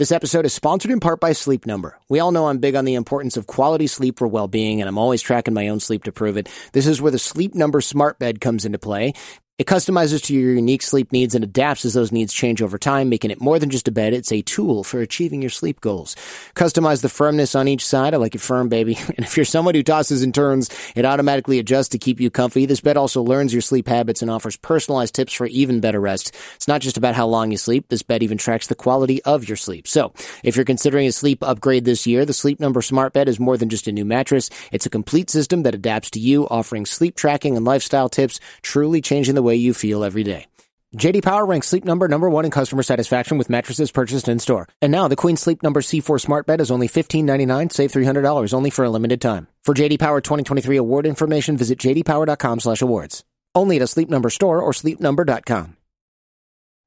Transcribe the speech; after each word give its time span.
This 0.00 0.12
episode 0.12 0.46
is 0.46 0.54
sponsored 0.54 0.92
in 0.92 0.98
part 0.98 1.20
by 1.20 1.32
Sleep 1.34 1.66
Number. 1.66 1.98
We 2.08 2.20
all 2.20 2.32
know 2.32 2.48
I'm 2.48 2.56
big 2.56 2.74
on 2.74 2.86
the 2.86 2.94
importance 2.94 3.36
of 3.36 3.46
quality 3.46 3.86
sleep 3.86 4.18
for 4.18 4.26
well-being, 4.26 4.80
and 4.80 4.88
I'm 4.88 4.96
always 4.96 5.20
tracking 5.20 5.52
my 5.52 5.68
own 5.68 5.78
sleep 5.78 6.04
to 6.04 6.10
prove 6.10 6.38
it. 6.38 6.48
This 6.72 6.86
is 6.86 7.02
where 7.02 7.12
the 7.12 7.18
Sleep 7.18 7.54
Number 7.54 7.82
smart 7.82 8.18
bed 8.18 8.40
comes 8.40 8.64
into 8.64 8.78
play. 8.78 9.12
It 9.60 9.66
customizes 9.66 10.22
to 10.22 10.34
your 10.34 10.54
unique 10.54 10.80
sleep 10.80 11.12
needs 11.12 11.34
and 11.34 11.44
adapts 11.44 11.84
as 11.84 11.92
those 11.92 12.12
needs 12.12 12.32
change 12.32 12.62
over 12.62 12.78
time, 12.78 13.10
making 13.10 13.30
it 13.30 13.42
more 13.42 13.58
than 13.58 13.68
just 13.68 13.88
a 13.88 13.92
bed. 13.92 14.14
It's 14.14 14.32
a 14.32 14.40
tool 14.40 14.82
for 14.84 15.02
achieving 15.02 15.42
your 15.42 15.50
sleep 15.50 15.82
goals. 15.82 16.16
Customize 16.54 17.02
the 17.02 17.10
firmness 17.10 17.54
on 17.54 17.68
each 17.68 17.84
side. 17.84 18.14
I 18.14 18.16
like 18.16 18.34
it 18.34 18.40
firm, 18.40 18.70
baby. 18.70 18.96
And 19.20 19.26
if 19.26 19.36
you're 19.36 19.44
someone 19.44 19.74
who 19.74 19.82
tosses 19.82 20.22
and 20.22 20.34
turns, 20.34 20.70
it 20.96 21.04
automatically 21.04 21.58
adjusts 21.58 21.90
to 21.90 21.98
keep 21.98 22.20
you 22.20 22.30
comfy. 22.30 22.64
This 22.64 22.80
bed 22.80 22.96
also 22.96 23.22
learns 23.22 23.52
your 23.52 23.60
sleep 23.60 23.86
habits 23.86 24.22
and 24.22 24.30
offers 24.30 24.56
personalized 24.56 25.14
tips 25.14 25.34
for 25.34 25.46
even 25.46 25.80
better 25.80 26.00
rest. 26.00 26.34
It's 26.54 26.68
not 26.68 26.80
just 26.80 26.96
about 26.96 27.14
how 27.14 27.26
long 27.26 27.50
you 27.50 27.58
sleep. 27.58 27.88
This 27.88 28.02
bed 28.02 28.22
even 28.22 28.38
tracks 28.38 28.68
the 28.68 28.74
quality 28.74 29.22
of 29.24 29.46
your 29.46 29.56
sleep. 29.58 29.86
So 29.86 30.14
if 30.42 30.56
you're 30.56 30.64
considering 30.64 31.06
a 31.06 31.12
sleep 31.12 31.42
upgrade 31.42 31.84
this 31.84 32.06
year, 32.06 32.24
the 32.24 32.32
Sleep 32.32 32.60
Number 32.60 32.80
Smart 32.80 33.12
Bed 33.12 33.28
is 33.28 33.38
more 33.38 33.58
than 33.58 33.68
just 33.68 33.88
a 33.88 33.92
new 33.92 34.06
mattress. 34.06 34.48
It's 34.72 34.86
a 34.86 34.90
complete 34.90 35.28
system 35.28 35.64
that 35.64 35.74
adapts 35.74 36.08
to 36.12 36.20
you, 36.20 36.46
offering 36.48 36.86
sleep 36.86 37.14
tracking 37.14 37.58
and 37.58 37.66
lifestyle 37.66 38.08
tips, 38.08 38.40
truly 38.62 39.02
changing 39.02 39.34
the 39.34 39.42
way 39.42 39.49
you 39.56 39.74
feel 39.74 40.04
every 40.04 40.24
day. 40.24 40.46
JD 40.96 41.22
Power 41.22 41.46
ranks 41.46 41.68
Sleep 41.68 41.84
Number 41.84 42.08
number 42.08 42.28
one 42.28 42.44
in 42.44 42.50
customer 42.50 42.82
satisfaction 42.82 43.38
with 43.38 43.48
mattresses 43.48 43.92
purchased 43.92 44.28
in 44.28 44.40
store. 44.40 44.66
And 44.82 44.90
now 44.90 45.06
the 45.06 45.14
Queen 45.14 45.36
Sleep 45.36 45.62
Number 45.62 45.82
C4 45.82 46.20
Smart 46.20 46.46
Bed 46.46 46.60
is 46.60 46.70
only 46.70 46.88
$15.99, 46.88 47.70
save 47.70 47.92
$300 47.92 48.52
only 48.52 48.70
for 48.70 48.84
a 48.84 48.90
limited 48.90 49.20
time. 49.20 49.46
For 49.62 49.72
JD 49.72 50.00
Power 50.00 50.20
2023 50.20 50.76
award 50.76 51.06
information, 51.06 51.56
visit 51.56 51.78
jdpower.com/awards. 51.78 53.24
Only 53.54 53.76
at 53.76 53.82
a 53.82 53.86
Sleep 53.86 54.08
Number 54.08 54.30
store 54.30 54.60
or 54.60 54.72
sleepnumber.com. 54.72 55.76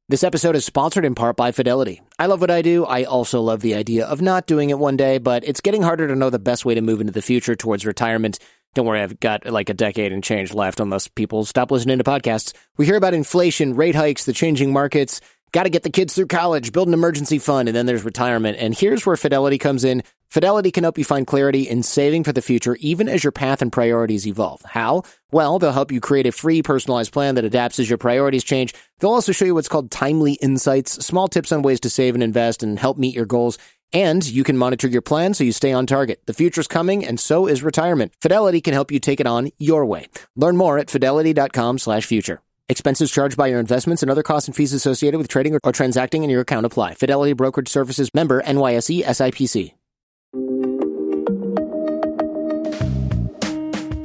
This 0.09 0.23
episode 0.25 0.57
is 0.57 0.65
sponsored 0.65 1.05
in 1.05 1.15
part 1.15 1.37
by 1.37 1.53
Fidelity. 1.53 2.01
I 2.19 2.25
love 2.25 2.41
what 2.41 2.51
I 2.51 2.61
do. 2.61 2.83
I 2.83 3.05
also 3.05 3.39
love 3.39 3.61
the 3.61 3.73
idea 3.73 4.05
of 4.05 4.21
not 4.21 4.47
doing 4.47 4.69
it 4.69 4.77
one 4.77 4.97
day, 4.97 5.17
but 5.17 5.45
it's 5.45 5.61
getting 5.61 5.81
harder 5.81 6.09
to 6.09 6.15
know 6.15 6.29
the 6.29 6.39
best 6.39 6.65
way 6.65 6.75
to 6.75 6.81
move 6.81 6.99
into 6.99 7.13
the 7.13 7.21
future 7.21 7.55
towards 7.55 7.85
retirement. 7.85 8.37
Don't 8.73 8.87
worry, 8.87 9.01
I've 9.01 9.19
got 9.19 9.45
like 9.45 9.69
a 9.69 9.73
decade 9.73 10.11
and 10.11 10.23
change 10.23 10.53
left 10.53 10.79
unless 10.79 11.07
people 11.07 11.45
stop 11.45 11.69
listening 11.69 11.99
to 11.99 12.03
podcasts. 12.03 12.53
We 12.77 12.85
hear 12.85 12.95
about 12.95 13.13
inflation, 13.13 13.75
rate 13.75 13.95
hikes, 13.95 14.25
the 14.25 14.33
changing 14.33 14.73
markets. 14.73 15.21
Got 15.51 15.63
to 15.63 15.69
get 15.69 15.83
the 15.83 15.91
kids 15.91 16.15
through 16.15 16.27
college, 16.27 16.71
build 16.71 16.87
an 16.87 16.95
emergency 16.95 17.37
fund, 17.37 17.69
and 17.69 17.75
then 17.75 17.85
there's 17.85 18.03
retirement. 18.03 18.57
And 18.59 18.75
here's 18.75 19.05
where 19.05 19.15
Fidelity 19.15 19.59
comes 19.59 19.83
in. 19.83 20.01
Fidelity 20.31 20.71
can 20.71 20.83
help 20.83 20.97
you 20.97 21.03
find 21.03 21.27
clarity 21.27 21.69
in 21.69 21.83
saving 21.83 22.23
for 22.23 22.33
the 22.33 22.41
future, 22.41 22.75
even 22.79 23.07
as 23.07 23.23
your 23.23 23.31
path 23.31 23.61
and 23.61 23.71
priorities 23.71 24.25
evolve. 24.25 24.63
How? 24.63 25.03
Well, 25.31 25.59
they'll 25.59 25.71
help 25.71 25.91
you 25.91 26.01
create 26.01 26.25
a 26.25 26.31
free 26.31 26.63
personalized 26.63 27.13
plan 27.13 27.35
that 27.35 27.45
adapts 27.45 27.77
as 27.77 27.87
your 27.87 27.99
priorities 27.99 28.43
change. 28.43 28.73
They'll 28.97 29.11
also 29.11 29.31
show 29.31 29.45
you 29.45 29.53
what's 29.53 29.67
called 29.67 29.91
timely 29.91 30.33
insights, 30.33 31.05
small 31.05 31.27
tips 31.27 31.51
on 31.51 31.61
ways 31.61 31.81
to 31.81 31.89
save 31.91 32.15
and 32.15 32.23
invest 32.23 32.63
and 32.63 32.79
help 32.79 32.97
meet 32.97 33.13
your 33.13 33.27
goals. 33.27 33.59
And 33.93 34.27
you 34.27 34.43
can 34.43 34.57
monitor 34.57 34.87
your 34.87 35.03
plan 35.03 35.35
so 35.35 35.43
you 35.43 35.51
stay 35.51 35.71
on 35.71 35.85
target. 35.85 36.21
The 36.25 36.33
future's 36.33 36.67
coming, 36.67 37.05
and 37.05 37.19
so 37.19 37.45
is 37.45 37.61
retirement. 37.61 38.13
Fidelity 38.19 38.59
can 38.59 38.73
help 38.73 38.91
you 38.91 38.99
take 38.99 39.19
it 39.19 39.27
on 39.27 39.51
your 39.59 39.85
way. 39.85 40.07
Learn 40.35 40.57
more 40.57 40.79
at 40.79 40.89
fidelity.com 40.89 41.77
slash 41.77 42.05
future. 42.05 42.41
Expenses 42.69 43.11
charged 43.11 43.37
by 43.37 43.47
your 43.47 43.59
investments 43.59 44.01
and 44.01 44.09
other 44.09 44.23
costs 44.23 44.47
and 44.47 44.55
fees 44.55 44.73
associated 44.73 45.17
with 45.19 45.27
trading 45.27 45.53
or, 45.53 45.59
or 45.63 45.71
transacting 45.71 46.23
in 46.23 46.29
your 46.29 46.41
account 46.41 46.65
apply. 46.65 46.95
Fidelity 46.95 47.33
Brokerage 47.33 47.69
Services 47.69 48.09
member 48.13 48.41
NYSE 48.41 49.03
SIPC. 49.03 49.73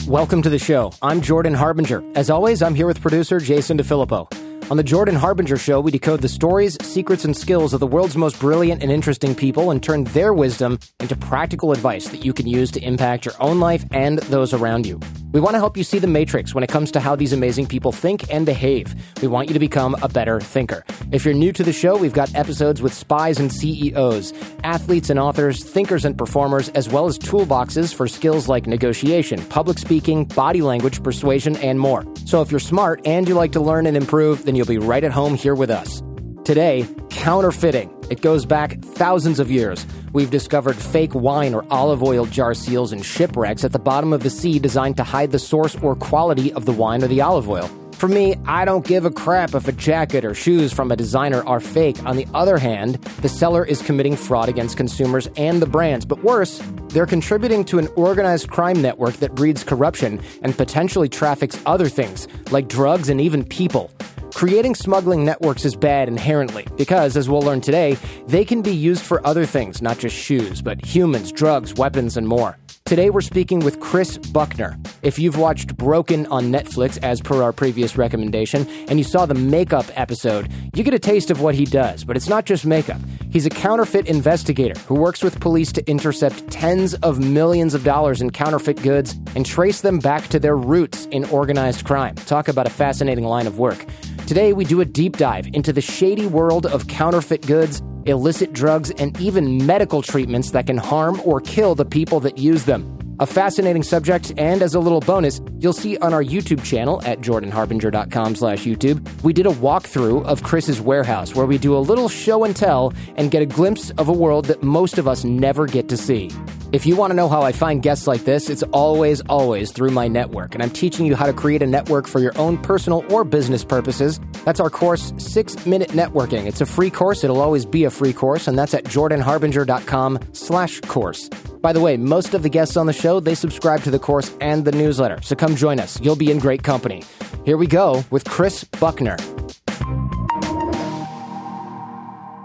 Welcome 0.09 0.41
to 0.41 0.49
the 0.49 0.59
show. 0.59 0.93
I'm 1.03 1.21
Jordan 1.21 1.53
Harbinger. 1.53 2.03
As 2.15 2.31
always, 2.31 2.63
I'm 2.63 2.75
here 2.75 2.87
with 2.87 3.01
producer 3.01 3.41
Jason 3.41 3.77
DeFilippo. 3.77 4.48
On 4.71 4.77
the 4.77 4.83
Jordan 4.83 5.15
Harbinger 5.15 5.57
Show, 5.57 5.81
we 5.81 5.91
decode 5.91 6.21
the 6.21 6.29
stories, 6.29 6.77
secrets, 6.83 7.25
and 7.25 7.35
skills 7.35 7.73
of 7.73 7.81
the 7.81 7.87
world's 7.87 8.19
most 8.19 8.39
brilliant 8.39 8.83
and 8.83 8.93
interesting 8.93 9.35
people 9.35 9.71
and 9.71 9.83
turn 9.83 10.05
their 10.05 10.35
wisdom 10.35 10.79
into 11.01 11.17
practical 11.17 11.73
advice 11.73 12.09
that 12.09 12.23
you 12.23 12.35
can 12.35 12.47
use 12.47 12.71
to 12.73 12.81
impact 12.85 13.25
your 13.25 13.35
own 13.41 13.61
life 13.61 13.87
and 13.93 14.19
those 14.19 14.53
around 14.53 14.85
you. 14.85 15.01
We 15.33 15.41
want 15.41 15.55
to 15.55 15.59
help 15.59 15.77
you 15.77 15.85
see 15.85 15.99
the 15.99 16.07
matrix 16.07 16.55
when 16.55 16.65
it 16.65 16.71
comes 16.71 16.91
to 16.93 17.01
how 17.01 17.15
these 17.15 17.35
amazing 17.35 17.67
people 17.67 17.93
think 17.93 18.33
and 18.33 18.47
behave. 18.47 18.95
We 19.21 19.29
want 19.29 19.49
you 19.49 19.55
to 19.55 19.61
become 19.61 19.95
a 20.01 20.09
better 20.09 20.41
thinker. 20.41 20.85
If 21.13 21.25
you're 21.25 21.35
new 21.35 21.53
to 21.53 21.63
the 21.63 21.73
show, 21.73 21.99
we've 21.99 22.15
got 22.15 22.35
episodes 22.35 22.81
with 22.81 22.95
spies 22.95 23.39
and 23.39 23.53
CEOs, 23.53 24.33
athletes 24.65 25.11
and 25.11 25.19
authors, 25.19 25.63
thinkers 25.63 26.07
and 26.07 26.17
performers, 26.17 26.71
as 26.71 26.89
well 26.89 27.07
as 27.07 27.19
toolboxes 27.19 27.95
for 27.95 28.09
skills 28.09 28.49
like 28.49 28.67
negotiation, 28.67 29.45
public 29.47 29.79
speaking, 29.79 30.25
body 30.25 30.63
language, 30.63 31.03
persuasion, 31.03 31.57
and 31.57 31.79
more. 31.79 32.07
So 32.25 32.41
if 32.41 32.51
you're 32.51 32.59
smart 32.59 33.07
and 33.07 33.29
you 33.29 33.35
like 33.35 33.53
to 33.53 33.61
learn 33.61 33.87
and 33.87 33.99
improve, 33.99 34.47
then 34.47 34.57
you'll 34.59 34.67
be 34.67 34.77
right 34.77 35.05
at 35.05 35.13
home 35.13 35.35
here 35.35 35.55
with 35.55 35.71
us. 35.71 36.03
Today, 36.45 36.87
counterfeiting. 37.11 37.95
It 38.11 38.21
goes 38.23 38.45
back 38.45 38.81
thousands 38.83 39.39
of 39.39 39.51
years. 39.51 39.87
We've 40.13 40.31
discovered 40.31 40.77
fake 40.77 41.15
wine 41.15 41.55
or 41.55 41.65
olive 41.71 42.03
oil 42.03 42.27
jar 42.27 42.55
seals 42.55 42.93
and 42.93 43.05
shipwrecks 43.05 43.65
at 43.65 43.73
the 43.73 43.79
bottom 43.79 44.13
of 44.13 44.23
the 44.23 44.31
sea 44.31 44.59
designed 44.59 44.97
to 44.97 45.05
hide 45.05 45.31
the 45.31 45.39
source 45.39 45.77
or 45.77 45.95
quality 45.95 46.53
of 46.55 46.65
the 46.65 46.73
wine 46.73 47.05
or 47.05 47.07
the 47.07 47.21
olive 47.21 47.49
oil. 47.49 47.71
For 47.93 48.09
me, 48.09 48.37
I 48.47 48.65
don't 48.65 48.87
give 48.87 49.05
a 49.05 49.11
crap 49.11 49.55
if 49.55 49.67
a 49.67 49.73
jacket 49.73 50.25
or 50.25 50.33
shoes 50.33 50.73
from 50.73 50.93
a 50.93 50.97
designer 50.97 51.45
are 51.47 51.59
fake. 51.59 52.03
On 52.05 52.17
the 52.17 52.27
other 52.33 52.57
hand, 52.57 52.95
the 53.23 53.29
seller 53.29 53.65
is 53.65 53.83
committing 53.83 54.15
fraud 54.15 54.49
against 54.49 54.77
consumers 54.77 55.29
and 55.37 55.61
the 55.61 55.67
brands. 55.67 56.07
But 56.07 56.23
worse, 56.23 56.63
they're 56.91 57.07
contributing 57.07 57.65
to 57.65 57.79
an 57.79 57.89
organized 57.97 58.49
crime 58.51 58.81
network 58.81 59.15
that 59.15 59.35
breeds 59.35 59.65
corruption 59.65 60.21
and 60.43 60.57
potentially 60.57 61.09
traffics 61.09 61.61
other 61.67 61.89
things, 61.89 62.29
like 62.53 62.69
drugs 62.69 63.09
and 63.09 63.21
even 63.21 63.45
people. 63.45 63.91
Creating 64.39 64.73
smuggling 64.73 65.25
networks 65.25 65.65
is 65.65 65.75
bad 65.75 66.07
inherently 66.07 66.65
because, 66.77 67.17
as 67.17 67.29
we'll 67.29 67.43
learn 67.43 67.61
today, 67.61 67.97
they 68.29 68.45
can 68.45 68.63
be 68.63 68.71
used 68.73 69.05
for 69.05 69.21
other 69.27 69.45
things, 69.45 69.83
not 69.83 69.99
just 69.99 70.15
shoes, 70.15 70.63
but 70.63 70.85
humans, 70.85 71.33
drugs, 71.33 71.75
weapons, 71.75 72.17
and 72.17 72.29
more. 72.29 72.57
Today 72.85 73.11
we're 73.11 73.21
speaking 73.21 73.59
with 73.59 73.81
Kris 73.81 74.17
Buckner. 74.17 74.79
If 75.03 75.19
you've 75.19 75.39
watched 75.39 75.77
Broken 75.77 76.25
on 76.27 76.53
Netflix, 76.53 77.03
as 77.03 77.21
per 77.21 77.43
our 77.43 77.53
previous 77.53 77.99
recommendation, 77.99 78.65
and 78.87 79.01
you 79.01 79.03
saw 79.03 79.27
the 79.27 79.35
makeup 79.35 79.87
episode, 79.97 80.53
you 80.73 80.85
get 80.85 80.95
a 80.95 81.01
taste 81.01 81.33
of 81.33 81.41
what 81.41 81.57
he 81.57 81.65
does, 81.65 82.05
but 82.05 82.17
it's 82.17 82.29
not 82.29 82.45
just 82.45 82.65
makeup. 82.65 83.01
He's 83.33 83.45
a 83.45 83.51
counterfeit 83.51 84.07
investigator 84.07 84.79
who 84.83 84.95
works 84.95 85.21
with 85.21 85.41
police 85.41 85.73
to 85.73 85.91
intercept 85.91 86.49
tens 86.49 86.95
of 86.95 87.19
millions 87.19 87.75
of 87.75 87.83
dollars 87.83 88.23
in 88.23 88.31
counterfeit 88.31 88.81
goods 88.85 89.19
and 89.35 89.45
trace 89.45 89.81
them 89.81 89.99
back 89.99 90.29
to 90.29 90.39
their 90.39 90.57
roots 90.57 91.07
in 91.07 91.25
organized 91.25 91.85
crime. 91.85 92.15
Talk 92.15 92.47
about 92.47 92.69
a 92.69 92.71
fascinating 92.71 93.25
line 93.25 93.49
of 93.49 93.59
work. 93.59 93.85
Today, 94.29 94.53
we 94.53 94.67
do 94.67 94.83
a 94.83 94.85
deep 94.85 95.17
dive 95.17 95.47
into 95.55 95.73
the 95.73 95.81
shady 95.81 96.27
world 96.27 96.67
of 96.67 96.87
counterfeit 96.87 97.47
goods, 97.47 97.81
illicit 98.05 98.53
drugs, 98.53 98.91
and 98.91 99.19
even 99.19 99.65
medical 99.65 100.03
treatments 100.03 100.51
that 100.51 100.67
can 100.67 100.77
harm 100.77 101.19
or 101.25 101.41
kill 101.41 101.75
the 101.75 101.87
people 101.87 102.21
that 102.21 102.37
use 102.37 102.65
them. 102.67 102.98
A 103.21 103.27
fascinating 103.27 103.83
subject, 103.83 104.33
and 104.37 104.63
as 104.63 104.77
a 104.77 104.79
little 104.79 105.01
bonus, 105.01 105.41
you'll 105.59 105.73
see 105.73 105.99
on 105.99 106.15
our 106.15 106.23
YouTube 106.23 106.63
channel 106.63 107.03
at 107.05 107.21
jordanharbinger.com 107.21 108.37
slash 108.37 108.65
YouTube, 108.65 109.01
we 109.25 109.33
did 109.33 109.45
a 109.45 109.51
walkthrough 109.51 110.25
of 110.25 110.45
Kris's 110.45 110.81
warehouse 110.81 111.35
where 111.35 111.45
we 111.47 111.59
do 111.59 111.77
a 111.77 111.81
little 111.83 112.09
show 112.09 112.45
and 112.45 112.55
tell 112.55 112.93
and 113.17 113.33
get 113.33 113.43
a 113.43 113.47
glimpse 113.47 113.91
of 113.99 114.09
a 114.09 114.13
world 114.13 114.45
that 114.45 114.63
most 114.63 114.99
of 114.99 115.09
us 115.09 115.25
never 115.25 115.67
get 115.67 115.89
to 115.89 115.97
see. 115.97 116.31
If 116.71 116.85
you 116.87 116.95
want 116.97 117.11
to 117.11 117.15
know 117.17 117.29
how 117.29 117.41
I 117.43 117.51
find 117.51 117.83
guests 117.83 118.07
like 118.07 118.25
this, 118.25 118.51
it's 118.51 118.63
always, 118.75 119.23
always 119.23 119.73
through 119.73 119.91
my 119.91 120.07
network, 120.07 120.55
and 120.55 120.63
I'm 120.63 120.71
teaching 120.71 121.07
you 121.07 121.17
how 121.17 121.25
to 121.27 121.33
create 121.33 121.63
a 121.63 121.67
network 121.67 122.07
for 122.07 122.21
your 122.21 122.39
own 122.39 122.59
personal 122.59 123.05
or 123.11 123.25
business 123.25 123.65
purposes. 123.65 124.21
That's 124.45 124.61
our 124.61 124.69
course, 124.71 125.13
Six 125.17 125.65
Minute 125.67 125.91
Networking. 125.91 126.47
It's 126.47 126.61
a 126.61 126.67
free 126.67 126.91
course. 126.91 127.25
It'll 127.25 127.41
always 127.41 127.65
be 127.65 127.85
a 127.85 127.91
free 127.91 128.13
course, 128.13 128.47
and 128.47 128.57
that's 128.57 128.75
at 128.75 128.85
jordanharbinger.com 128.85 130.19
slash 130.35 130.81
course. 130.83 131.31
By 131.63 131.73
the 131.73 131.81
way, 131.81 131.97
most 131.97 132.35
of 132.35 132.43
the 132.43 132.51
guests 132.51 132.77
on 132.77 132.87
the 132.87 132.93
show, 132.93 133.08
they 133.19 133.35
subscribe 133.35 133.83
to 133.85 133.91
the 133.91 133.99
course 133.99 134.37
and 134.41 134.65
the 134.65 134.73
newsletter, 134.73 135.19
so 135.23 135.35
come 135.35 135.57
join 135.57 135.81
us. 135.81 135.99
You'll 136.01 136.17
be 136.17 136.31
in 136.31 136.39
great 136.39 136.63
company. 136.63 137.03
Here 137.45 137.57
we 137.57 137.67
go 137.67 138.05
with 138.11 138.25
Kris 138.25 138.65
Buckner. 138.65 139.17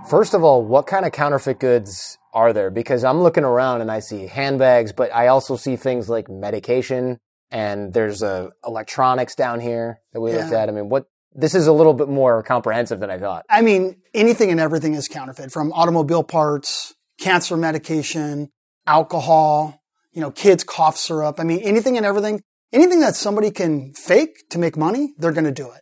First 0.10 0.34
of 0.34 0.44
all, 0.44 0.64
what 0.64 0.88
kind 0.88 1.06
of 1.06 1.12
counterfeit 1.12 1.60
goods 1.60 2.18
are 2.34 2.54
there? 2.54 2.70
Because 2.70 3.04
I'm 3.04 3.22
looking 3.22 3.44
around 3.44 3.82
and 3.82 3.92
I 3.92 4.00
see 4.00 4.28
handbags, 4.28 4.94
but 4.94 5.14
I 5.14 5.28
also 5.28 5.56
see 5.56 5.76
things 5.76 6.08
like 6.08 6.30
medication 6.30 7.20
and 7.52 7.94
there's 7.94 8.24
uh, 8.24 8.50
electronics 8.66 9.36
down 9.36 9.60
here 9.60 10.00
that 10.14 10.22
we 10.22 10.34
looked 10.34 10.54
at. 10.54 10.70
I 10.70 10.72
mean, 10.72 10.90
what, 10.90 11.06
this 11.34 11.54
is 11.54 11.68
a 11.68 11.74
little 11.74 11.94
bit 11.94 12.10
more 12.10 12.42
comprehensive 12.44 13.00
than 13.00 13.12
I 13.12 13.20
thought. 13.20 13.46
I 13.50 13.62
mean, 13.62 13.98
anything 14.14 14.50
and 14.50 14.60
everything 14.60 14.96
is 14.96 15.08
counterfeit 15.08 15.52
from 15.52 15.72
automobile 15.74 16.24
parts, 16.24 16.94
cancer 17.20 17.56
medication, 17.56 18.50
alcohol, 18.88 19.83
you 20.14 20.22
know, 20.22 20.32
kids 20.32 20.64
cough 20.64 20.98
syrup. 20.98 21.40
I 21.40 21.44
mean, 21.44 21.60
anything 21.60 21.98
and 21.98 22.06
everything, 22.06 22.42
anything 22.72 23.00
that 23.02 23.16
somebody 23.16 23.52
can 23.52 23.94
fake 23.94 24.50
to 24.50 24.60
make 24.60 24.78
money, 24.78 25.14
they're 25.18 25.32
going 25.32 25.44
to 25.46 25.52
do 25.52 25.72
it. 25.72 25.82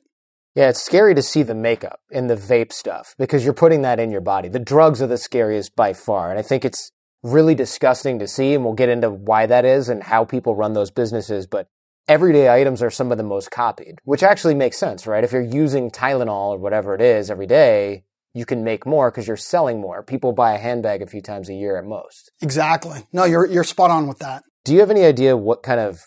Yeah, 0.55 0.69
it's 0.69 0.83
scary 0.83 1.15
to 1.15 1.21
see 1.21 1.43
the 1.43 1.55
makeup 1.55 2.01
in 2.09 2.27
the 2.27 2.35
vape 2.35 2.73
stuff 2.73 3.15
because 3.17 3.45
you're 3.45 3.53
putting 3.53 3.83
that 3.83 3.99
in 3.99 4.11
your 4.11 4.21
body. 4.21 4.49
The 4.49 4.59
drugs 4.59 5.01
are 5.01 5.07
the 5.07 5.17
scariest 5.17 5.75
by 5.75 5.93
far. 5.93 6.29
And 6.29 6.37
I 6.37 6.41
think 6.41 6.65
it's 6.65 6.91
really 7.23 7.55
disgusting 7.55 8.19
to 8.19 8.27
see. 8.27 8.53
And 8.53 8.65
we'll 8.65 8.73
get 8.73 8.89
into 8.89 9.09
why 9.09 9.45
that 9.45 9.63
is 9.63 9.87
and 9.87 10.03
how 10.03 10.25
people 10.25 10.55
run 10.55 10.73
those 10.73 10.91
businesses. 10.91 11.47
But 11.47 11.67
everyday 12.07 12.49
items 12.49 12.83
are 12.83 12.89
some 12.89 13.13
of 13.13 13.17
the 13.17 13.23
most 13.23 13.49
copied, 13.49 13.99
which 14.03 14.23
actually 14.23 14.55
makes 14.55 14.77
sense, 14.77 15.07
right? 15.07 15.23
If 15.23 15.31
you're 15.31 15.41
using 15.41 15.89
Tylenol 15.89 16.49
or 16.49 16.57
whatever 16.57 16.95
it 16.95 17.01
is 17.01 17.31
every 17.31 17.47
day, 17.47 18.03
you 18.33 18.45
can 18.45 18.63
make 18.63 18.85
more 18.85 19.11
because 19.11 19.27
you're 19.27 19.37
selling 19.37 19.81
more. 19.81 20.03
People 20.03 20.31
buy 20.31 20.53
a 20.53 20.57
handbag 20.57 21.01
a 21.01 21.07
few 21.07 21.21
times 21.21 21.49
a 21.49 21.53
year 21.53 21.77
at 21.77 21.85
most. 21.85 22.31
Exactly. 22.41 23.05
No, 23.11 23.25
you're 23.25 23.45
you're 23.45 23.63
spot 23.63 23.91
on 23.91 24.07
with 24.07 24.19
that. 24.19 24.43
Do 24.63 24.73
you 24.73 24.79
have 24.79 24.91
any 24.91 25.03
idea 25.03 25.35
what 25.35 25.63
kind 25.63 25.79
of 25.79 25.99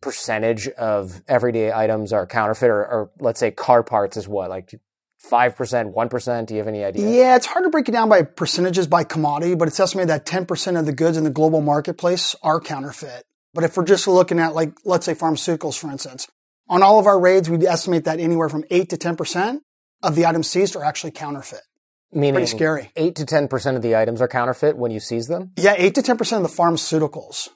percentage 0.00 0.68
of 0.68 1.22
everyday 1.28 1.72
items 1.72 2.12
are 2.12 2.26
counterfeit 2.26 2.70
or, 2.70 2.86
or 2.86 3.10
let's 3.20 3.38
say 3.38 3.50
car 3.50 3.82
parts 3.82 4.16
is 4.16 4.26
what? 4.26 4.50
Like 4.50 4.74
5%, 5.30 5.94
1%? 5.94 6.46
Do 6.46 6.54
you 6.54 6.58
have 6.58 6.68
any 6.68 6.82
idea? 6.82 7.10
Yeah, 7.10 7.36
it's 7.36 7.46
hard 7.46 7.64
to 7.64 7.70
break 7.70 7.88
it 7.88 7.92
down 7.92 8.08
by 8.08 8.22
percentages 8.22 8.86
by 8.86 9.04
commodity, 9.04 9.54
but 9.54 9.68
it's 9.68 9.78
estimated 9.78 10.08
that 10.08 10.26
10% 10.26 10.78
of 10.78 10.86
the 10.86 10.92
goods 10.92 11.16
in 11.16 11.24
the 11.24 11.30
global 11.30 11.60
marketplace 11.60 12.34
are 12.42 12.60
counterfeit. 12.60 13.24
But 13.52 13.64
if 13.64 13.76
we're 13.76 13.84
just 13.84 14.08
looking 14.08 14.38
at 14.38 14.54
like, 14.54 14.72
let's 14.84 15.06
say 15.06 15.14
pharmaceuticals, 15.14 15.78
for 15.78 15.90
instance, 15.90 16.26
on 16.68 16.82
all 16.82 16.98
of 16.98 17.06
our 17.06 17.20
raids, 17.20 17.50
we 17.50 17.66
estimate 17.66 18.04
that 18.04 18.20
anywhere 18.20 18.48
from 18.48 18.64
8 18.70 18.88
to 18.90 18.96
10% 18.96 19.60
of 20.02 20.14
the 20.14 20.24
items 20.24 20.48
seized 20.48 20.76
are 20.76 20.84
actually 20.84 21.10
counterfeit. 21.10 21.60
Meaning 22.12 22.34
Pretty 22.34 22.46
scary. 22.48 22.90
8 22.96 23.14
to 23.16 23.24
10% 23.24 23.76
of 23.76 23.82
the 23.82 23.94
items 23.96 24.20
are 24.20 24.28
counterfeit 24.28 24.76
when 24.76 24.90
you 24.90 24.98
seize 25.00 25.28
them? 25.28 25.52
Yeah, 25.56 25.74
8 25.76 25.94
to 25.94 26.02
10% 26.02 26.36
of 26.38 26.42
the 26.42 26.48
pharmaceuticals 26.48 27.48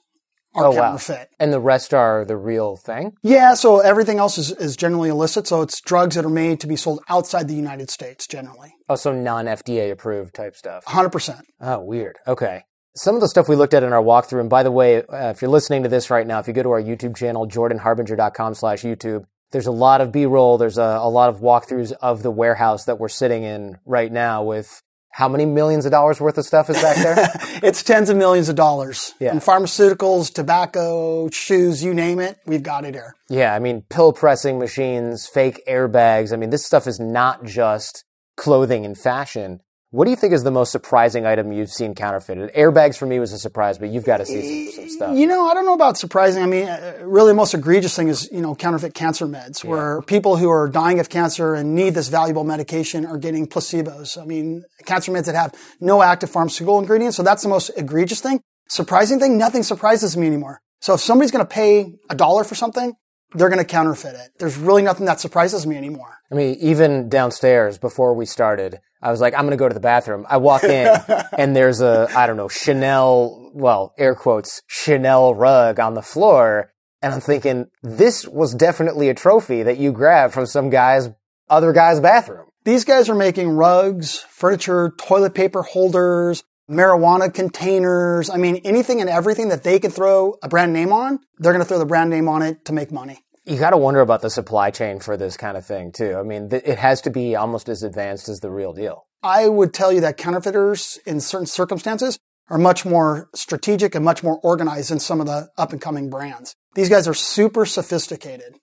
are 0.54 0.66
Oh, 0.66 0.70
wow. 0.70 0.82
counterfeit. 0.90 1.28
And 1.40 1.52
the 1.52 1.58
rest 1.58 1.92
are 1.92 2.24
the 2.24 2.36
real 2.36 2.76
thing? 2.76 3.14
Yeah, 3.22 3.54
so 3.54 3.80
everything 3.80 4.18
else 4.18 4.38
is, 4.38 4.52
is 4.52 4.76
generally 4.76 5.08
illicit. 5.08 5.48
So 5.48 5.62
it's 5.62 5.80
drugs 5.80 6.14
that 6.14 6.24
are 6.24 6.30
made 6.30 6.60
to 6.60 6.68
be 6.68 6.76
sold 6.76 7.00
outside 7.08 7.48
the 7.48 7.54
United 7.54 7.90
States 7.90 8.28
generally. 8.28 8.72
Oh, 8.88 8.94
so 8.94 9.12
non 9.12 9.46
FDA 9.46 9.90
approved 9.90 10.34
type 10.34 10.54
stuff. 10.54 10.84
100%. 10.84 11.40
Oh, 11.60 11.80
weird. 11.84 12.16
Okay. 12.28 12.62
Some 12.96 13.16
of 13.16 13.20
the 13.20 13.28
stuff 13.28 13.48
we 13.48 13.56
looked 13.56 13.74
at 13.74 13.82
in 13.82 13.92
our 13.92 14.00
walkthrough, 14.02 14.38
and 14.38 14.48
by 14.48 14.62
the 14.62 14.70
way, 14.70 14.98
uh, 14.98 15.30
if 15.30 15.42
you're 15.42 15.50
listening 15.50 15.82
to 15.82 15.88
this 15.88 16.10
right 16.10 16.24
now, 16.24 16.38
if 16.38 16.46
you 16.46 16.52
go 16.54 16.62
to 16.62 16.70
our 16.70 16.80
YouTube 16.80 17.16
channel, 17.16 17.48
jordanharbinger.com 17.48 18.54
slash 18.54 18.82
YouTube, 18.82 19.24
there's 19.54 19.68
a 19.68 19.72
lot 19.72 20.00
of 20.00 20.10
B-roll. 20.10 20.58
There's 20.58 20.78
a, 20.78 20.98
a 21.00 21.08
lot 21.08 21.28
of 21.28 21.38
walkthroughs 21.38 21.92
of 22.02 22.24
the 22.24 22.30
warehouse 22.32 22.86
that 22.86 22.98
we're 22.98 23.08
sitting 23.08 23.44
in 23.44 23.78
right 23.86 24.10
now 24.10 24.42
with 24.42 24.82
how 25.12 25.28
many 25.28 25.46
millions 25.46 25.86
of 25.86 25.92
dollars 25.92 26.20
worth 26.20 26.36
of 26.36 26.44
stuff 26.44 26.68
is 26.68 26.82
back 26.82 26.96
there? 26.96 27.30
It's 27.62 27.84
tens 27.84 28.10
of 28.10 28.16
millions 28.16 28.48
of 28.48 28.56
dollars. 28.56 29.14
Yeah. 29.20 29.30
And 29.30 29.40
pharmaceuticals, 29.40 30.34
tobacco, 30.34 31.30
shoes, 31.30 31.84
you 31.84 31.94
name 31.94 32.18
it, 32.18 32.36
we've 32.46 32.64
got 32.64 32.84
it 32.84 32.94
here. 32.94 33.14
yeah, 33.30 33.54
I 33.54 33.60
mean, 33.60 33.82
pill 33.82 34.12
pressing 34.12 34.58
machines, 34.58 35.28
fake 35.28 35.62
airbags. 35.68 36.32
I 36.32 36.36
mean, 36.36 36.50
this 36.50 36.66
stuff 36.66 36.88
is 36.88 36.98
not 36.98 37.44
just 37.44 38.04
clothing 38.36 38.84
and 38.84 38.98
fashion. 38.98 39.60
What 39.94 40.06
do 40.06 40.10
you 40.10 40.16
think 40.16 40.32
is 40.32 40.42
the 40.42 40.50
most 40.50 40.72
surprising 40.72 41.24
item 41.24 41.52
you've 41.52 41.70
seen 41.70 41.94
counterfeited? 41.94 42.52
Airbags 42.54 42.98
for 42.98 43.06
me 43.06 43.20
was 43.20 43.32
a 43.32 43.38
surprise, 43.38 43.78
but 43.78 43.90
you've 43.90 44.04
got 44.04 44.16
to 44.16 44.26
see 44.26 44.72
some, 44.72 44.74
some 44.74 44.88
stuff. 44.90 45.16
You 45.16 45.28
know, 45.28 45.46
I 45.46 45.54
don't 45.54 45.64
know 45.64 45.74
about 45.74 45.96
surprising. 45.96 46.42
I 46.42 46.46
mean, 46.46 46.66
uh, 46.66 46.98
really 47.02 47.28
the 47.28 47.36
most 47.36 47.54
egregious 47.54 47.94
thing 47.94 48.08
is, 48.08 48.28
you 48.32 48.40
know, 48.40 48.56
counterfeit 48.56 48.92
cancer 48.92 49.28
meds 49.28 49.62
where 49.62 50.02
people 50.02 50.36
who 50.36 50.50
are 50.50 50.68
dying 50.68 50.98
of 50.98 51.10
cancer 51.10 51.54
and 51.54 51.76
need 51.76 51.94
this 51.94 52.08
valuable 52.08 52.42
medication 52.42 53.06
are 53.06 53.18
getting 53.18 53.46
placebos. 53.46 54.20
I 54.20 54.24
mean, 54.24 54.64
cancer 54.84 55.12
meds 55.12 55.26
that 55.26 55.36
have 55.36 55.54
no 55.78 56.02
active 56.02 56.28
pharmaceutical 56.28 56.80
ingredients. 56.80 57.16
So 57.16 57.22
that's 57.22 57.44
the 57.44 57.48
most 57.48 57.70
egregious 57.76 58.20
thing. 58.20 58.40
Surprising 58.68 59.20
thing, 59.20 59.38
nothing 59.38 59.62
surprises 59.62 60.16
me 60.16 60.26
anymore. 60.26 60.60
So 60.80 60.94
if 60.94 61.02
somebody's 61.02 61.30
going 61.30 61.46
to 61.46 61.54
pay 61.54 61.94
a 62.10 62.16
dollar 62.16 62.42
for 62.42 62.56
something, 62.56 62.94
they're 63.34 63.48
going 63.48 63.58
to 63.58 63.64
counterfeit 63.64 64.16
it. 64.16 64.30
There's 64.40 64.56
really 64.56 64.82
nothing 64.82 65.06
that 65.06 65.20
surprises 65.20 65.68
me 65.68 65.76
anymore. 65.76 66.18
I 66.32 66.34
mean, 66.34 66.56
even 66.60 67.08
downstairs 67.08 67.78
before 67.78 68.14
we 68.14 68.26
started, 68.26 68.80
I 69.04 69.10
was 69.10 69.20
like, 69.20 69.34
I'm 69.34 69.42
going 69.42 69.50
to 69.50 69.58
go 69.58 69.68
to 69.68 69.74
the 69.74 69.80
bathroom. 69.80 70.26
I 70.28 70.38
walk 70.38 70.64
in 70.64 70.88
and 71.36 71.54
there's 71.54 71.82
a, 71.82 72.08
I 72.16 72.26
don't 72.26 72.38
know, 72.38 72.48
Chanel, 72.48 73.50
well, 73.54 73.94
air 73.98 74.14
quotes, 74.14 74.62
Chanel 74.66 75.34
rug 75.34 75.78
on 75.78 75.94
the 75.94 76.02
floor. 76.02 76.72
And 77.02 77.12
I'm 77.12 77.20
thinking, 77.20 77.66
this 77.82 78.26
was 78.26 78.54
definitely 78.54 79.10
a 79.10 79.14
trophy 79.14 79.62
that 79.62 79.76
you 79.76 79.92
grabbed 79.92 80.32
from 80.32 80.46
some 80.46 80.70
guy's, 80.70 81.10
other 81.50 81.74
guy's 81.74 82.00
bathroom. 82.00 82.48
These 82.64 82.84
guys 82.84 83.10
are 83.10 83.14
making 83.14 83.50
rugs, 83.50 84.20
furniture, 84.30 84.94
toilet 84.98 85.34
paper 85.34 85.62
holders, 85.62 86.42
marijuana 86.70 87.32
containers. 87.32 88.30
I 88.30 88.38
mean, 88.38 88.56
anything 88.64 89.02
and 89.02 89.10
everything 89.10 89.50
that 89.50 89.64
they 89.64 89.78
can 89.78 89.90
throw 89.90 90.38
a 90.42 90.48
brand 90.48 90.72
name 90.72 90.94
on, 90.94 91.20
they're 91.36 91.52
going 91.52 91.62
to 91.62 91.68
throw 91.68 91.78
the 91.78 91.84
brand 91.84 92.08
name 92.08 92.26
on 92.26 92.40
it 92.40 92.64
to 92.64 92.72
make 92.72 92.90
money. 92.90 93.20
You 93.46 93.58
got 93.58 93.70
to 93.70 93.76
wonder 93.76 94.00
about 94.00 94.22
the 94.22 94.30
supply 94.30 94.70
chain 94.70 95.00
for 95.00 95.18
this 95.18 95.36
kind 95.36 95.58
of 95.58 95.66
thing 95.66 95.92
too. 95.92 96.16
I 96.16 96.22
mean, 96.22 96.48
th- 96.48 96.62
it 96.64 96.78
has 96.78 97.02
to 97.02 97.10
be 97.10 97.36
almost 97.36 97.68
as 97.68 97.82
advanced 97.82 98.26
as 98.28 98.40
the 98.40 98.50
real 98.50 98.72
deal. 98.72 99.06
I 99.22 99.48
would 99.48 99.74
tell 99.74 99.92
you 99.92 100.00
that 100.00 100.16
counterfeiters 100.16 100.98
in 101.04 101.20
certain 101.20 101.46
circumstances 101.46 102.18
are 102.48 102.56
much 102.56 102.86
more 102.86 103.28
strategic 103.34 103.94
and 103.94 104.04
much 104.04 104.22
more 104.22 104.38
organized 104.42 104.90
than 104.90 104.98
some 104.98 105.20
of 105.20 105.26
the 105.26 105.48
up 105.58 105.72
and 105.72 105.80
coming 105.80 106.08
brands. 106.08 106.54
These 106.74 106.88
guys 106.88 107.06
are 107.06 107.14
super 107.14 107.66
sophisticated. 107.66 108.56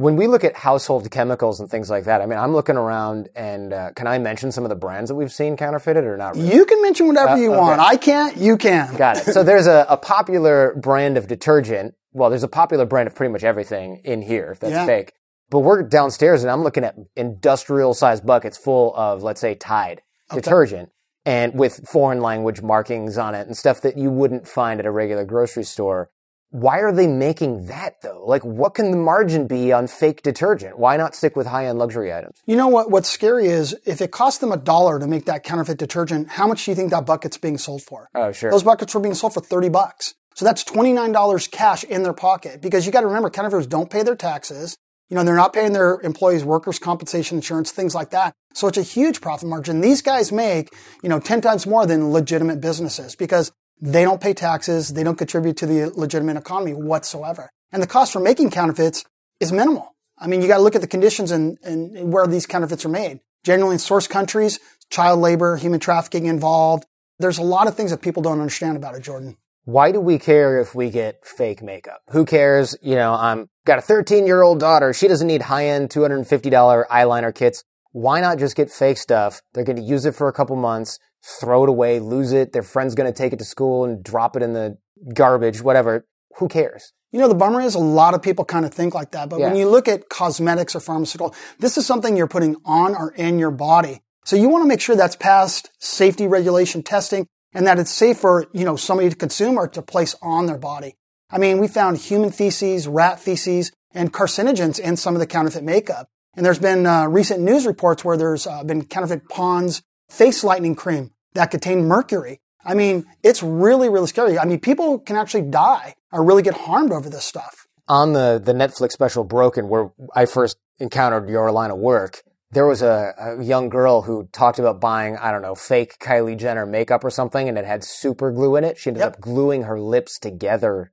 When 0.00 0.16
we 0.16 0.26
look 0.28 0.44
at 0.44 0.56
household 0.56 1.10
chemicals 1.10 1.60
and 1.60 1.68
things 1.68 1.90
like 1.90 2.04
that, 2.04 2.22
I 2.22 2.26
mean, 2.26 2.38
I'm 2.38 2.54
looking 2.54 2.76
around 2.76 3.28
and 3.36 3.72
uh, 3.72 3.90
can 3.94 4.06
I 4.06 4.18
mention 4.18 4.50
some 4.50 4.64
of 4.64 4.70
the 4.70 4.74
brands 4.76 5.08
that 5.10 5.14
we've 5.14 5.30
seen 5.30 5.58
counterfeited 5.58 6.04
or 6.04 6.16
not 6.16 6.36
really? 6.36 6.54
You 6.54 6.64
can 6.64 6.80
mention 6.80 7.06
whatever 7.06 7.36
you 7.36 7.50
Uh, 7.52 7.56
okay. 7.56 7.60
want. 7.60 7.80
I 7.82 7.96
can't, 7.96 8.36
you 8.38 8.56
can. 8.56 8.96
Got 8.96 9.18
it. 9.18 9.24
So 9.34 9.42
there's 9.50 9.66
a, 9.66 9.84
a 9.90 9.98
popular 9.98 10.74
brand 10.76 11.18
of 11.18 11.26
detergent. 11.26 11.94
Well, 12.12 12.30
there's 12.30 12.42
a 12.42 12.48
popular 12.48 12.86
brand 12.86 13.08
of 13.08 13.14
pretty 13.14 13.30
much 13.30 13.44
everything 13.44 14.00
in 14.04 14.22
here 14.22 14.52
if 14.52 14.60
that's 14.60 14.72
Yeah. 14.72 14.86
fake. 14.86 15.12
But 15.50 15.58
we're 15.58 15.82
downstairs 15.82 16.42
and 16.44 16.50
I'm 16.50 16.62
looking 16.62 16.82
at 16.84 16.94
industrial 17.14 17.92
sized 17.92 18.24
buckets 18.24 18.56
full 18.56 18.94
of, 18.96 19.22
let's 19.22 19.40
say, 19.42 19.54
Tide 19.54 20.00
detergent 20.32 20.88
and 21.26 21.52
with 21.58 21.86
foreign 21.86 22.22
language 22.22 22.62
markings 22.62 23.18
on 23.18 23.34
it 23.34 23.46
and 23.46 23.54
stuff 23.54 23.82
that 23.82 23.98
you 23.98 24.10
wouldn't 24.10 24.48
find 24.48 24.80
at 24.80 24.86
a 24.86 24.90
regular 24.90 25.26
grocery 25.26 25.64
store. 25.64 26.08
Why 26.50 26.80
are 26.80 26.92
they 26.92 27.06
making 27.06 27.66
that 27.66 28.02
though? 28.02 28.24
Like, 28.26 28.44
what 28.44 28.74
can 28.74 28.90
the 28.90 28.96
margin 28.96 29.46
be 29.46 29.72
on 29.72 29.86
fake 29.86 30.22
detergent? 30.22 30.78
Why 30.78 30.96
not 30.96 31.14
stick 31.14 31.36
with 31.36 31.46
high 31.46 31.66
end 31.66 31.78
luxury 31.78 32.12
items? 32.12 32.42
You 32.44 32.56
know 32.56 32.66
what? 32.66 32.90
What's 32.90 33.08
scary 33.08 33.46
is 33.46 33.76
if 33.86 34.00
it 34.00 34.10
costs 34.10 34.40
them 34.40 34.50
a 34.50 34.56
dollar 34.56 34.98
to 34.98 35.06
make 35.06 35.26
that 35.26 35.44
counterfeit 35.44 35.78
detergent, 35.78 36.28
how 36.28 36.48
much 36.48 36.64
do 36.64 36.72
you 36.72 36.74
think 36.74 36.90
that 36.90 37.06
bucket's 37.06 37.38
being 37.38 37.56
sold 37.56 37.82
for? 37.82 38.08
Oh, 38.14 38.32
sure. 38.32 38.50
Those 38.50 38.64
buckets 38.64 38.94
were 38.94 39.00
being 39.00 39.14
sold 39.14 39.34
for 39.34 39.40
30 39.40 39.68
bucks. 39.68 40.14
So 40.34 40.44
that's 40.44 40.64
$29 40.64 41.50
cash 41.50 41.84
in 41.84 42.02
their 42.02 42.12
pocket 42.12 42.60
because 42.60 42.84
you 42.84 42.92
got 42.92 43.02
to 43.02 43.06
remember 43.06 43.30
counterfeiters 43.30 43.66
don't 43.66 43.90
pay 43.90 44.02
their 44.02 44.16
taxes. 44.16 44.76
You 45.08 45.16
know, 45.16 45.24
they're 45.24 45.36
not 45.36 45.52
paying 45.52 45.72
their 45.72 46.00
employees 46.02 46.44
workers' 46.44 46.78
compensation 46.78 47.38
insurance, 47.38 47.72
things 47.72 47.94
like 47.94 48.10
that. 48.10 48.32
So 48.54 48.68
it's 48.68 48.78
a 48.78 48.82
huge 48.82 49.20
profit 49.20 49.48
margin. 49.48 49.80
These 49.80 50.02
guys 50.02 50.32
make, 50.32 50.70
you 51.02 51.08
know, 51.08 51.18
10 51.20 51.40
times 51.40 51.66
more 51.66 51.84
than 51.84 52.12
legitimate 52.12 52.60
businesses 52.60 53.16
because 53.16 53.52
they 53.80 54.02
don't 54.02 54.20
pay 54.20 54.34
taxes. 54.34 54.90
They 54.90 55.02
don't 55.02 55.16
contribute 55.16 55.56
to 55.58 55.66
the 55.66 55.90
legitimate 55.94 56.36
economy 56.36 56.74
whatsoever. 56.74 57.50
And 57.72 57.82
the 57.82 57.86
cost 57.86 58.12
for 58.12 58.20
making 58.20 58.50
counterfeits 58.50 59.04
is 59.38 59.52
minimal. 59.52 59.94
I 60.18 60.26
mean, 60.26 60.42
you 60.42 60.48
got 60.48 60.58
to 60.58 60.62
look 60.62 60.74
at 60.74 60.82
the 60.82 60.86
conditions 60.86 61.30
and, 61.30 61.58
and 61.62 62.12
where 62.12 62.26
these 62.26 62.46
counterfeits 62.46 62.84
are 62.84 62.90
made. 62.90 63.20
Generally 63.44 63.74
in 63.74 63.78
source 63.78 64.06
countries, 64.06 64.58
child 64.90 65.20
labor, 65.20 65.56
human 65.56 65.80
trafficking 65.80 66.26
involved. 66.26 66.84
There's 67.18 67.38
a 67.38 67.42
lot 67.42 67.68
of 67.68 67.74
things 67.74 67.90
that 67.90 68.02
people 68.02 68.22
don't 68.22 68.40
understand 68.40 68.76
about 68.76 68.94
it, 68.94 69.02
Jordan. 69.02 69.36
Why 69.64 69.92
do 69.92 70.00
we 70.00 70.18
care 70.18 70.60
if 70.60 70.74
we 70.74 70.90
get 70.90 71.24
fake 71.24 71.62
makeup? 71.62 72.00
Who 72.10 72.24
cares? 72.24 72.76
You 72.82 72.96
know, 72.96 73.14
I'm 73.14 73.48
got 73.66 73.78
a 73.78 73.82
13 73.82 74.26
year 74.26 74.42
old 74.42 74.58
daughter. 74.58 74.92
She 74.92 75.06
doesn't 75.08 75.26
need 75.26 75.42
high 75.42 75.66
end 75.66 75.90
$250 75.90 76.86
eyeliner 76.88 77.34
kits. 77.34 77.62
Why 77.92 78.20
not 78.20 78.38
just 78.38 78.56
get 78.56 78.70
fake 78.70 78.98
stuff? 78.98 79.42
They're 79.52 79.64
going 79.64 79.76
to 79.76 79.82
use 79.82 80.04
it 80.04 80.14
for 80.14 80.28
a 80.28 80.32
couple 80.32 80.56
months, 80.56 80.98
throw 81.40 81.64
it 81.64 81.68
away, 81.68 81.98
lose 81.98 82.32
it. 82.32 82.52
Their 82.52 82.62
friend's 82.62 82.94
going 82.94 83.12
to 83.12 83.16
take 83.16 83.32
it 83.32 83.38
to 83.38 83.44
school 83.44 83.84
and 83.84 84.02
drop 84.02 84.36
it 84.36 84.42
in 84.42 84.52
the 84.52 84.78
garbage, 85.14 85.62
whatever. 85.62 86.06
Who 86.36 86.48
cares? 86.48 86.92
You 87.10 87.18
know, 87.18 87.28
the 87.28 87.34
bummer 87.34 87.60
is 87.60 87.74
a 87.74 87.80
lot 87.80 88.14
of 88.14 88.22
people 88.22 88.44
kind 88.44 88.64
of 88.64 88.72
think 88.72 88.94
like 88.94 89.10
that. 89.10 89.28
But 89.28 89.40
when 89.40 89.56
you 89.56 89.68
look 89.68 89.88
at 89.88 90.08
cosmetics 90.08 90.76
or 90.76 90.80
pharmaceutical, 90.80 91.34
this 91.58 91.76
is 91.76 91.84
something 91.84 92.16
you're 92.16 92.28
putting 92.28 92.56
on 92.64 92.94
or 92.94 93.10
in 93.12 93.38
your 93.40 93.50
body. 93.50 94.00
So 94.24 94.36
you 94.36 94.48
want 94.48 94.62
to 94.62 94.68
make 94.68 94.80
sure 94.80 94.94
that's 94.94 95.16
past 95.16 95.70
safety 95.80 96.28
regulation 96.28 96.84
testing 96.84 97.26
and 97.52 97.66
that 97.66 97.80
it's 97.80 97.90
safe 97.90 98.18
for, 98.18 98.46
you 98.52 98.64
know, 98.64 98.76
somebody 98.76 99.10
to 99.10 99.16
consume 99.16 99.58
or 99.58 99.66
to 99.68 99.82
place 99.82 100.14
on 100.22 100.46
their 100.46 100.58
body. 100.58 100.94
I 101.30 101.38
mean, 101.38 101.58
we 101.58 101.66
found 101.66 101.98
human 101.98 102.30
feces, 102.30 102.86
rat 102.86 103.18
feces, 103.18 103.72
and 103.92 104.12
carcinogens 104.12 104.78
in 104.78 104.96
some 104.96 105.16
of 105.16 105.20
the 105.20 105.26
counterfeit 105.26 105.64
makeup. 105.64 106.08
And 106.40 106.46
there's 106.46 106.58
been 106.58 106.86
uh, 106.86 107.06
recent 107.06 107.42
news 107.42 107.66
reports 107.66 108.02
where 108.02 108.16
there's 108.16 108.46
uh, 108.46 108.64
been 108.64 108.86
counterfeit 108.86 109.28
Pond's 109.28 109.82
face 110.08 110.42
lightening 110.42 110.74
cream 110.74 111.10
that 111.34 111.50
contained 111.50 111.86
mercury. 111.86 112.40
I 112.64 112.72
mean, 112.72 113.04
it's 113.22 113.42
really, 113.42 113.90
really 113.90 114.06
scary. 114.06 114.38
I 114.38 114.46
mean, 114.46 114.58
people 114.58 114.98
can 115.00 115.16
actually 115.16 115.42
die 115.50 115.96
or 116.10 116.24
really 116.24 116.40
get 116.42 116.54
harmed 116.54 116.92
over 116.92 117.10
this 117.10 117.26
stuff. 117.26 117.66
On 117.88 118.14
the, 118.14 118.40
the 118.42 118.54
Netflix 118.54 118.92
special 118.92 119.22
Broken, 119.22 119.68
where 119.68 119.90
I 120.16 120.24
first 120.24 120.56
encountered 120.78 121.28
your 121.28 121.52
line 121.52 121.70
of 121.70 121.76
work, 121.76 122.22
there 122.50 122.66
was 122.66 122.80
a, 122.80 123.12
a 123.18 123.44
young 123.44 123.68
girl 123.68 124.00
who 124.00 124.26
talked 124.32 124.58
about 124.58 124.80
buying, 124.80 125.18
I 125.18 125.32
don't 125.32 125.42
know, 125.42 125.54
fake 125.54 125.98
Kylie 125.98 126.38
Jenner 126.38 126.64
makeup 126.64 127.04
or 127.04 127.10
something, 127.10 127.50
and 127.50 127.58
it 127.58 127.66
had 127.66 127.84
super 127.84 128.32
glue 128.32 128.56
in 128.56 128.64
it. 128.64 128.78
She 128.78 128.88
ended 128.88 129.02
Yep. 129.02 129.12
up 129.12 129.20
gluing 129.20 129.64
her 129.64 129.78
lips 129.78 130.18
together 130.18 130.90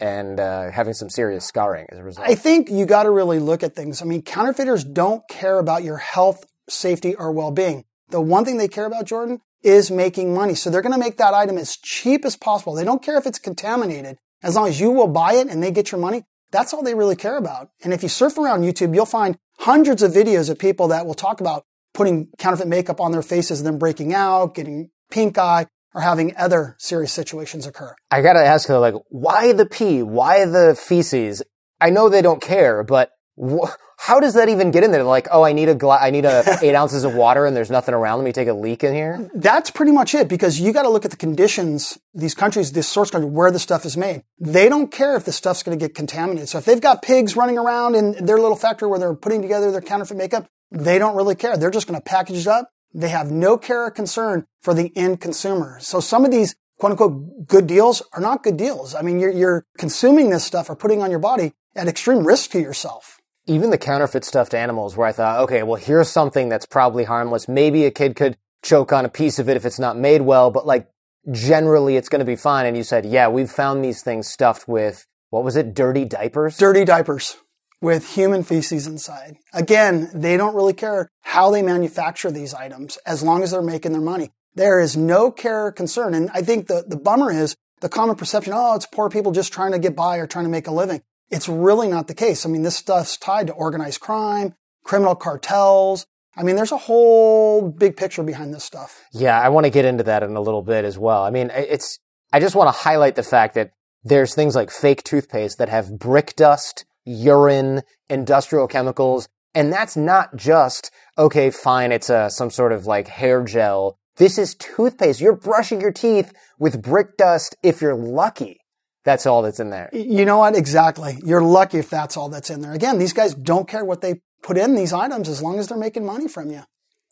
and 0.00 0.40
uh, 0.40 0.70
having 0.70 0.94
some 0.94 1.10
serious 1.10 1.44
scarring 1.44 1.86
as 1.90 1.98
a 1.98 2.02
result. 2.02 2.28
I 2.28 2.34
think 2.34 2.70
you 2.70 2.86
got 2.86 3.04
to 3.04 3.10
really 3.10 3.38
look 3.38 3.62
at 3.62 3.74
things. 3.76 4.00
I 4.00 4.04
mean, 4.04 4.22
counterfeiters 4.22 4.84
don't 4.84 5.22
care 5.28 5.58
about 5.58 5.84
your 5.84 5.98
health, 5.98 6.46
safety, 6.68 7.14
or 7.14 7.30
well-being. 7.32 7.84
The 8.08 8.20
one 8.20 8.44
thing 8.44 8.56
they 8.56 8.68
care 8.68 8.86
about, 8.86 9.06
Jordan, 9.06 9.40
is 9.62 9.90
making 9.90 10.34
money. 10.34 10.54
So 10.54 10.70
they're 10.70 10.82
going 10.82 10.92
to 10.92 10.98
make 10.98 11.18
that 11.18 11.34
item 11.34 11.58
as 11.58 11.76
cheap 11.76 12.24
as 12.24 12.36
possible. 12.36 12.74
They 12.74 12.84
don't 12.84 13.02
care 13.02 13.18
if 13.18 13.26
it's 13.26 13.38
contaminated. 13.38 14.16
As 14.42 14.56
long 14.56 14.68
as 14.68 14.80
you 14.80 14.90
will 14.90 15.06
buy 15.06 15.34
it 15.34 15.48
and 15.48 15.62
they 15.62 15.70
get 15.70 15.92
your 15.92 16.00
money, 16.00 16.24
that's 16.50 16.72
all 16.72 16.82
they 16.82 16.94
really 16.94 17.16
care 17.16 17.36
about. 17.36 17.70
And 17.84 17.92
if 17.92 18.02
you 18.02 18.08
surf 18.08 18.38
around 18.38 18.62
YouTube, 18.62 18.94
you'll 18.94 19.06
find 19.06 19.36
hundreds 19.58 20.02
of 20.02 20.12
videos 20.12 20.48
of 20.48 20.58
people 20.58 20.88
that 20.88 21.06
will 21.06 21.14
talk 21.14 21.40
about 21.40 21.64
putting 21.92 22.28
counterfeit 22.38 22.68
makeup 22.68 23.00
on 23.00 23.12
their 23.12 23.22
faces 23.22 23.60
and 23.60 23.66
then 23.66 23.78
breaking 23.78 24.14
out, 24.14 24.54
getting 24.54 24.90
pink 25.10 25.36
eye, 25.36 25.66
or 25.94 26.00
having 26.02 26.36
other 26.36 26.76
serious 26.78 27.12
situations 27.12 27.66
occur. 27.66 27.94
I 28.10 28.22
gotta 28.22 28.40
ask 28.44 28.68
her, 28.68 28.78
like, 28.78 28.94
why 29.08 29.52
the 29.52 29.66
pee? 29.66 30.02
Why 30.02 30.44
the 30.44 30.76
feces? 30.80 31.42
I 31.80 31.90
know 31.90 32.08
they 32.08 32.22
don't 32.22 32.42
care, 32.42 32.84
but 32.84 33.10
wh- 33.42 33.70
how 33.98 34.18
does 34.18 34.32
that 34.34 34.48
even 34.48 34.70
get 34.70 34.82
in 34.82 34.92
there? 34.92 35.02
Like, 35.02 35.28
oh, 35.30 35.42
I 35.42 35.52
need 35.52 35.68
a 35.68 35.74
gla- 35.74 35.98
I 36.00 36.10
need 36.10 36.24
a 36.24 36.58
eight 36.62 36.74
ounces 36.74 37.04
of 37.04 37.14
water, 37.14 37.44
and 37.44 37.54
there's 37.56 37.70
nothing 37.70 37.94
around. 37.94 38.18
Let 38.18 38.24
me 38.24 38.32
take 38.32 38.48
a 38.48 38.54
leak 38.54 38.82
in 38.84 38.94
here. 38.94 39.28
That's 39.34 39.70
pretty 39.70 39.92
much 39.92 40.14
it 40.14 40.26
because 40.28 40.58
you 40.60 40.72
got 40.72 40.82
to 40.82 40.88
look 40.88 41.04
at 41.04 41.10
the 41.10 41.16
conditions. 41.16 41.98
These 42.14 42.34
countries, 42.34 42.72
this 42.72 42.88
source 42.88 43.10
country, 43.10 43.28
where 43.28 43.50
the 43.50 43.58
stuff 43.58 43.84
is 43.84 43.96
made. 43.96 44.22
They 44.38 44.68
don't 44.68 44.90
care 44.90 45.16
if 45.16 45.24
the 45.24 45.32
stuff's 45.32 45.62
going 45.62 45.78
to 45.78 45.82
get 45.84 45.94
contaminated. 45.94 46.48
So 46.48 46.58
if 46.58 46.64
they've 46.64 46.80
got 46.80 47.02
pigs 47.02 47.36
running 47.36 47.58
around 47.58 47.94
in 47.94 48.24
their 48.24 48.38
little 48.38 48.56
factory 48.56 48.88
where 48.88 48.98
they're 48.98 49.14
putting 49.14 49.42
together 49.42 49.70
their 49.70 49.82
counterfeit 49.82 50.16
makeup, 50.16 50.46
they 50.70 50.98
don't 50.98 51.16
really 51.16 51.34
care. 51.34 51.56
They're 51.56 51.70
just 51.70 51.86
going 51.86 51.98
to 52.00 52.04
package 52.04 52.38
it 52.38 52.46
up. 52.46 52.70
They 52.92 53.08
have 53.08 53.30
no 53.30 53.56
care 53.56 53.84
or 53.84 53.90
concern 53.90 54.46
for 54.60 54.74
the 54.74 54.92
end 54.96 55.20
consumer. 55.20 55.78
So 55.80 56.00
some 56.00 56.24
of 56.24 56.30
these 56.30 56.56
quote 56.78 56.92
unquote 56.92 57.46
good 57.46 57.66
deals 57.66 58.02
are 58.12 58.20
not 58.20 58.42
good 58.42 58.56
deals. 58.56 58.94
I 58.94 59.02
mean, 59.02 59.20
you're, 59.20 59.30
you're 59.30 59.66
consuming 59.78 60.30
this 60.30 60.44
stuff 60.44 60.68
or 60.68 60.76
putting 60.76 61.02
on 61.02 61.10
your 61.10 61.20
body 61.20 61.52
at 61.76 61.88
extreme 61.88 62.26
risk 62.26 62.50
to 62.52 62.60
yourself. 62.60 63.18
Even 63.46 63.70
the 63.70 63.78
counterfeit 63.78 64.24
stuffed 64.24 64.54
animals 64.54 64.96
where 64.96 65.06
I 65.06 65.12
thought, 65.12 65.40
okay, 65.40 65.62
well, 65.62 65.80
here's 65.80 66.10
something 66.10 66.48
that's 66.48 66.66
probably 66.66 67.04
harmless. 67.04 67.48
Maybe 67.48 67.84
a 67.84 67.90
kid 67.90 68.16
could 68.16 68.36
choke 68.62 68.92
on 68.92 69.04
a 69.04 69.08
piece 69.08 69.38
of 69.38 69.48
it 69.48 69.56
if 69.56 69.64
it's 69.64 69.78
not 69.78 69.96
made 69.96 70.22
well, 70.22 70.50
but 70.50 70.66
like 70.66 70.88
generally 71.30 71.96
it's 71.96 72.08
going 72.08 72.20
to 72.20 72.24
be 72.24 72.36
fine. 72.36 72.66
And 72.66 72.76
you 72.76 72.82
said, 72.82 73.06
yeah, 73.06 73.28
we've 73.28 73.50
found 73.50 73.84
these 73.84 74.02
things 74.02 74.28
stuffed 74.28 74.68
with, 74.68 75.06
what 75.30 75.44
was 75.44 75.56
it? 75.56 75.74
Dirty 75.74 76.04
diapers? 76.04 76.56
Dirty 76.56 76.84
diapers 76.84 77.36
with 77.80 78.14
human 78.14 78.42
feces 78.42 78.86
inside. 78.86 79.36
Again, 79.52 80.10
they 80.14 80.36
don't 80.36 80.54
really 80.54 80.72
care 80.72 81.08
how 81.22 81.50
they 81.50 81.62
manufacture 81.62 82.30
these 82.30 82.54
items 82.54 82.98
as 83.06 83.22
long 83.22 83.42
as 83.42 83.50
they're 83.50 83.62
making 83.62 83.92
their 83.92 84.00
money. 84.00 84.30
There 84.54 84.80
is 84.80 84.96
no 84.96 85.30
care 85.30 85.66
or 85.66 85.72
concern. 85.72 86.14
And 86.14 86.30
I 86.34 86.42
think 86.42 86.66
the, 86.66 86.84
the 86.86 86.96
bummer 86.96 87.30
is 87.30 87.56
the 87.80 87.88
common 87.88 88.16
perception, 88.16 88.52
oh, 88.54 88.74
it's 88.74 88.86
poor 88.86 89.08
people 89.08 89.32
just 89.32 89.52
trying 89.52 89.72
to 89.72 89.78
get 89.78 89.96
by 89.96 90.18
or 90.18 90.26
trying 90.26 90.44
to 90.44 90.50
make 90.50 90.66
a 90.66 90.72
living. 90.72 91.02
It's 91.30 91.48
really 91.48 91.88
not 91.88 92.08
the 92.08 92.14
case. 92.14 92.44
I 92.44 92.48
mean, 92.48 92.62
this 92.62 92.76
stuff's 92.76 93.16
tied 93.16 93.46
to 93.46 93.52
organized 93.52 94.00
crime, 94.00 94.54
criminal 94.84 95.14
cartels. 95.14 96.04
I 96.36 96.42
mean, 96.42 96.56
there's 96.56 96.72
a 96.72 96.76
whole 96.76 97.70
big 97.70 97.96
picture 97.96 98.22
behind 98.22 98.52
this 98.52 98.64
stuff. 98.64 99.02
Yeah, 99.12 99.40
I 99.40 99.48
want 99.48 99.64
to 99.64 99.70
get 99.70 99.84
into 99.84 100.04
that 100.04 100.22
in 100.22 100.36
a 100.36 100.40
little 100.40 100.62
bit 100.62 100.84
as 100.84 100.98
well. 100.98 101.22
I 101.22 101.30
mean, 101.30 101.50
it's, 101.54 101.98
I 102.32 102.40
just 102.40 102.54
want 102.54 102.68
to 102.68 102.82
highlight 102.82 103.14
the 103.14 103.22
fact 103.22 103.54
that 103.54 103.72
there's 104.04 104.34
things 104.34 104.54
like 104.54 104.70
fake 104.70 105.02
toothpaste 105.02 105.58
that 105.58 105.68
have 105.68 105.98
brick 105.98 106.34
dust, 106.36 106.84
urine, 107.04 107.82
industrial 108.08 108.68
chemicals, 108.68 109.28
and 109.54 109.72
that's 109.72 109.96
not 109.96 110.36
just, 110.36 110.90
okay, 111.18 111.50
fine, 111.50 111.92
it's 111.92 112.10
a, 112.10 112.30
some 112.30 112.50
sort 112.50 112.72
of 112.72 112.86
like 112.86 113.08
hair 113.08 113.42
gel. 113.42 113.98
This 114.16 114.38
is 114.38 114.54
toothpaste. 114.54 115.20
You're 115.20 115.36
brushing 115.36 115.80
your 115.80 115.92
teeth 115.92 116.32
with 116.58 116.82
brick 116.82 117.16
dust 117.16 117.56
if 117.62 117.80
you're 117.80 117.94
lucky. 117.94 118.60
That's 119.04 119.24
all 119.24 119.42
that's 119.42 119.60
in 119.60 119.70
there. 119.70 119.88
You 119.92 120.24
know 120.26 120.38
what? 120.38 120.54
Exactly. 120.54 121.18
You're 121.24 121.42
lucky 121.42 121.78
if 121.78 121.88
that's 121.88 122.16
all 122.16 122.28
that's 122.28 122.50
in 122.50 122.60
there. 122.60 122.74
Again, 122.74 122.98
these 122.98 123.14
guys 123.14 123.34
don't 123.34 123.66
care 123.66 123.84
what 123.84 124.02
they 124.02 124.20
put 124.42 124.58
in 124.58 124.74
these 124.74 124.92
items 124.92 125.28
as 125.28 125.42
long 125.42 125.58
as 125.58 125.68
they're 125.68 125.78
making 125.78 126.04
money 126.04 126.28
from 126.28 126.50
you. 126.50 126.62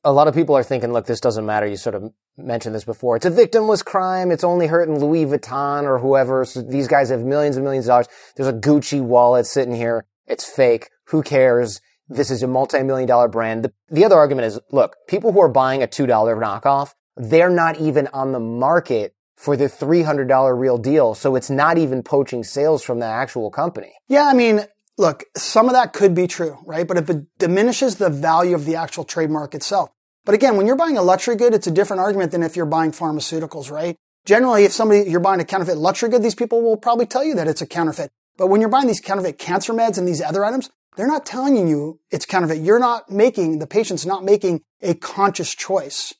A 0.04 0.12
lot 0.12 0.28
of 0.28 0.34
people 0.34 0.56
are 0.56 0.62
thinking, 0.62 0.92
look, 0.92 1.06
this 1.06 1.20
doesn't 1.20 1.44
matter. 1.44 1.66
You 1.66 1.76
sort 1.76 1.94
of 1.94 2.12
mentioned 2.36 2.74
this 2.74 2.84
before. 2.84 3.16
It's 3.16 3.26
a 3.26 3.30
victimless 3.30 3.84
crime. 3.84 4.30
It's 4.30 4.44
only 4.44 4.68
hurting 4.68 5.00
Louis 5.00 5.26
Vuitton 5.26 5.84
or 5.84 5.98
whoever. 5.98 6.44
So 6.44 6.62
these 6.62 6.86
guys 6.86 7.10
have 7.10 7.22
millions 7.22 7.56
and 7.56 7.64
millions 7.64 7.86
of 7.86 7.90
dollars. 7.90 8.08
There's 8.36 8.48
a 8.48 8.52
Gucci 8.52 9.02
wallet 9.02 9.46
sitting 9.46 9.74
here. 9.74 10.06
It's 10.26 10.44
fake. 10.44 10.90
Who 11.06 11.22
cares? 11.22 11.80
This 12.08 12.30
is 12.30 12.42
a 12.42 12.46
multi-million 12.46 13.08
dollar 13.08 13.28
brand. 13.28 13.64
The, 13.64 13.72
the 13.90 14.04
other 14.04 14.16
argument 14.16 14.46
is, 14.46 14.60
look, 14.70 14.96
people 15.08 15.32
who 15.32 15.40
are 15.40 15.48
buying 15.48 15.82
a 15.82 15.86
$2 15.86 16.06
knockoff, 16.06 16.94
they're 17.16 17.50
not 17.50 17.78
even 17.78 18.06
on 18.08 18.32
the 18.32 18.40
market 18.40 19.14
for 19.36 19.56
the 19.56 19.66
$300 19.66 20.58
real 20.58 20.78
deal. 20.78 21.14
So 21.14 21.36
it's 21.36 21.50
not 21.50 21.76
even 21.78 22.02
poaching 22.02 22.44
sales 22.44 22.82
from 22.82 22.98
the 23.00 23.06
actual 23.06 23.50
company. 23.50 23.92
Yeah. 24.08 24.26
I 24.26 24.34
mean, 24.34 24.62
look, 24.98 25.24
some 25.36 25.66
of 25.66 25.72
that 25.72 25.92
could 25.92 26.14
be 26.14 26.26
true, 26.26 26.58
right? 26.66 26.86
But 26.86 26.98
if 26.98 27.08
it 27.08 27.26
diminishes 27.38 27.96
the 27.96 28.10
value 28.10 28.54
of 28.54 28.66
the 28.66 28.76
actual 28.76 29.04
trademark 29.04 29.54
itself. 29.54 29.90
But 30.26 30.34
again, 30.34 30.56
when 30.56 30.66
you're 30.66 30.76
buying 30.76 30.98
a 30.98 31.02
luxury 31.02 31.36
good, 31.36 31.54
it's 31.54 31.66
a 31.66 31.70
different 31.70 32.00
argument 32.00 32.32
than 32.32 32.42
if 32.42 32.56
you're 32.56 32.66
buying 32.66 32.90
pharmaceuticals, 32.90 33.70
right? 33.70 33.96
Generally, 34.26 34.64
if 34.64 34.72
somebody, 34.72 35.08
you're 35.08 35.20
buying 35.20 35.40
a 35.40 35.44
counterfeit 35.44 35.78
luxury 35.78 36.10
good, 36.10 36.22
these 36.22 36.34
people 36.34 36.60
will 36.60 36.76
probably 36.76 37.06
tell 37.06 37.24
you 37.24 37.34
that 37.36 37.48
it's 37.48 37.62
a 37.62 37.66
counterfeit. 37.66 38.10
But 38.36 38.48
when 38.48 38.60
you're 38.60 38.68
buying 38.68 38.88
these 38.88 39.00
counterfeit 39.00 39.38
cancer 39.38 39.72
meds 39.72 39.96
and 39.96 40.06
these 40.06 40.20
other 40.20 40.44
items, 40.44 40.68
they're 40.96 41.06
not 41.06 41.24
telling 41.24 41.66
you 41.66 42.00
it's 42.10 42.26
counterfeit. 42.26 42.58
You're 42.58 42.78
not 42.78 43.10
making, 43.10 43.60
the 43.60 43.66
patient's 43.66 44.04
not 44.04 44.24
making 44.24 44.62
a 44.82 44.94
conscious 44.94 45.54
choice. 45.54 46.12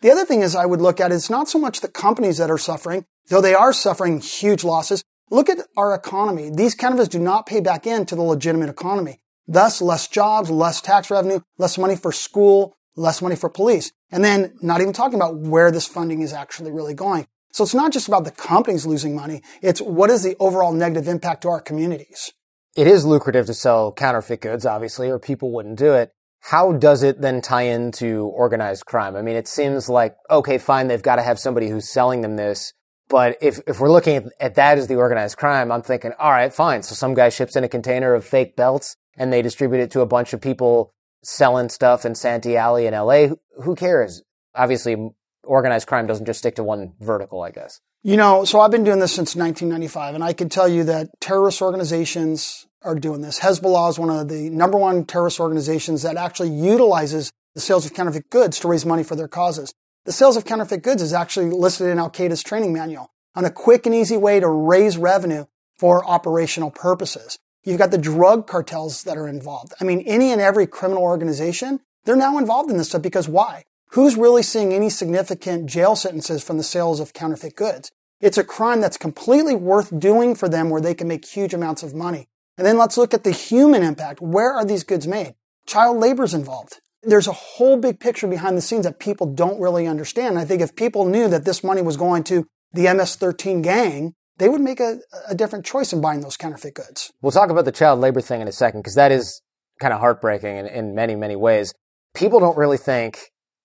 The 0.00 0.10
other 0.10 0.24
thing 0.24 0.40
is 0.40 0.56
I 0.56 0.66
would 0.66 0.80
look 0.80 1.00
at 1.00 1.12
is 1.12 1.30
not 1.30 1.48
so 1.48 1.58
much 1.58 1.80
the 1.80 1.88
companies 1.88 2.38
that 2.38 2.50
are 2.50 2.58
suffering, 2.58 3.04
though 3.28 3.40
they 3.40 3.54
are 3.54 3.72
suffering 3.72 4.20
huge 4.20 4.64
losses. 4.64 5.04
Look 5.30 5.48
at 5.48 5.58
our 5.76 5.94
economy. 5.94 6.50
These 6.50 6.74
counterfeits 6.74 7.08
do 7.08 7.18
not 7.18 7.46
pay 7.46 7.60
back 7.60 7.86
into 7.86 8.14
the 8.14 8.22
legitimate 8.22 8.68
economy. 8.68 9.20
Thus, 9.46 9.80
less 9.80 10.08
jobs, 10.08 10.50
less 10.50 10.80
tax 10.80 11.10
revenue, 11.10 11.40
less 11.58 11.78
money 11.78 11.96
for 11.96 12.12
school, 12.12 12.76
less 12.96 13.22
money 13.22 13.36
for 13.36 13.48
police. 13.48 13.92
And 14.10 14.24
then 14.24 14.54
not 14.62 14.80
even 14.80 14.92
talking 14.92 15.18
about 15.18 15.38
where 15.38 15.70
this 15.70 15.86
funding 15.86 16.22
is 16.22 16.32
actually 16.32 16.70
really 16.70 16.94
going. 16.94 17.26
So 17.52 17.64
it's 17.64 17.74
not 17.74 17.92
just 17.92 18.08
about 18.08 18.24
the 18.24 18.30
companies 18.30 18.86
losing 18.86 19.14
money. 19.14 19.42
It's 19.62 19.80
what 19.80 20.10
is 20.10 20.22
the 20.22 20.36
overall 20.38 20.72
negative 20.72 21.08
impact 21.08 21.42
to 21.42 21.48
our 21.48 21.60
communities. 21.60 22.32
It 22.76 22.86
is 22.86 23.04
lucrative 23.04 23.46
to 23.46 23.54
sell 23.54 23.92
counterfeit 23.92 24.40
goods, 24.40 24.64
obviously, 24.64 25.10
or 25.10 25.18
people 25.18 25.52
wouldn't 25.52 25.78
do 25.78 25.92
it 25.92 26.12
how 26.42 26.72
does 26.72 27.04
it 27.04 27.20
then 27.20 27.40
tie 27.40 27.62
into 27.62 28.24
organized 28.24 28.84
crime? 28.84 29.14
I 29.14 29.22
mean, 29.22 29.36
it 29.36 29.46
seems 29.46 29.88
like, 29.88 30.16
okay, 30.28 30.58
fine, 30.58 30.88
they've 30.88 31.02
got 31.02 31.16
to 31.16 31.22
have 31.22 31.38
somebody 31.38 31.68
who's 31.68 31.88
selling 31.88 32.22
them 32.22 32.34
this. 32.34 32.72
But 33.12 33.36
if, 33.42 33.60
if 33.66 33.78
we're 33.78 33.92
looking 33.92 34.16
at, 34.16 34.24
at 34.40 34.54
that 34.54 34.78
as 34.78 34.86
the 34.86 34.94
organized 34.94 35.36
crime, 35.36 35.70
I'm 35.70 35.82
thinking, 35.82 36.12
all 36.18 36.30
right, 36.30 36.52
fine. 36.52 36.82
So 36.82 36.94
some 36.94 37.12
guy 37.12 37.28
ships 37.28 37.56
in 37.56 37.62
a 37.62 37.68
container 37.68 38.14
of 38.14 38.24
fake 38.24 38.56
belts 38.56 38.96
and 39.18 39.30
they 39.30 39.42
distribute 39.42 39.80
it 39.80 39.90
to 39.90 40.00
a 40.00 40.06
bunch 40.06 40.32
of 40.32 40.40
people 40.40 40.94
selling 41.22 41.68
stuff 41.68 42.06
in 42.06 42.14
Santee 42.14 42.56
Alley 42.56 42.86
in 42.86 42.94
LA. 42.94 43.26
Who 43.62 43.74
cares? 43.76 44.22
Obviously, 44.54 45.10
organized 45.44 45.86
crime 45.86 46.06
doesn't 46.06 46.24
just 46.24 46.38
stick 46.38 46.54
to 46.54 46.64
one 46.64 46.94
vertical, 47.00 47.42
I 47.42 47.50
guess. 47.50 47.80
You 48.02 48.16
know, 48.16 48.46
so 48.46 48.60
I've 48.60 48.70
been 48.70 48.82
doing 48.82 48.98
this 48.98 49.12
since 49.12 49.36
1995, 49.36 50.14
and 50.14 50.24
I 50.24 50.32
can 50.32 50.48
tell 50.48 50.66
you 50.66 50.82
that 50.84 51.10
terrorist 51.20 51.60
organizations 51.60 52.66
are 52.80 52.94
doing 52.94 53.20
this. 53.20 53.40
Hezbollah 53.40 53.90
is 53.90 53.98
one 53.98 54.08
of 54.08 54.28
the 54.28 54.48
number 54.48 54.78
one 54.78 55.04
terrorist 55.04 55.38
organizations 55.38 56.00
that 56.00 56.16
actually 56.16 56.48
utilizes 56.48 57.30
the 57.54 57.60
sales 57.60 57.84
of 57.84 57.92
counterfeit 57.92 58.30
goods 58.30 58.58
to 58.60 58.68
raise 58.68 58.86
money 58.86 59.04
for 59.04 59.16
their 59.16 59.28
causes. 59.28 59.74
The 60.04 60.12
sales 60.12 60.36
of 60.36 60.44
counterfeit 60.44 60.82
goods 60.82 61.00
is 61.00 61.12
actually 61.12 61.50
listed 61.50 61.86
in 61.86 62.00
Al 62.00 62.10
Qaeda's 62.10 62.42
training 62.42 62.72
manual 62.72 63.12
on 63.36 63.44
a 63.44 63.50
quick 63.50 63.86
and 63.86 63.94
easy 63.94 64.16
way 64.16 64.40
to 64.40 64.48
raise 64.48 64.96
revenue 64.96 65.44
for 65.78 66.04
operational 66.04 66.72
purposes. 66.72 67.38
You've 67.62 67.78
got 67.78 67.92
the 67.92 67.98
drug 67.98 68.48
cartels 68.48 69.04
that 69.04 69.16
are 69.16 69.28
involved. 69.28 69.74
I 69.80 69.84
mean, 69.84 70.00
any 70.00 70.32
and 70.32 70.40
every 70.40 70.66
criminal 70.66 71.04
organization, 71.04 71.78
they're 72.04 72.16
now 72.16 72.36
involved 72.36 72.68
in 72.68 72.78
this 72.78 72.88
stuff 72.88 73.02
because 73.02 73.28
why? 73.28 73.62
Who's 73.90 74.16
really 74.16 74.42
seeing 74.42 74.72
any 74.72 74.90
significant 74.90 75.66
jail 75.66 75.94
sentences 75.94 76.42
from 76.42 76.58
the 76.58 76.64
sales 76.64 76.98
of 76.98 77.12
counterfeit 77.12 77.54
goods? 77.54 77.92
It's 78.20 78.38
a 78.38 78.44
crime 78.44 78.80
that's 78.80 78.96
completely 78.96 79.54
worth 79.54 79.96
doing 80.00 80.34
for 80.34 80.48
them 80.48 80.68
where 80.68 80.80
they 80.80 80.94
can 80.94 81.06
make 81.06 81.24
huge 81.24 81.54
amounts 81.54 81.84
of 81.84 81.94
money. 81.94 82.26
And 82.58 82.66
then 82.66 82.76
let's 82.76 82.98
look 82.98 83.14
at 83.14 83.22
the 83.22 83.30
human 83.30 83.84
impact. 83.84 84.20
Where 84.20 84.52
are 84.52 84.64
these 84.64 84.82
goods 84.82 85.06
made? 85.06 85.36
Child 85.64 85.98
labor 85.98 86.24
is 86.24 86.34
involved. 86.34 86.80
There's 87.02 87.26
a 87.26 87.32
whole 87.32 87.76
big 87.76 87.98
picture 87.98 88.28
behind 88.28 88.56
the 88.56 88.62
scenes 88.62 88.84
that 88.84 89.00
people 89.00 89.26
don't 89.26 89.60
really 89.60 89.86
understand. 89.86 90.38
I 90.38 90.44
think 90.44 90.62
if 90.62 90.76
people 90.76 91.04
knew 91.04 91.28
that 91.28 91.44
this 91.44 91.64
money 91.64 91.82
was 91.82 91.96
going 91.96 92.24
to 92.24 92.46
the 92.72 92.82
MS-13 92.82 93.62
gang, 93.62 94.14
they 94.38 94.48
would 94.48 94.60
make 94.60 94.80
a, 94.80 94.98
a 95.28 95.34
different 95.34 95.64
choice 95.64 95.92
in 95.92 96.00
buying 96.00 96.20
those 96.20 96.36
counterfeit 96.36 96.74
goods. 96.74 97.12
We'll 97.20 97.32
talk 97.32 97.50
about 97.50 97.64
the 97.64 97.72
child 97.72 98.00
labor 98.00 98.20
thing 98.20 98.40
in 98.40 98.48
a 98.48 98.52
second 98.52 98.80
because 98.80 98.94
that 98.94 99.12
is 99.12 99.42
kind 99.80 99.92
of 99.92 100.00
heartbreaking 100.00 100.56
in, 100.56 100.66
in 100.66 100.94
many, 100.94 101.14
many 101.16 101.36
ways. 101.36 101.74
People 102.14 102.40
don't 102.40 102.56
really 102.56 102.78
think, 102.78 103.18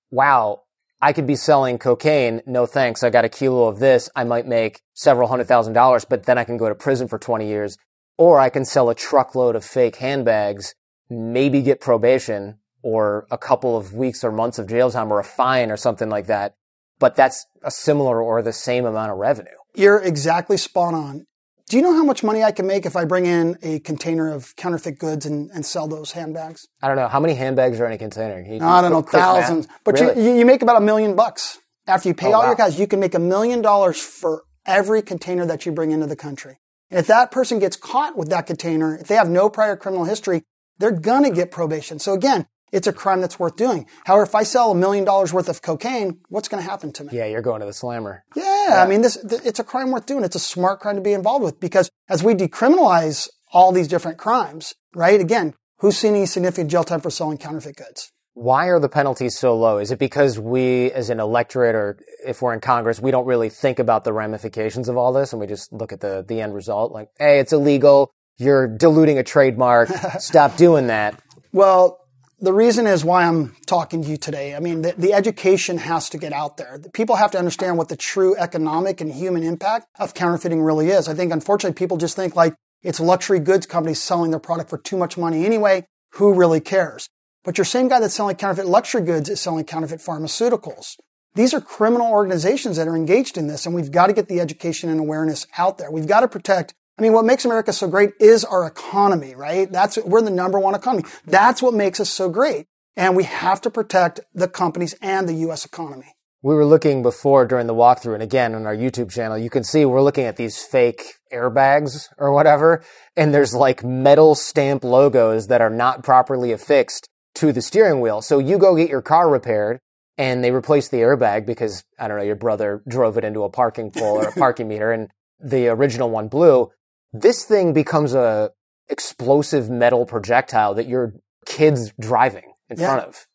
wow, 0.10 0.64
I 1.02 1.14
could 1.14 1.28
be 1.28 1.36
selling 1.36 1.78
cocaine. 1.78 2.42
No 2.48 2.66
thanks. 2.66 3.04
I 3.04 3.10
got 3.10 3.26
a 3.26 3.30
kilo 3.30 3.68
of 3.68 3.80
this. 3.80 4.10
I 4.16 4.24
might 4.24 4.48
make 4.48 4.82
several 4.94 5.28
hundred 5.28 5.48
thousand 5.48 5.74
dollars, 5.74 6.06
but 6.06 6.26
then 6.26 6.38
I 6.38 6.44
can 6.44 6.58
go 6.58 6.70
to 6.70 6.76
prison 6.76 7.08
for 7.08 7.20
20 7.20 7.48
years. 7.48 7.78
Or 8.18 8.40
I 8.40 8.50
can 8.50 8.66
sell 8.66 8.90
a 8.90 8.96
truckload 8.96 9.56
of 9.56 9.64
fake 9.64 9.98
handbags, 9.98 10.74
maybe 11.08 11.62
get 11.62 11.80
probation 11.80 12.58
or 12.88 13.28
a 13.30 13.38
couple 13.38 13.76
of 13.76 13.94
weeks 13.94 14.24
or 14.24 14.32
months 14.32 14.58
of 14.58 14.66
jail 14.66 14.90
time 14.90 15.12
or 15.12 15.20
a 15.20 15.24
fine 15.24 15.70
or 15.70 15.76
something 15.76 16.08
like 16.08 16.28
that. 16.28 16.56
But 17.00 17.18
that's 17.18 17.46
a 17.62 17.70
similar 17.70 18.22
or 18.22 18.42
the 18.42 18.54
same 18.54 18.86
amount 18.86 19.12
of 19.12 19.18
revenue. 19.18 19.58
You're 19.76 20.00
exactly 20.00 20.56
spot 20.56 20.94
on. 20.94 21.26
Do 21.68 21.76
you 21.76 21.84
know 21.84 21.94
how 21.94 22.06
much 22.06 22.24
money 22.24 22.46
I 22.46 22.54
can 22.54 22.66
make 22.66 22.86
if 22.86 22.96
I 22.96 23.04
bring 23.04 23.26
in 23.26 23.58
a 23.62 23.80
container 23.80 24.34
of 24.34 24.56
counterfeit 24.56 25.00
goods 25.00 25.26
and, 25.26 25.52
and 25.52 25.66
sell 25.66 25.90
those 25.90 26.14
handbags? 26.14 26.66
I 26.82 26.88
don't 26.88 26.96
know. 26.96 27.10
How 27.10 27.20
many 27.20 27.34
handbags 27.34 27.78
are 27.82 27.88
in 27.88 27.92
a 27.92 27.98
container? 27.98 28.40
You, 28.40 28.64
I 28.64 28.82
don't 28.82 28.92
know, 28.92 29.02
thousands. 29.02 29.68
But 29.84 30.00
really? 30.00 30.26
you, 30.26 30.38
you 30.38 30.46
make 30.46 30.62
about 30.62 30.78
a 30.78 30.86
million 30.86 31.14
bucks. 31.14 31.60
After 31.88 32.08
you 32.08 32.16
pay 32.16 32.28
oh, 32.28 32.36
all 32.36 32.42
wow. 32.44 32.48
your 32.48 32.56
guys, 32.56 32.80
you 32.80 32.88
can 32.88 33.02
make 33.02 33.16
a 33.16 33.20
million 33.20 33.62
dollars 33.62 34.00
for 34.00 34.44
every 34.66 35.02
container 35.02 35.46
that 35.46 35.66
you 35.66 35.74
bring 35.74 35.92
into 35.92 36.08
the 36.08 36.16
country. 36.16 36.58
And 36.90 37.02
if 37.02 37.08
that 37.08 37.32
person 37.32 37.60
gets 37.60 37.76
caught 37.76 38.18
with 38.18 38.30
that 38.30 38.48
container, 38.48 38.98
if 38.98 39.08
they 39.08 39.16
have 39.16 39.30
no 39.30 39.50
prior 39.50 39.76
criminal 39.76 40.06
history, 40.06 40.44
they're 40.78 40.92
gonna 40.92 41.32
get 41.32 41.52
probation. 41.52 42.00
So 42.00 42.14
again, 42.14 42.48
it's 42.72 42.88
a 42.88 42.94
crime 42.94 43.22
that's 43.22 43.40
worth 43.40 43.56
doing. 43.56 43.86
However, 44.06 44.24
if 44.24 44.36
I 44.36 44.44
sell 44.44 44.72
a 44.72 44.76
million 44.76 45.06
dollars 45.06 45.34
worth 45.34 45.50
of 45.50 45.62
cocaine, 45.62 46.20
what's 46.30 46.48
going 46.48 46.64
to 46.64 46.70
happen 46.70 46.92
to 46.94 47.04
me? 47.06 47.10
Yeah, 47.14 47.26
you're 47.26 47.42
going 47.42 47.62
to 47.62 47.66
the 47.66 47.74
slammer. 47.74 48.24
Yeah, 48.36 48.70
yeah. 48.70 48.84
I 48.84 48.88
mean, 48.88 49.02
this 49.02 49.18
it's 49.46 49.60
a 49.60 49.64
crime 49.64 49.92
worth 49.92 50.06
doing. 50.06 50.24
It's 50.24 50.36
a 50.36 50.40
smart 50.40 50.80
crime 50.80 50.96
to 50.96 51.02
be 51.02 51.14
involved 51.14 51.44
with 51.44 51.60
because 51.60 51.90
as 52.10 52.24
we 52.24 52.34
decriminalize 52.34 53.30
all 53.52 53.72
these 53.72 53.88
different 53.88 54.18
crimes, 54.18 54.76
right? 54.94 55.20
Again, 55.20 55.54
who's 55.80 55.98
seen 55.98 56.16
any 56.16 56.26
significant 56.26 56.70
jail 56.70 56.84
time 56.84 57.02
for 57.02 57.10
selling 57.10 57.38
counterfeit 57.38 57.76
goods? 57.76 58.12
Why 58.34 58.68
are 58.68 58.80
the 58.80 58.90
penalties 58.90 59.36
so 59.36 59.58
low? 59.58 59.80
Is 59.80 59.90
it 59.90 59.98
because 59.98 60.38
we, 60.38 60.92
as 60.92 61.10
an 61.10 61.20
electorate, 61.20 61.74
or 61.74 61.98
if 62.24 62.40
we're 62.40 62.54
in 62.54 62.60
Congress, 62.60 63.00
we 63.00 63.10
don't 63.10 63.26
really 63.26 63.50
think 63.50 63.80
about 63.80 64.04
the 64.04 64.14
ramifications 64.14 64.90
of 64.90 64.96
all 64.96 65.12
this, 65.12 65.34
and 65.34 65.40
we 65.40 65.48
just 65.48 65.74
look 65.74 65.92
at 65.92 66.02
the 66.02 66.24
the 66.28 66.42
end 66.42 66.54
result? 66.54 66.92
Like, 66.92 67.10
hey, 67.18 67.40
it's 67.40 67.52
illegal. 67.52 68.12
You're 68.38 68.68
diluting 68.68 69.18
a 69.18 69.24
trademark. 69.24 69.90
Stop 70.20 70.56
doing 70.56 70.88
that. 70.88 71.20
Well, 71.52 72.00
the 72.40 72.54
reason 72.54 72.86
is 72.86 73.04
why 73.04 73.26
I'm 73.26 73.56
talking 73.66 74.04
to 74.04 74.10
you 74.10 74.18
today. 74.18 74.56
I 74.56 74.60
mean, 74.60 74.84
the, 74.84 74.94
the, 74.98 75.14
education 75.14 75.80
has 75.80 76.08
to 76.10 76.18
get 76.18 76.34
out 76.34 76.58
there. 76.58 76.80
People 76.94 77.16
have 77.16 77.32
to 77.32 77.40
understand 77.40 77.78
what 77.78 77.90
the 77.90 77.96
true 77.96 78.36
economic 78.38 79.02
and 79.02 79.12
human 79.12 79.44
impact 79.44 79.88
of 80.00 80.14
counterfeiting 80.14 80.62
really 80.62 80.90
is. 80.90 81.08
I 81.08 81.16
think, 81.16 81.32
unfortunately, 81.32 81.76
people 81.76 81.98
just 81.98 82.16
think 82.16 82.36
like 82.36 82.54
it's 82.84 83.00
luxury 83.00 83.40
goods 83.40 83.66
companies 83.66 84.02
selling 84.02 84.32
their 84.32 84.40
product 84.40 84.70
for 84.70 84.78
too 84.78 84.98
much 84.98 85.18
money 85.18 85.46
anyway. 85.46 85.86
Who 86.14 86.34
really 86.34 86.60
cares? 86.60 87.10
But 87.44 87.58
your 87.58 87.66
same 87.66 87.88
guy 87.88 88.00
that's 88.00 88.14
selling 88.14 88.36
counterfeit 88.36 88.68
luxury 88.68 89.02
goods 89.02 89.30
is 89.30 89.42
selling 89.42 89.66
counterfeit 89.66 90.00
pharmaceuticals. 90.00 90.96
These 91.34 91.54
are 91.54 91.62
criminal 91.62 92.08
organizations 92.08 92.78
that 92.78 92.88
are 92.88 92.96
engaged 92.96 93.38
in 93.38 93.48
this, 93.48 93.66
and 93.66 93.74
we've 93.74 93.92
got 93.92 94.08
to 94.08 94.14
get 94.14 94.28
the 94.28 94.40
education 94.40 94.90
and 94.90 95.00
awareness 95.00 95.48
out 95.58 95.78
there. 95.78 95.92
We've 95.92 96.08
got 96.08 96.22
to 96.22 96.28
protect. 96.28 96.74
I 96.98 97.04
mean, 97.04 97.14
what 97.14 97.26
makes 97.26 97.46
America 97.46 97.74
so 97.74 97.88
great 97.88 98.12
is 98.20 98.44
our 98.44 98.66
economy, 98.66 99.36
right? 99.36 99.72
That's, 99.72 99.98
we're 99.98 100.22
the 100.22 100.32
number 100.32 100.60
one 100.60 100.74
economy. 100.74 101.04
That's 101.26 101.62
what 101.62 101.74
makes 101.74 102.00
us 102.00 102.10
so 102.10 102.30
great. 102.30 102.66
And 102.96 103.16
we 103.16 103.26
have 103.26 103.62
to 103.62 103.70
protect 103.70 104.20
the 104.34 104.48
companies 104.48 104.96
and 105.02 105.30
the 105.30 105.34
U.S. 105.34 105.64
economy. 105.64 106.16
We 106.42 106.56
were 106.56 106.66
looking 106.66 107.04
before 107.04 107.46
during 107.46 107.68
the 107.68 107.76
walkthrough, 107.76 108.14
and 108.14 108.24
again 108.24 108.56
on 108.56 108.66
our 108.66 108.76
YouTube 108.76 109.12
channel, 109.12 109.38
you 109.38 109.50
can 109.50 109.64
see 109.64 109.86
we're 109.86 110.02
looking 110.02 110.26
at 110.26 110.38
these 110.38 110.64
fake 110.64 111.16
airbags 111.34 112.08
or 112.18 112.32
whatever, 112.32 112.84
and 113.16 113.34
there's 113.34 113.54
like 113.54 113.84
metal 113.84 114.34
stamp 114.34 114.84
logos 114.84 115.48
that 115.48 115.62
are 115.62 115.70
not 115.70 116.04
properly 116.04 116.52
affixed 116.52 117.10
to 117.36 117.52
the 117.52 117.62
steering 117.62 118.02
wheel. 118.02 118.22
So 118.22 118.40
you 118.40 118.58
go 118.58 118.76
get 118.76 118.90
your 118.90 119.02
car 119.02 119.30
repaired 119.30 119.80
and 120.18 120.44
they 120.44 120.52
replace 120.52 120.90
the 120.90 120.98
airbag 120.98 121.46
because, 121.46 121.84
I 122.00 122.08
don't 122.08 122.18
know, 122.18 122.24
your 122.24 122.36
brother 122.36 122.82
drove 122.88 123.18
it 123.18 123.24
into 123.24 123.44
a 123.44 123.50
parking 123.50 123.92
pole 123.92 124.18
or 124.18 124.28
a 124.28 124.32
parking 124.38 124.68
meter 124.68 124.92
and 124.92 125.10
the 125.40 125.68
original 125.68 126.10
one 126.10 126.28
blew. 126.28 126.72
This 127.22 127.44
thing 127.46 127.74
becomes 127.74 128.14
a 128.14 128.52
explosive 128.90 129.70
metal 129.70 130.06
projectile 130.06 130.74
that 130.76 130.88
your 130.88 131.14
kid's 131.46 131.94
driving 132.00 132.54
in 132.70 132.80
yeah. 132.80 132.88
front 132.88 133.08
of 133.08 133.28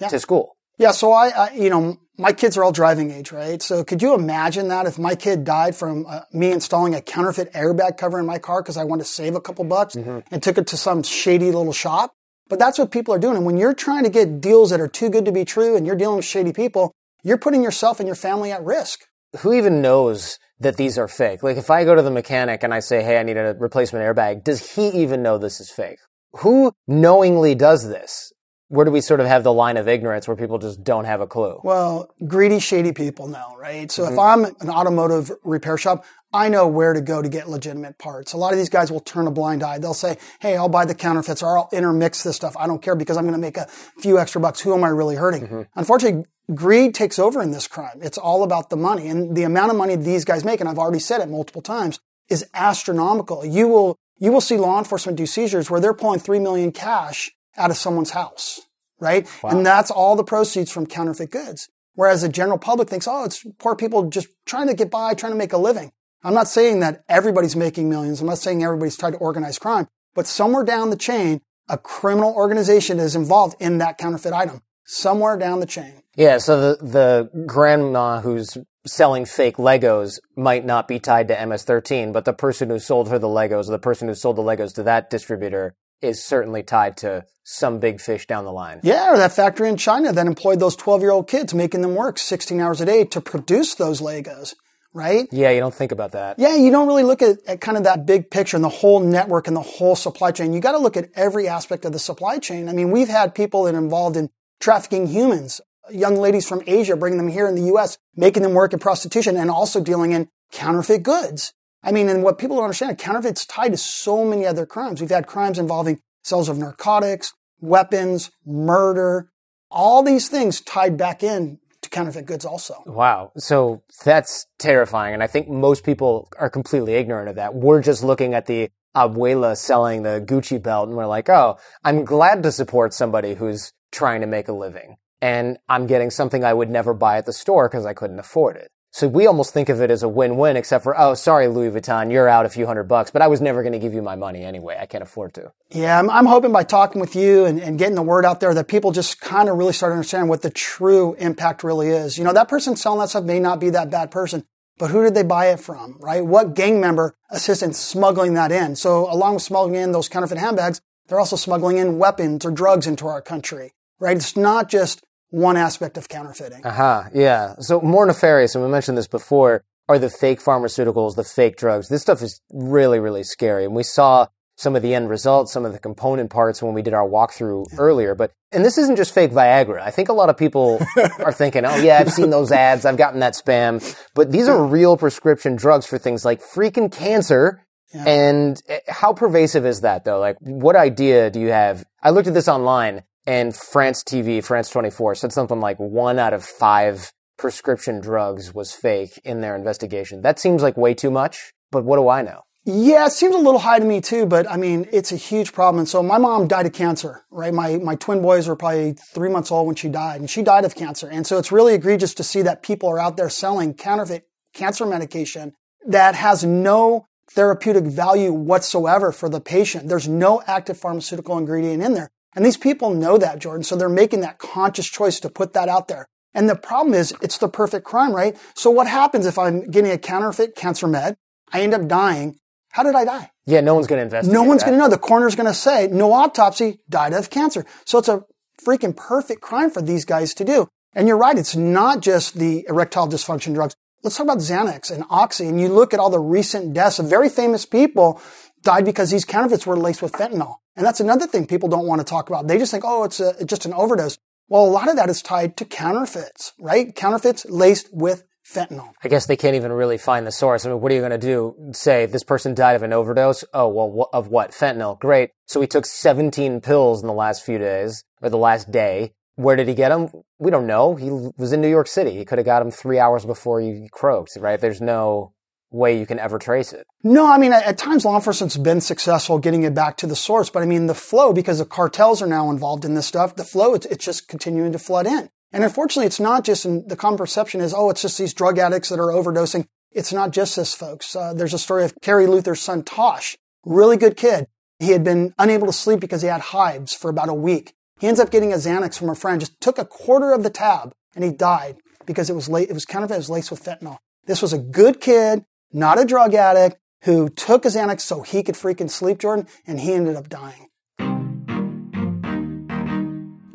yeah. 0.00 0.08
to 0.08 0.18
school. 0.18 0.56
Yeah. 0.78 0.92
So 0.92 1.12
I, 1.12 1.28
I, 1.28 1.52
you 1.52 1.70
know, 1.70 1.98
my 2.16 2.32
kids 2.32 2.56
are 2.56 2.64
all 2.64 2.72
driving 2.72 3.10
age, 3.10 3.32
right? 3.32 3.60
So 3.60 3.84
could 3.84 4.02
you 4.02 4.14
imagine 4.14 4.68
that 4.68 4.86
if 4.86 4.98
my 4.98 5.14
kid 5.14 5.44
died 5.44 5.74
from 5.76 6.06
uh, 6.06 6.20
me 6.32 6.50
installing 6.50 6.94
a 6.94 7.00
counterfeit 7.00 7.52
airbag 7.52 7.96
cover 7.96 8.18
in 8.18 8.26
my 8.26 8.38
car 8.38 8.62
because 8.62 8.76
I 8.76 8.84
wanted 8.84 9.04
to 9.04 9.10
save 9.10 9.34
a 9.34 9.40
couple 9.40 9.64
bucks 9.64 9.94
mm-hmm. 9.94 10.20
and 10.32 10.42
took 10.42 10.58
it 10.58 10.66
to 10.68 10.76
some 10.76 11.02
shady 11.02 11.46
little 11.46 11.72
shop? 11.72 12.12
But 12.48 12.58
that's 12.58 12.78
what 12.78 12.90
people 12.90 13.12
are 13.12 13.18
doing. 13.18 13.36
And 13.36 13.44
when 13.44 13.58
you're 13.58 13.74
trying 13.74 14.04
to 14.04 14.10
get 14.10 14.40
deals 14.40 14.70
that 14.70 14.80
are 14.80 14.88
too 14.88 15.10
good 15.10 15.24
to 15.26 15.32
be 15.32 15.44
true 15.44 15.76
and 15.76 15.86
you're 15.86 15.96
dealing 15.96 16.16
with 16.16 16.24
shady 16.24 16.52
people, 16.52 16.92
you're 17.22 17.38
putting 17.38 17.62
yourself 17.62 18.00
and 18.00 18.06
your 18.06 18.16
family 18.16 18.50
at 18.50 18.64
risk. 18.64 19.00
Who 19.40 19.52
even 19.52 19.82
knows 19.82 20.38
that 20.60 20.76
these 20.76 20.98
are 20.98 21.08
fake? 21.08 21.42
Like 21.42 21.56
if 21.56 21.70
I 21.70 21.84
go 21.84 21.94
to 21.94 22.02
the 22.02 22.10
mechanic 22.10 22.62
and 22.62 22.74
I 22.74 22.80
say, 22.80 23.02
Hey, 23.02 23.18
I 23.18 23.22
need 23.22 23.36
a 23.36 23.54
replacement 23.58 24.04
airbag, 24.04 24.44
does 24.44 24.74
he 24.74 24.88
even 24.88 25.22
know 25.22 25.38
this 25.38 25.60
is 25.60 25.70
fake? 25.70 25.98
Who 26.40 26.72
knowingly 26.86 27.54
does 27.54 27.88
this? 27.88 28.32
Where 28.68 28.84
do 28.84 28.90
we 28.90 29.00
sort 29.00 29.20
of 29.20 29.26
have 29.26 29.44
the 29.44 29.52
line 29.52 29.78
of 29.78 29.88
ignorance 29.88 30.28
where 30.28 30.36
people 30.36 30.58
just 30.58 30.84
don't 30.84 31.06
have 31.06 31.22
a 31.22 31.26
clue? 31.26 31.58
Well, 31.64 32.10
greedy, 32.26 32.60
shady 32.60 32.92
people 32.92 33.26
know, 33.26 33.56
right? 33.56 33.90
So 33.90 34.04
mm-hmm. 34.04 34.12
if 34.12 34.18
I'm 34.18 34.44
an 34.44 34.68
automotive 34.68 35.30
repair 35.42 35.78
shop, 35.78 36.04
I 36.34 36.50
know 36.50 36.66
where 36.66 36.92
to 36.92 37.00
go 37.00 37.22
to 37.22 37.28
get 37.30 37.48
legitimate 37.48 37.96
parts. 37.96 38.34
A 38.34 38.36
lot 38.36 38.52
of 38.52 38.58
these 38.58 38.68
guys 38.68 38.92
will 38.92 39.00
turn 39.00 39.26
a 39.26 39.30
blind 39.30 39.62
eye. 39.62 39.78
They'll 39.78 39.94
say, 39.94 40.18
Hey, 40.40 40.56
I'll 40.56 40.68
buy 40.68 40.84
the 40.84 40.94
counterfeits 40.94 41.42
or 41.42 41.56
I'll 41.56 41.68
intermix 41.72 42.22
this 42.22 42.36
stuff. 42.36 42.54
I 42.58 42.66
don't 42.66 42.82
care 42.82 42.94
because 42.94 43.16
I'm 43.16 43.24
going 43.24 43.32
to 43.32 43.40
make 43.40 43.56
a 43.56 43.66
few 44.00 44.18
extra 44.18 44.40
bucks. 44.40 44.60
Who 44.60 44.74
am 44.74 44.84
I 44.84 44.88
really 44.88 45.16
hurting? 45.16 45.46
Mm-hmm. 45.46 45.62
Unfortunately, 45.74 46.26
greed 46.54 46.94
takes 46.94 47.18
over 47.18 47.42
in 47.42 47.52
this 47.52 47.66
crime. 47.66 48.00
It's 48.02 48.18
all 48.18 48.42
about 48.42 48.68
the 48.68 48.76
money 48.76 49.08
and 49.08 49.34
the 49.34 49.44
amount 49.44 49.70
of 49.70 49.78
money 49.78 49.96
these 49.96 50.26
guys 50.26 50.44
make. 50.44 50.60
And 50.60 50.68
I've 50.68 50.78
already 50.78 50.98
said 50.98 51.22
it 51.22 51.30
multiple 51.30 51.62
times 51.62 51.98
is 52.28 52.44
astronomical. 52.52 53.46
You 53.46 53.66
will, 53.66 53.96
you 54.18 54.30
will 54.30 54.42
see 54.42 54.58
law 54.58 54.78
enforcement 54.78 55.16
do 55.16 55.24
seizures 55.24 55.70
where 55.70 55.80
they're 55.80 55.94
pulling 55.94 56.20
three 56.20 56.40
million 56.40 56.72
cash 56.72 57.30
out 57.58 57.70
of 57.70 57.76
someone's 57.76 58.10
house, 58.10 58.60
right? 59.00 59.28
Wow. 59.42 59.50
And 59.50 59.66
that's 59.66 59.90
all 59.90 60.16
the 60.16 60.24
proceeds 60.24 60.70
from 60.70 60.86
counterfeit 60.86 61.30
goods. 61.30 61.68
Whereas 61.94 62.22
the 62.22 62.28
general 62.28 62.58
public 62.58 62.88
thinks, 62.88 63.08
oh, 63.08 63.24
it's 63.24 63.44
poor 63.58 63.74
people 63.74 64.08
just 64.08 64.28
trying 64.46 64.68
to 64.68 64.74
get 64.74 64.90
by, 64.90 65.14
trying 65.14 65.32
to 65.32 65.38
make 65.38 65.52
a 65.52 65.58
living. 65.58 65.90
I'm 66.22 66.34
not 66.34 66.48
saying 66.48 66.80
that 66.80 67.02
everybody's 67.08 67.56
making 67.56 67.88
millions. 67.88 68.20
I'm 68.20 68.26
not 68.26 68.38
saying 68.38 68.62
everybody's 68.62 68.96
trying 68.96 69.12
to 69.12 69.18
organize 69.18 69.58
crime, 69.58 69.88
but 70.14 70.26
somewhere 70.26 70.64
down 70.64 70.90
the 70.90 70.96
chain, 70.96 71.40
a 71.68 71.76
criminal 71.76 72.32
organization 72.34 72.98
is 72.98 73.14
involved 73.14 73.56
in 73.60 73.78
that 73.78 73.98
counterfeit 73.98 74.32
item. 74.32 74.62
Somewhere 74.84 75.36
down 75.36 75.60
the 75.60 75.66
chain. 75.66 76.02
Yeah. 76.16 76.38
So 76.38 76.74
the, 76.74 76.84
the 76.84 77.44
grandma 77.46 78.20
who's 78.20 78.56
selling 78.86 79.26
fake 79.26 79.56
Legos 79.56 80.18
might 80.36 80.64
not 80.64 80.88
be 80.88 80.98
tied 80.98 81.28
to 81.28 81.46
MS-13, 81.46 82.12
but 82.12 82.24
the 82.24 82.32
person 82.32 82.70
who 82.70 82.78
sold 82.78 83.08
her 83.08 83.18
the 83.18 83.28
Legos 83.28 83.68
or 83.68 83.72
the 83.72 83.78
person 83.78 84.08
who 84.08 84.14
sold 84.14 84.36
the 84.36 84.42
Legos 84.42 84.74
to 84.74 84.82
that 84.84 85.10
distributor 85.10 85.74
is 86.00 86.22
certainly 86.22 86.62
tied 86.62 86.96
to 86.98 87.24
some 87.44 87.80
big 87.80 88.00
fish 88.00 88.26
down 88.26 88.44
the 88.44 88.52
line. 88.52 88.80
Yeah, 88.82 89.12
or 89.12 89.16
that 89.16 89.32
factory 89.32 89.68
in 89.68 89.76
China 89.76 90.12
that 90.12 90.26
employed 90.26 90.60
those 90.60 90.76
12 90.76 91.00
year 91.00 91.10
old 91.10 91.28
kids, 91.28 91.54
making 91.54 91.80
them 91.80 91.94
work 91.94 92.18
16 92.18 92.60
hours 92.60 92.80
a 92.80 92.84
day 92.84 93.04
to 93.04 93.20
produce 93.20 93.74
those 93.74 94.00
Legos 94.00 94.54
right? 94.98 95.28
Yeah, 95.30 95.50
you 95.50 95.60
don't 95.60 95.74
think 95.74 95.92
about 95.92 96.12
that. 96.12 96.38
Yeah, 96.38 96.56
you 96.56 96.70
don't 96.70 96.86
really 96.86 97.02
look 97.02 97.22
at, 97.22 97.38
at 97.46 97.60
kind 97.60 97.76
of 97.76 97.84
that 97.84 98.06
big 98.06 98.30
picture 98.30 98.56
and 98.56 98.64
the 98.64 98.68
whole 98.68 99.00
network 99.00 99.46
and 99.46 99.56
the 99.56 99.62
whole 99.62 99.96
supply 99.96 100.32
chain. 100.32 100.52
You 100.52 100.60
got 100.60 100.72
to 100.72 100.78
look 100.78 100.96
at 100.96 101.10
every 101.14 101.48
aspect 101.48 101.84
of 101.84 101.92
the 101.92 101.98
supply 101.98 102.38
chain. 102.38 102.68
I 102.68 102.72
mean, 102.72 102.90
we've 102.90 103.08
had 103.08 103.34
people 103.34 103.64
that 103.64 103.74
are 103.74 103.78
involved 103.78 104.16
in 104.16 104.30
trafficking 104.60 105.06
humans, 105.06 105.60
young 105.90 106.16
ladies 106.16 106.48
from 106.48 106.62
Asia, 106.66 106.96
bringing 106.96 107.18
them 107.18 107.28
here 107.28 107.46
in 107.46 107.54
the 107.54 107.66
U.S., 107.72 107.98
making 108.16 108.42
them 108.42 108.54
work 108.54 108.72
in 108.72 108.78
prostitution 108.78 109.36
and 109.36 109.50
also 109.50 109.80
dealing 109.80 110.12
in 110.12 110.28
counterfeit 110.52 111.02
goods. 111.02 111.52
I 111.82 111.92
mean, 111.92 112.08
and 112.08 112.22
what 112.22 112.38
people 112.38 112.56
don't 112.56 112.64
understand, 112.64 112.98
counterfeit's 112.98 113.46
tied 113.46 113.70
to 113.70 113.76
so 113.76 114.24
many 114.24 114.46
other 114.46 114.66
crimes. 114.66 115.00
We've 115.00 115.10
had 115.10 115.26
crimes 115.26 115.58
involving 115.58 116.00
sales 116.24 116.48
of 116.48 116.58
narcotics, 116.58 117.32
weapons, 117.60 118.30
murder, 118.44 119.30
all 119.70 120.02
these 120.02 120.28
things 120.28 120.60
tied 120.60 120.96
back 120.96 121.22
in 121.22 121.58
to 121.82 121.90
counterfeit 121.90 122.26
goods 122.26 122.44
also. 122.44 122.82
Wow. 122.86 123.32
So 123.36 123.82
that's 124.04 124.46
terrifying. 124.58 125.14
And 125.14 125.22
I 125.22 125.26
think 125.26 125.48
most 125.48 125.84
people 125.84 126.28
are 126.38 126.50
completely 126.50 126.94
ignorant 126.94 127.28
of 127.28 127.36
that. 127.36 127.54
We're 127.54 127.82
just 127.82 128.02
looking 128.02 128.34
at 128.34 128.46
the 128.46 128.70
abuela 128.96 129.56
selling 129.56 130.02
the 130.02 130.24
Gucci 130.24 130.60
belt 130.60 130.88
and 130.88 130.96
we're 130.96 131.06
like, 131.06 131.28
oh, 131.28 131.58
I'm 131.84 132.04
glad 132.04 132.42
to 132.42 132.52
support 132.52 132.94
somebody 132.94 133.34
who's 133.34 133.72
trying 133.92 134.20
to 134.22 134.26
make 134.26 134.48
a 134.48 134.52
living. 134.52 134.96
And 135.20 135.58
I'm 135.68 135.86
getting 135.86 136.10
something 136.10 136.44
I 136.44 136.54
would 136.54 136.70
never 136.70 136.94
buy 136.94 137.18
at 137.18 137.26
the 137.26 137.32
store 137.32 137.68
because 137.68 137.86
I 137.86 137.94
couldn't 137.94 138.18
afford 138.18 138.56
it. 138.56 138.70
So 138.98 139.06
we 139.06 139.28
almost 139.28 139.54
think 139.54 139.68
of 139.68 139.80
it 139.80 139.92
as 139.92 140.02
a 140.02 140.08
win-win, 140.08 140.56
except 140.56 140.82
for, 140.82 140.98
oh, 140.98 141.14
sorry, 141.14 141.46
Louis 141.46 141.70
Vuitton, 141.70 142.10
you're 142.10 142.28
out 142.28 142.44
a 142.44 142.48
few 142.48 142.66
hundred 142.66 142.88
bucks, 142.88 143.12
but 143.12 143.22
I 143.22 143.28
was 143.28 143.40
never 143.40 143.62
going 143.62 143.72
to 143.72 143.78
give 143.78 143.94
you 143.94 144.02
my 144.02 144.16
money 144.16 144.42
anyway. 144.42 144.76
I 144.76 144.86
can't 144.86 145.04
afford 145.04 145.34
to. 145.34 145.52
Yeah, 145.70 146.00
I'm, 146.00 146.10
I'm 146.10 146.26
hoping 146.26 146.50
by 146.50 146.64
talking 146.64 147.00
with 147.00 147.14
you 147.14 147.44
and, 147.44 147.60
and, 147.60 147.78
getting 147.78 147.94
the 147.94 148.02
word 148.02 148.24
out 148.24 148.40
there 148.40 148.52
that 148.52 148.66
people 148.66 148.90
just 148.90 149.20
kind 149.20 149.48
of 149.48 149.56
really 149.56 149.72
start 149.72 149.92
understanding 149.92 150.28
what 150.28 150.42
the 150.42 150.50
true 150.50 151.14
impact 151.20 151.62
really 151.62 151.90
is. 151.90 152.18
You 152.18 152.24
know, 152.24 152.32
that 152.32 152.48
person 152.48 152.74
selling 152.74 152.98
that 152.98 153.10
stuff 153.10 153.22
may 153.22 153.38
not 153.38 153.60
be 153.60 153.70
that 153.70 153.88
bad 153.88 154.10
person, 154.10 154.44
but 154.78 154.90
who 154.90 155.04
did 155.04 155.14
they 155.14 155.22
buy 155.22 155.50
it 155.50 155.60
from, 155.60 155.96
right? 156.00 156.26
What 156.26 156.54
gang 156.56 156.80
member 156.80 157.14
assisted 157.30 157.76
smuggling 157.76 158.34
that 158.34 158.50
in? 158.50 158.74
So 158.74 159.08
along 159.12 159.34
with 159.34 159.44
smuggling 159.44 159.76
in 159.76 159.92
those 159.92 160.08
counterfeit 160.08 160.38
handbags, 160.38 160.80
they're 161.06 161.20
also 161.20 161.36
smuggling 161.36 161.76
in 161.76 161.98
weapons 161.98 162.44
or 162.44 162.50
drugs 162.50 162.88
into 162.88 163.06
our 163.06 163.22
country, 163.22 163.74
right? 164.00 164.16
It's 164.16 164.36
not 164.36 164.68
just 164.68 165.04
one 165.30 165.56
aspect 165.56 165.96
of 165.96 166.08
counterfeiting. 166.08 166.64
Aha, 166.64 167.00
uh-huh, 167.00 167.10
yeah. 167.14 167.54
So 167.60 167.80
more 167.80 168.06
nefarious, 168.06 168.54
and 168.54 168.64
we 168.64 168.70
mentioned 168.70 168.96
this 168.96 169.08
before, 169.08 169.64
are 169.88 169.98
the 169.98 170.10
fake 170.10 170.40
pharmaceuticals, 170.40 171.16
the 171.16 171.24
fake 171.24 171.56
drugs. 171.56 171.88
This 171.88 172.02
stuff 172.02 172.22
is 172.22 172.40
really, 172.50 173.00
really 173.00 173.24
scary. 173.24 173.64
And 173.64 173.74
we 173.74 173.82
saw 173.82 174.26
some 174.56 174.74
of 174.74 174.82
the 174.82 174.94
end 174.94 175.08
results, 175.08 175.52
some 175.52 175.64
of 175.64 175.72
the 175.72 175.78
component 175.78 176.30
parts 176.30 176.62
when 176.62 176.74
we 176.74 176.82
did 176.82 176.92
our 176.92 177.08
walkthrough 177.08 177.66
yeah. 177.70 177.78
earlier. 177.78 178.14
But, 178.14 178.32
and 178.52 178.64
this 178.64 178.76
isn't 178.76 178.96
just 178.96 179.14
fake 179.14 179.30
Viagra. 179.30 179.80
I 179.80 179.90
think 179.90 180.08
a 180.08 180.12
lot 180.12 180.28
of 180.28 180.36
people 180.36 180.80
are 181.18 181.32
thinking, 181.32 181.64
oh 181.64 181.76
yeah, 181.76 181.98
I've 181.98 182.12
seen 182.12 182.30
those 182.30 182.52
ads. 182.52 182.84
I've 182.84 182.96
gotten 182.96 183.20
that 183.20 183.34
spam. 183.34 183.96
But 184.14 184.32
these 184.32 184.48
are 184.48 184.62
real 184.62 184.96
prescription 184.96 185.56
drugs 185.56 185.86
for 185.86 185.96
things 185.96 186.24
like 186.24 186.42
freaking 186.42 186.92
cancer. 186.92 187.64
Yeah. 187.94 188.04
And 188.06 188.62
eh, 188.68 188.80
how 188.88 189.14
pervasive 189.14 189.64
is 189.64 189.80
that 189.82 190.04
though? 190.04 190.18
Like, 190.18 190.36
what 190.40 190.76
idea 190.76 191.30
do 191.30 191.40
you 191.40 191.48
have? 191.48 191.84
I 192.02 192.10
looked 192.10 192.28
at 192.28 192.34
this 192.34 192.48
online 192.48 193.04
and 193.28 193.54
France 193.54 194.02
TV, 194.02 194.42
France 194.42 194.70
24 194.70 195.16
said 195.16 195.32
something 195.34 195.60
like 195.60 195.76
one 195.76 196.18
out 196.18 196.32
of 196.32 196.42
five 196.42 197.12
prescription 197.36 198.00
drugs 198.00 198.54
was 198.54 198.72
fake 198.72 199.20
in 199.22 199.42
their 199.42 199.54
investigation. 199.54 200.22
That 200.22 200.38
seems 200.38 200.62
like 200.62 200.78
way 200.78 200.94
too 200.94 201.10
much, 201.10 201.52
but 201.70 201.84
what 201.84 201.98
do 201.98 202.08
I 202.08 202.22
know? 202.22 202.40
Yeah, 202.64 203.04
it 203.04 203.12
seems 203.12 203.34
a 203.34 203.38
little 203.38 203.60
high 203.60 203.80
to 203.80 203.84
me 203.84 204.00
too, 204.00 204.24
but 204.24 204.50
I 204.50 204.56
mean, 204.56 204.88
it's 204.92 205.12
a 205.12 205.16
huge 205.16 205.52
problem. 205.52 205.80
And 205.80 205.88
so 205.88 206.02
my 206.02 206.16
mom 206.16 206.48
died 206.48 206.64
of 206.64 206.72
cancer, 206.72 207.26
right? 207.30 207.52
My, 207.52 207.76
my 207.76 207.96
twin 207.96 208.22
boys 208.22 208.48
were 208.48 208.56
probably 208.56 208.94
three 209.12 209.28
months 209.28 209.52
old 209.52 209.66
when 209.66 209.76
she 209.76 209.90
died 209.90 210.20
and 210.20 210.30
she 210.30 210.42
died 210.42 210.64
of 210.64 210.74
cancer. 210.74 211.06
And 211.06 211.26
so 211.26 211.36
it's 211.36 211.52
really 211.52 211.74
egregious 211.74 212.14
to 212.14 212.24
see 212.24 212.40
that 212.42 212.62
people 212.62 212.88
are 212.88 212.98
out 212.98 213.18
there 213.18 213.28
selling 213.28 213.74
counterfeit 213.74 214.26
cancer 214.54 214.86
medication 214.86 215.52
that 215.86 216.14
has 216.14 216.44
no 216.44 217.08
therapeutic 217.30 217.84
value 217.84 218.32
whatsoever 218.32 219.12
for 219.12 219.28
the 219.28 219.40
patient. 219.40 219.90
There's 219.90 220.08
no 220.08 220.42
active 220.46 220.78
pharmaceutical 220.78 221.36
ingredient 221.36 221.82
in 221.82 221.92
there. 221.92 222.10
And 222.34 222.44
these 222.44 222.56
people 222.56 222.90
know 222.94 223.18
that, 223.18 223.38
Jordan. 223.38 223.64
So 223.64 223.76
they're 223.76 223.88
making 223.88 224.20
that 224.20 224.38
conscious 224.38 224.86
choice 224.86 225.20
to 225.20 225.30
put 225.30 225.52
that 225.54 225.68
out 225.68 225.88
there. 225.88 226.06
And 226.34 226.48
the 226.48 226.56
problem 226.56 226.94
is 226.94 227.14
it's 227.22 227.38
the 227.38 227.48
perfect 227.48 227.84
crime, 227.84 228.14
right? 228.14 228.36
So 228.54 228.70
what 228.70 228.86
happens 228.86 229.26
if 229.26 229.38
I'm 229.38 229.70
getting 229.70 229.90
a 229.90 229.98
counterfeit 229.98 230.54
cancer 230.54 230.86
med? 230.86 231.16
I 231.52 231.62
end 231.62 231.74
up 231.74 231.88
dying 231.88 232.38
how 232.70 232.82
did 232.82 232.94
I 232.94 233.04
die? 233.04 233.30
Yeah, 233.46 233.60
no 233.60 233.74
one's 233.74 233.86
going 233.86 233.98
to 233.98 234.04
investigate. 234.04 234.32
No 234.32 234.42
one's 234.42 234.62
going 234.62 234.74
to 234.74 234.78
know. 234.78 234.88
The 234.88 234.98
coroner's 234.98 235.34
going 235.34 235.46
to 235.46 235.54
say, 235.54 235.88
no 235.90 236.12
autopsy, 236.12 236.80
died 236.88 237.12
of 237.12 237.30
cancer. 237.30 237.64
So 237.84 237.98
it's 237.98 238.08
a 238.08 238.24
freaking 238.64 238.96
perfect 238.96 239.40
crime 239.40 239.70
for 239.70 239.82
these 239.82 240.04
guys 240.04 240.34
to 240.34 240.44
do. 240.44 240.68
And 240.94 241.08
you're 241.08 241.16
right, 241.16 241.38
it's 241.38 241.56
not 241.56 242.00
just 242.00 242.38
the 242.38 242.64
erectile 242.68 243.08
dysfunction 243.08 243.54
drugs. 243.54 243.74
Let's 244.02 244.16
talk 244.16 244.24
about 244.24 244.38
Xanax 244.38 244.90
and 244.90 245.04
Oxy. 245.10 245.48
And 245.48 245.60
you 245.60 245.68
look 245.68 245.92
at 245.92 246.00
all 246.00 246.10
the 246.10 246.20
recent 246.20 246.72
deaths 246.72 246.98
of 246.98 247.10
very 247.10 247.28
famous 247.28 247.66
people 247.66 248.20
died 248.62 248.84
because 248.84 249.10
these 249.10 249.24
counterfeits 249.24 249.66
were 249.66 249.76
laced 249.76 250.02
with 250.02 250.12
fentanyl. 250.12 250.56
And 250.76 250.86
that's 250.86 251.00
another 251.00 251.26
thing 251.26 251.46
people 251.46 251.68
don't 251.68 251.86
want 251.86 252.00
to 252.00 252.04
talk 252.04 252.28
about. 252.28 252.46
They 252.46 252.58
just 252.58 252.70
think, 252.70 252.84
oh, 252.86 253.04
it's, 253.04 253.20
a, 253.20 253.44
just 253.44 253.66
an 253.66 253.74
overdose. 253.74 254.18
Well, 254.48 254.64
a 254.64 254.70
lot 254.70 254.88
of 254.88 254.96
that 254.96 255.10
is 255.10 255.22
tied 255.22 255.56
to 255.58 255.64
counterfeits, 255.64 256.52
right? 256.58 256.94
Counterfeits 256.94 257.44
laced 257.46 257.90
with 257.92 258.24
fentanyl. 258.48 258.92
I 259.02 259.08
guess 259.08 259.26
they 259.26 259.36
can't 259.36 259.56
even 259.56 259.72
really 259.72 259.98
find 259.98 260.26
the 260.26 260.32
source. 260.32 260.64
I 260.64 260.70
mean, 260.70 260.80
what 260.80 260.90
are 260.90 260.94
you 260.94 261.00
going 261.00 261.10
to 261.10 261.18
do? 261.18 261.54
Say 261.72 262.06
this 262.06 262.24
person 262.24 262.54
died 262.54 262.76
of 262.76 262.82
an 262.82 262.92
overdose? 262.92 263.44
Oh, 263.52 263.68
well, 263.68 264.08
of 264.12 264.28
what? 264.28 264.52
Fentanyl. 264.52 264.98
Great. 264.98 265.30
So 265.46 265.60
he 265.60 265.66
took 265.66 265.84
17 265.84 266.60
pills 266.60 267.02
in 267.02 267.06
the 267.06 267.12
last 267.12 267.44
few 267.44 267.58
days 267.58 268.04
or 268.22 268.30
the 268.30 268.38
last 268.38 268.70
day. 268.70 269.12
Where 269.34 269.54
did 269.54 269.68
he 269.68 269.74
get 269.74 269.90
them? 269.90 270.10
We 270.38 270.50
don't 270.50 270.66
know. 270.66 270.96
He 270.96 271.10
was 271.10 271.52
in 271.52 271.60
New 271.60 271.68
York 271.68 271.86
City. 271.86 272.16
He 272.16 272.24
could 272.24 272.38
have 272.38 272.46
got 272.46 272.60
them 272.60 272.72
three 272.72 272.98
hours 272.98 273.24
before 273.24 273.60
he 273.60 273.88
croaked, 273.92 274.36
right? 274.36 274.60
There's 274.60 274.80
no 274.80 275.32
way 275.70 275.98
you 275.98 276.06
can 276.06 276.18
ever 276.18 276.38
trace 276.38 276.72
it. 276.72 276.86
No, 277.02 277.26
I 277.26 277.38
mean, 277.38 277.52
at, 277.52 277.78
times 277.78 278.04
law 278.04 278.16
enforcement's 278.16 278.56
been 278.56 278.80
successful 278.80 279.38
getting 279.38 279.62
it 279.62 279.74
back 279.74 279.96
to 279.98 280.06
the 280.06 280.16
source, 280.16 280.50
but 280.50 280.62
I 280.62 280.66
mean, 280.66 280.86
the 280.86 280.94
flow, 280.94 281.32
because 281.32 281.58
the 281.58 281.64
cartels 281.64 282.22
are 282.22 282.26
now 282.26 282.50
involved 282.50 282.84
in 282.84 282.94
this 282.94 283.06
stuff, 283.06 283.36
the 283.36 283.44
flow, 283.44 283.74
it's, 283.74 283.86
it's 283.86 284.04
just 284.04 284.28
continuing 284.28 284.72
to 284.72 284.78
flood 284.78 285.06
in. 285.06 285.28
And 285.52 285.64
unfortunately, 285.64 286.06
it's 286.06 286.20
not 286.20 286.44
just 286.44 286.64
in, 286.64 286.86
the 286.88 286.96
common 286.96 287.18
perception 287.18 287.60
is, 287.60 287.74
oh, 287.74 287.90
it's 287.90 288.02
just 288.02 288.18
these 288.18 288.34
drug 288.34 288.58
addicts 288.58 288.88
that 288.88 288.98
are 288.98 289.12
overdosing. 289.12 289.66
It's 289.92 290.12
not 290.12 290.32
just 290.32 290.56
this, 290.56 290.74
folks. 290.74 291.16
Uh, 291.16 291.32
there's 291.32 291.54
a 291.54 291.58
story 291.58 291.84
of 291.84 291.94
Kerry 292.02 292.26
Luther's 292.26 292.60
son, 292.60 292.82
Tosh, 292.82 293.36
really 293.64 293.96
good 293.96 294.16
kid. 294.16 294.46
He 294.78 294.92
had 294.92 295.02
been 295.02 295.34
unable 295.38 295.66
to 295.66 295.72
sleep 295.72 296.00
because 296.00 296.22
he 296.22 296.28
had 296.28 296.40
hives 296.40 296.94
for 296.94 297.10
about 297.10 297.28
a 297.28 297.34
week. 297.34 297.74
He 297.98 298.06
ends 298.06 298.20
up 298.20 298.30
getting 298.30 298.52
a 298.52 298.56
Xanax 298.56 298.98
from 298.98 299.10
a 299.10 299.14
friend, 299.14 299.40
just 299.40 299.60
took 299.60 299.78
a 299.78 299.84
quarter 299.84 300.32
of 300.32 300.42
the 300.42 300.50
tab, 300.50 300.92
and 301.16 301.24
he 301.24 301.32
died 301.32 301.76
because 302.06 302.30
it 302.30 302.34
was 302.34 302.48
late. 302.48 302.70
It 302.70 302.74
was 302.74 302.84
counterfeit. 302.84 303.16
It 303.16 303.18
was 303.18 303.30
laced 303.30 303.50
with 303.50 303.64
fentanyl. 303.64 303.98
This 304.26 304.42
was 304.42 304.52
a 304.52 304.58
good 304.58 305.00
kid, 305.00 305.44
not 305.72 306.00
a 306.00 306.04
drug 306.04 306.34
addict, 306.34 306.76
who 307.02 307.28
took 307.28 307.64
a 307.64 307.68
Xanax 307.68 308.00
so 308.00 308.22
he 308.22 308.42
could 308.42 308.54
freaking 308.54 308.90
sleep, 308.90 309.18
Jordan, 309.18 309.46
and 309.66 309.80
he 309.80 309.92
ended 309.92 310.16
up 310.16 310.28
dying. 310.28 310.68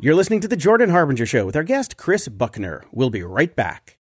You're 0.00 0.14
listening 0.14 0.40
to 0.40 0.48
The 0.48 0.56
Jordan 0.56 0.90
Harbinger 0.90 1.24
Show 1.24 1.46
with 1.46 1.56
our 1.56 1.62
guest, 1.62 1.96
Kris 1.96 2.28
Buckner. 2.28 2.84
We'll 2.92 3.08
be 3.08 3.22
right 3.22 3.54
back. 3.56 3.98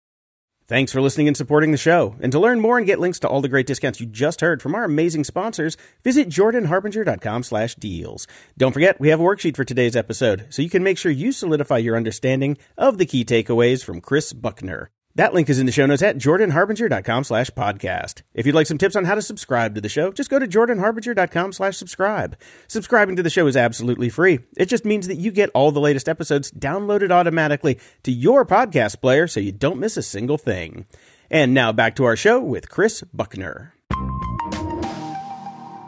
Thanks 0.68 0.92
for 0.92 1.02
listening 1.02 1.28
and 1.28 1.36
supporting 1.36 1.72
the 1.72 1.78
show. 1.78 2.16
And 2.22 2.32
to 2.32 2.40
learn 2.40 2.60
more 2.60 2.78
and 2.78 2.88
get 2.88 3.00
links 3.00 3.20
to 3.20 3.28
all 3.28 3.42
the 3.42 3.50
great 3.50 3.68
discounts 3.68 4.00
you 4.00 4.08
just 4.08 4.42
heard 4.42 4.62
from 4.62 4.74
our 4.74 4.86
amazing 4.86 5.26
sponsors, 5.26 5.76
visit 6.04 6.30
jordanharbinger.com 6.30 7.44
slash 7.44 7.76
deals. 7.76 8.26
Don't 8.58 8.72
forget, 8.72 9.00
we 9.00 9.10
have 9.10 9.20
a 9.20 9.24
worksheet 9.24 9.56
for 9.56 9.66
today's 9.66 9.96
episode, 9.96 10.48
so 10.50 10.62
you 10.62 10.70
can 10.70 10.82
make 10.82 10.98
sure 10.98 11.12
you 11.12 11.32
solidify 11.32 11.78
your 11.80 11.98
understanding 11.98 12.58
of 12.78 12.98
the 12.98 13.06
key 13.06 13.26
takeaways 13.26 13.84
from 13.84 14.02
Kris 14.02 14.34
Buckner. 14.34 14.90
That 15.16 15.34
link 15.34 15.50
is 15.50 15.60
in 15.60 15.66
the 15.66 15.72
show 15.72 15.86
notes 15.86 16.02
at 16.02 16.18
jordanharbinger.com 16.18 17.26
slash 17.26 17.50
podcast. 17.52 18.22
If 18.34 18.46
you'd 18.46 18.56
like 18.56 18.68
some 18.68 18.78
tips 18.78 18.96
on 18.96 19.04
how 19.06 19.16
to 19.16 19.22
subscribe 19.22 19.76
to 19.76 19.82
the 19.82 19.90
show, 19.90 20.12
just 20.12 20.30
go 20.30 20.40
to 20.40 20.48
jordanharbinger.com 20.48 21.52
slash 21.52 21.76
subscribe. 21.76 22.38
Subscribing 22.68 23.18
to 23.18 23.24
the 23.24 23.30
show 23.30 23.48
is 23.48 23.58
absolutely 23.58 24.10
free. 24.10 24.40
It 24.56 24.68
just 24.68 24.86
means 24.86 25.08
that 25.08 25.18
you 25.18 25.32
get 25.32 25.50
all 25.54 25.72
the 25.72 25.82
latest 25.82 26.08
episodes 26.08 26.52
downloaded 26.52 27.12
automatically 27.12 27.80
to 28.04 28.12
your 28.12 28.46
podcast 28.46 29.02
player 29.02 29.28
so 29.28 29.40
you 29.40 29.52
don't 29.52 29.80
miss 29.80 29.98
a 29.98 30.02
single 30.02 30.38
thing. 30.38 30.86
And 31.30 31.54
now 31.54 31.72
back 31.72 31.96
to 31.98 32.06
our 32.06 32.16
show 32.16 32.40
with 32.40 32.70
Kris 32.70 33.02
Buckner. 33.14 33.74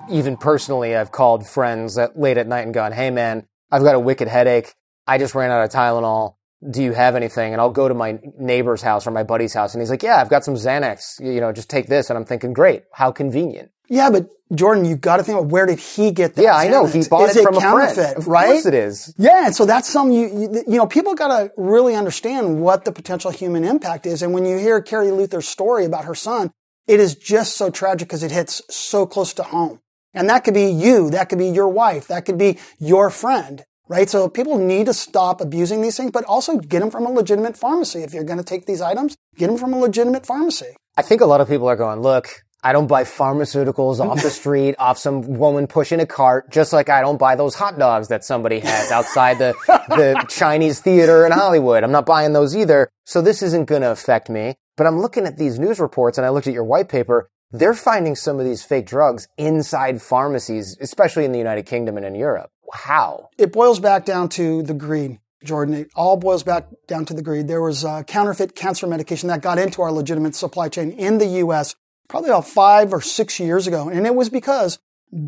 Even 0.10 0.36
personally, 0.36 0.96
I've 0.96 1.12
called 1.12 1.48
friends 1.48 1.98
at, 1.98 2.20
late 2.20 2.38
at 2.38 2.48
night 2.48 2.62
and 2.62 2.74
gone, 2.74 2.92
hey 2.92 3.10
man, 3.10 3.48
I've 3.72 3.84
got 3.84 3.96
a 3.96 4.00
wicked 4.00 4.28
headache. 4.28 4.74
I 5.08 5.18
just 5.18 5.34
ran 5.34 5.50
out 5.50 5.64
of 5.64 5.72
Tylenol 5.72 6.36
do 6.70 6.84
you 6.84 6.94
have 6.94 7.16
anything? 7.16 7.54
And 7.54 7.62
I'll 7.62 7.72
go 7.72 7.88
to 7.88 7.94
my 7.94 8.20
neighbor's 8.38 8.82
house 8.82 9.08
or 9.08 9.12
my 9.12 9.24
buddy's 9.24 9.54
house 9.54 9.74
and 9.74 9.82
he's 9.82 9.90
like, 9.90 10.04
yeah, 10.04 10.18
I've 10.18 10.30
got 10.30 10.44
some 10.44 10.56
Xanax, 10.56 11.20
you 11.20 11.42
know, 11.42 11.52
just 11.52 11.70
take 11.70 11.88
this. 11.88 12.10
And 12.10 12.18
I'm 12.18 12.26
thinking, 12.26 12.54
great, 12.54 12.84
how 12.94 13.12
convenient. 13.12 13.72
Yeah, 13.90 14.10
but 14.10 14.30
Jordan, 14.54 14.86
you 14.86 14.96
got 14.96 15.18
to 15.18 15.24
think 15.24 15.38
about 15.38 15.52
where 15.52 15.66
did 15.66 15.80
he 15.80 16.12
get 16.12 16.36
that? 16.36 16.42
Yeah, 16.42 16.56
I 16.56 16.68
know. 16.68 16.86
He 16.86 17.04
bought 17.08 17.30
is 17.30 17.36
it 17.36 17.44
from 17.44 17.58
a 17.58 17.60
counterfeit, 17.60 17.96
friend. 17.96 18.18
Of 18.18 18.28
right? 18.28 18.46
course 18.48 18.66
it 18.66 18.74
is. 18.74 19.14
Yeah, 19.18 19.48
and 19.48 19.56
so 19.56 19.66
that's 19.66 19.90
something 19.90 20.18
you, 20.18 20.28
you, 20.28 20.64
you 20.68 20.78
know, 20.78 20.88
people 20.88 21.16
got 21.16 21.28
to 21.28 21.52
really 21.58 21.96
understand 21.96 22.62
what 22.62 22.86
the 22.86 22.92
potential 22.92 23.32
human 23.32 23.64
impact 23.64 24.06
is. 24.06 24.22
And 24.22 24.34
when 24.34 24.46
you 24.46 24.58
hear 24.58 24.82
Carrie 24.82 25.12
Luther's 25.12 25.48
story 25.48 25.86
about 25.86 26.06
her 26.06 26.16
son, 26.16 26.52
it 26.88 27.00
is 27.00 27.16
just 27.16 27.58
so 27.58 27.70
tragic 27.70 28.08
because 28.08 28.24
it 28.24 28.32
hits 28.32 28.62
so 28.70 29.06
close 29.06 29.34
to 29.34 29.44
home. 29.44 29.80
And 30.14 30.30
that 30.30 30.44
could 30.44 30.54
be 30.54 30.68
you, 30.68 31.10
that 31.10 31.30
could 31.30 31.40
be 31.40 31.50
your 31.50 31.68
wife, 31.68 32.08
that 32.08 32.26
could 32.26 32.38
be 32.38 32.60
your 32.80 33.10
friend 33.10 33.66
right? 33.88 34.10
So 34.10 34.30
people 34.30 34.58
need 34.58 34.86
to 34.88 34.94
stop 34.94 35.42
abusing 35.42 35.82
these 35.82 35.98
things, 35.98 36.12
but 36.12 36.24
also 36.26 36.58
get 36.58 36.80
them 36.80 36.92
from 36.92 37.06
a 37.06 37.10
legitimate 37.10 37.58
pharmacy. 37.58 38.04
If 38.04 38.14
you're 38.14 38.24
going 38.24 38.40
to 38.40 38.44
take 38.44 38.66
these 38.66 38.82
items, 38.82 39.16
get 39.38 39.48
them 39.48 39.58
from 39.58 39.74
a 39.74 39.80
legitimate 39.80 40.26
pharmacy. 40.26 40.76
I 40.98 41.02
think 41.02 41.22
a 41.22 41.26
lot 41.26 41.42
of 41.42 41.48
people 41.48 41.68
are 41.68 41.76
going, 41.76 42.02
look, 42.02 42.44
I 42.64 42.72
don't 42.72 42.88
buy 42.88 43.04
pharmaceuticals 43.04 44.00
off 44.00 44.22
the 44.22 44.30
street, 44.42 44.76
off 44.80 44.98
some 44.98 45.38
woman 45.38 45.68
pushing 45.68 46.00
a 46.00 46.06
cart, 46.06 46.50
just 46.50 46.72
like 46.72 46.88
I 46.88 47.02
don't 47.02 47.18
buy 47.18 47.36
those 47.36 47.56
hot 47.56 47.78
dogs 47.78 48.08
that 48.08 48.24
somebody 48.24 48.60
has 48.60 48.92
outside 48.92 49.38
the, 49.38 49.54
the 49.90 50.26
Chinese 50.30 50.80
theater 50.80 51.26
in 51.26 51.32
Hollywood. 51.32 51.84
I'm 51.84 51.92
not 51.92 52.06
buying 52.06 52.34
those 52.34 52.56
either. 52.56 52.90
So 53.06 53.22
this 53.22 53.42
isn't 53.42 53.66
going 53.66 53.82
to 53.82 53.92
affect 53.92 54.30
me. 54.30 54.56
But 54.76 54.88
I'm 54.88 55.00
looking 55.00 55.28
at 55.28 55.38
these 55.38 55.60
news 55.60 55.80
reports 55.80 56.18
and 56.18 56.26
I 56.26 56.30
looked 56.30 56.48
at 56.48 56.54
your 56.54 56.64
white 56.64 56.90
paper. 56.90 57.30
They're 57.56 57.76
finding 57.76 58.16
some 58.16 58.40
of 58.40 58.46
these 58.46 58.64
fake 58.64 58.88
drugs 58.88 59.28
inside 59.38 60.02
pharmacies, 60.02 60.76
especially 60.82 61.24
in 61.24 61.32
the 61.32 61.38
United 61.38 61.68
Kingdom 61.68 61.98
and 61.98 62.06
in 62.06 62.16
Europe. 62.16 62.50
How? 62.74 63.30
It 63.38 63.54
boils 63.54 63.80
back 63.80 64.06
down 64.06 64.30
to 64.30 64.64
the 64.64 64.74
greed, 64.74 65.20
Jordan. 65.44 65.76
It 65.76 65.92
all 65.96 66.18
boils 66.18 66.42
back 66.42 66.66
down 66.88 67.06
to 67.06 67.14
the 67.14 67.22
greed. 67.22 67.48
There 67.48 67.62
was 67.62 67.84
a 67.84 68.04
counterfeit 68.06 68.56
cancer 68.56 68.88
medication 68.88 69.30
that 69.30 69.44
got 69.44 69.60
into 69.60 69.84
our 69.84 69.92
legitimate 69.92 70.34
supply 70.34 70.68
chain 70.68 70.90
in 70.94 71.20
the 71.20 71.28
U.S. 71.28 71.76
probably 72.10 72.32
about 72.32 72.48
five 72.48 72.92
or 72.92 73.02
six 73.02 73.40
years 73.40 73.68
ago. 73.68 73.88
And 73.88 74.08
it 74.08 74.16
was 74.16 74.32
because 74.32 74.80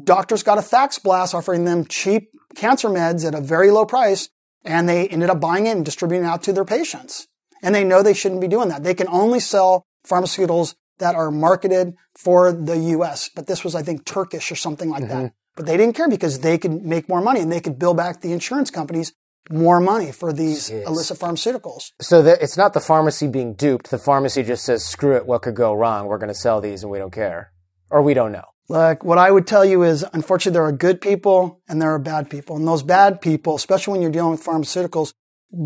doctors 0.03 0.41
got 0.41 0.57
a 0.57 0.63
fax 0.63 0.97
blast 0.97 1.35
offering 1.35 1.65
them 1.65 1.85
cheap 1.85 2.31
cancer 2.55 2.89
meds 2.89 3.23
at 3.23 3.35
a 3.35 3.41
very 3.41 3.69
low 3.69 3.85
price. 3.85 4.29
And 4.63 4.89
they 4.89 5.07
ended 5.09 5.29
up 5.29 5.39
buying 5.39 5.67
it 5.67 5.75
and 5.75 5.85
distributing 5.85 6.25
it 6.25 6.29
out 6.29 6.41
to 6.43 6.53
their 6.53 6.65
patients. 6.65 7.27
And 7.61 7.75
they 7.75 7.83
know 7.83 8.01
they 8.01 8.15
shouldn't 8.15 8.41
be 8.41 8.47
doing 8.47 8.69
that. 8.69 8.83
They 8.83 8.95
can 8.95 9.07
only 9.09 9.39
sell 9.39 9.85
pharmaceuticals 10.07 10.73
that 10.99 11.15
are 11.15 11.31
marketed 11.31 11.95
for 12.15 12.51
the 12.51 12.77
US. 12.77 13.29
But 13.33 13.47
this 13.47 13.63
was, 13.63 13.75
I 13.75 13.83
think, 13.83 14.05
Turkish 14.05 14.51
or 14.51 14.55
something 14.55 14.89
like 14.89 15.03
mm-hmm. 15.03 15.23
that. 15.23 15.33
But 15.55 15.65
they 15.65 15.77
didn't 15.77 15.95
care 15.95 16.09
because 16.09 16.39
they 16.39 16.57
could 16.57 16.83
make 16.85 17.07
more 17.07 17.21
money 17.21 17.39
and 17.39 17.51
they 17.51 17.61
could 17.61 17.79
bill 17.79 17.93
back 17.93 18.21
the 18.21 18.33
insurance 18.33 18.69
companies 18.69 19.13
more 19.49 19.79
money 19.79 20.11
for 20.11 20.33
these 20.33 20.69
Jeez. 20.69 20.85
illicit 20.85 21.19
pharmaceuticals. 21.19 21.91
So 22.01 22.21
the, 22.21 22.41
it's 22.41 22.57
not 22.57 22.73
the 22.73 22.79
pharmacy 22.79 23.27
being 23.27 23.53
duped. 23.53 23.91
The 23.91 23.99
pharmacy 23.99 24.43
just 24.43 24.65
says, 24.65 24.83
screw 24.83 25.15
it, 25.15 25.25
what 25.25 25.43
could 25.43 25.55
go 25.55 25.73
wrong? 25.73 26.07
We're 26.07 26.17
going 26.17 26.29
to 26.29 26.33
sell 26.33 26.61
these 26.61 26.83
and 26.83 26.91
we 26.91 26.97
don't 26.97 27.13
care. 27.13 27.51
Or 27.89 28.01
we 28.01 28.13
don't 28.13 28.31
know. 28.31 28.45
Look, 28.67 29.03
what 29.03 29.19
I 29.19 29.29
would 29.29 29.45
tell 29.45 29.63
you 29.63 29.83
is, 29.83 30.03
unfortunately, 30.13 30.55
there 30.55 30.65
are 30.65 30.71
good 30.71 30.99
people 30.99 31.61
and 31.67 31.79
there 31.79 31.91
are 31.91 31.99
bad 31.99 32.31
people. 32.31 32.55
And 32.55 32.67
those 32.67 32.81
bad 32.81 33.21
people, 33.21 33.55
especially 33.55 33.91
when 33.91 34.01
you're 34.01 34.11
dealing 34.11 34.31
with 34.31 34.43
pharmaceuticals, 34.43 35.13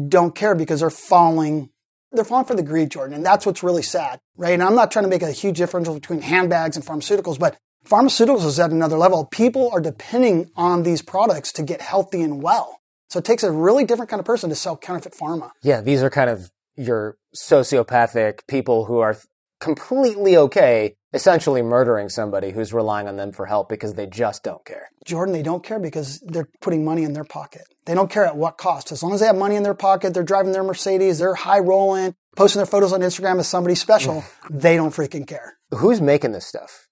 don't 0.09 0.35
care 0.35 0.53
because 0.53 0.81
they're 0.81 0.89
falling, 0.89 1.69
they're 2.11 2.25
falling 2.25 2.45
for 2.45 2.55
the 2.55 2.63
greed, 2.63 2.91
Jordan. 2.91 3.15
And 3.15 3.25
that's 3.25 3.45
what's 3.45 3.63
really 3.63 3.83
sad, 3.83 4.19
right? 4.37 4.53
And 4.53 4.63
I'm 4.63 4.75
not 4.75 4.91
trying 4.91 5.03
to 5.03 5.09
make 5.09 5.21
a 5.21 5.31
huge 5.31 5.57
differential 5.57 5.93
between 5.93 6.21
handbags 6.21 6.75
and 6.75 6.85
pharmaceuticals, 6.85 7.39
but 7.39 7.57
Pharmaceuticals 7.85 8.45
is 8.45 8.59
at 8.59 8.71
another 8.71 8.97
level. 8.97 9.25
People 9.25 9.69
are 9.71 9.79
depending 9.79 10.51
on 10.55 10.83
these 10.83 11.01
products 11.01 11.51
to 11.53 11.63
get 11.63 11.81
healthy 11.81 12.21
and 12.21 12.41
well. 12.43 12.81
So 13.09 13.19
it 13.19 13.25
takes 13.25 13.41
a 13.41 13.51
really 13.51 13.85
different 13.85 14.09
kind 14.09 14.19
of 14.19 14.25
person 14.25 14.49
to 14.49 14.55
sell 14.55 14.77
counterfeit 14.77 15.13
pharma. 15.13 15.51
Yeah, 15.63 15.81
these 15.81 16.03
are 16.03 16.09
kind 16.09 16.29
of 16.29 16.51
your 16.75 17.17
sociopathic 17.35 18.45
people 18.47 18.85
who 18.85 18.99
are 18.99 19.17
completely 19.59 20.37
okay 20.37 20.95
essentially 21.13 21.61
murdering 21.61 22.07
somebody 22.07 22.51
who's 22.51 22.71
relying 22.71 23.07
on 23.07 23.15
them 23.15 23.31
for 23.31 23.47
help 23.47 23.67
because 23.67 23.95
they 23.95 24.05
just 24.05 24.43
don't 24.43 24.63
care. 24.63 24.89
Jordan, 25.05 25.33
they 25.33 25.41
don't 25.41 25.63
care 25.63 25.79
because 25.79 26.19
they're 26.19 26.47
putting 26.61 26.85
money 26.85 27.03
in 27.03 27.13
their 27.13 27.23
pocket. 27.23 27.63
They 27.85 27.95
don't 27.95 28.11
care 28.11 28.25
at 28.25 28.37
what 28.37 28.57
cost. 28.57 28.91
As 28.91 29.01
long 29.01 29.13
as 29.13 29.19
they 29.19 29.25
have 29.25 29.35
money 29.35 29.55
in 29.55 29.63
their 29.63 29.73
pocket, 29.73 30.13
they're 30.13 30.21
driving 30.21 30.51
their 30.51 30.63
Mercedes, 30.63 31.17
they're 31.17 31.33
high 31.33 31.59
rolling, 31.59 32.13
posting 32.35 32.59
their 32.59 32.67
photos 32.67 32.93
on 32.93 32.99
Instagram 33.01 33.39
as 33.39 33.47
somebody 33.47 33.73
special, 33.73 34.23
they 34.51 34.75
don't 34.75 34.93
freaking 34.93 35.27
care. 35.27 35.57
Who's 35.71 35.99
making 35.99 36.33
this 36.33 36.45
stuff? 36.45 36.87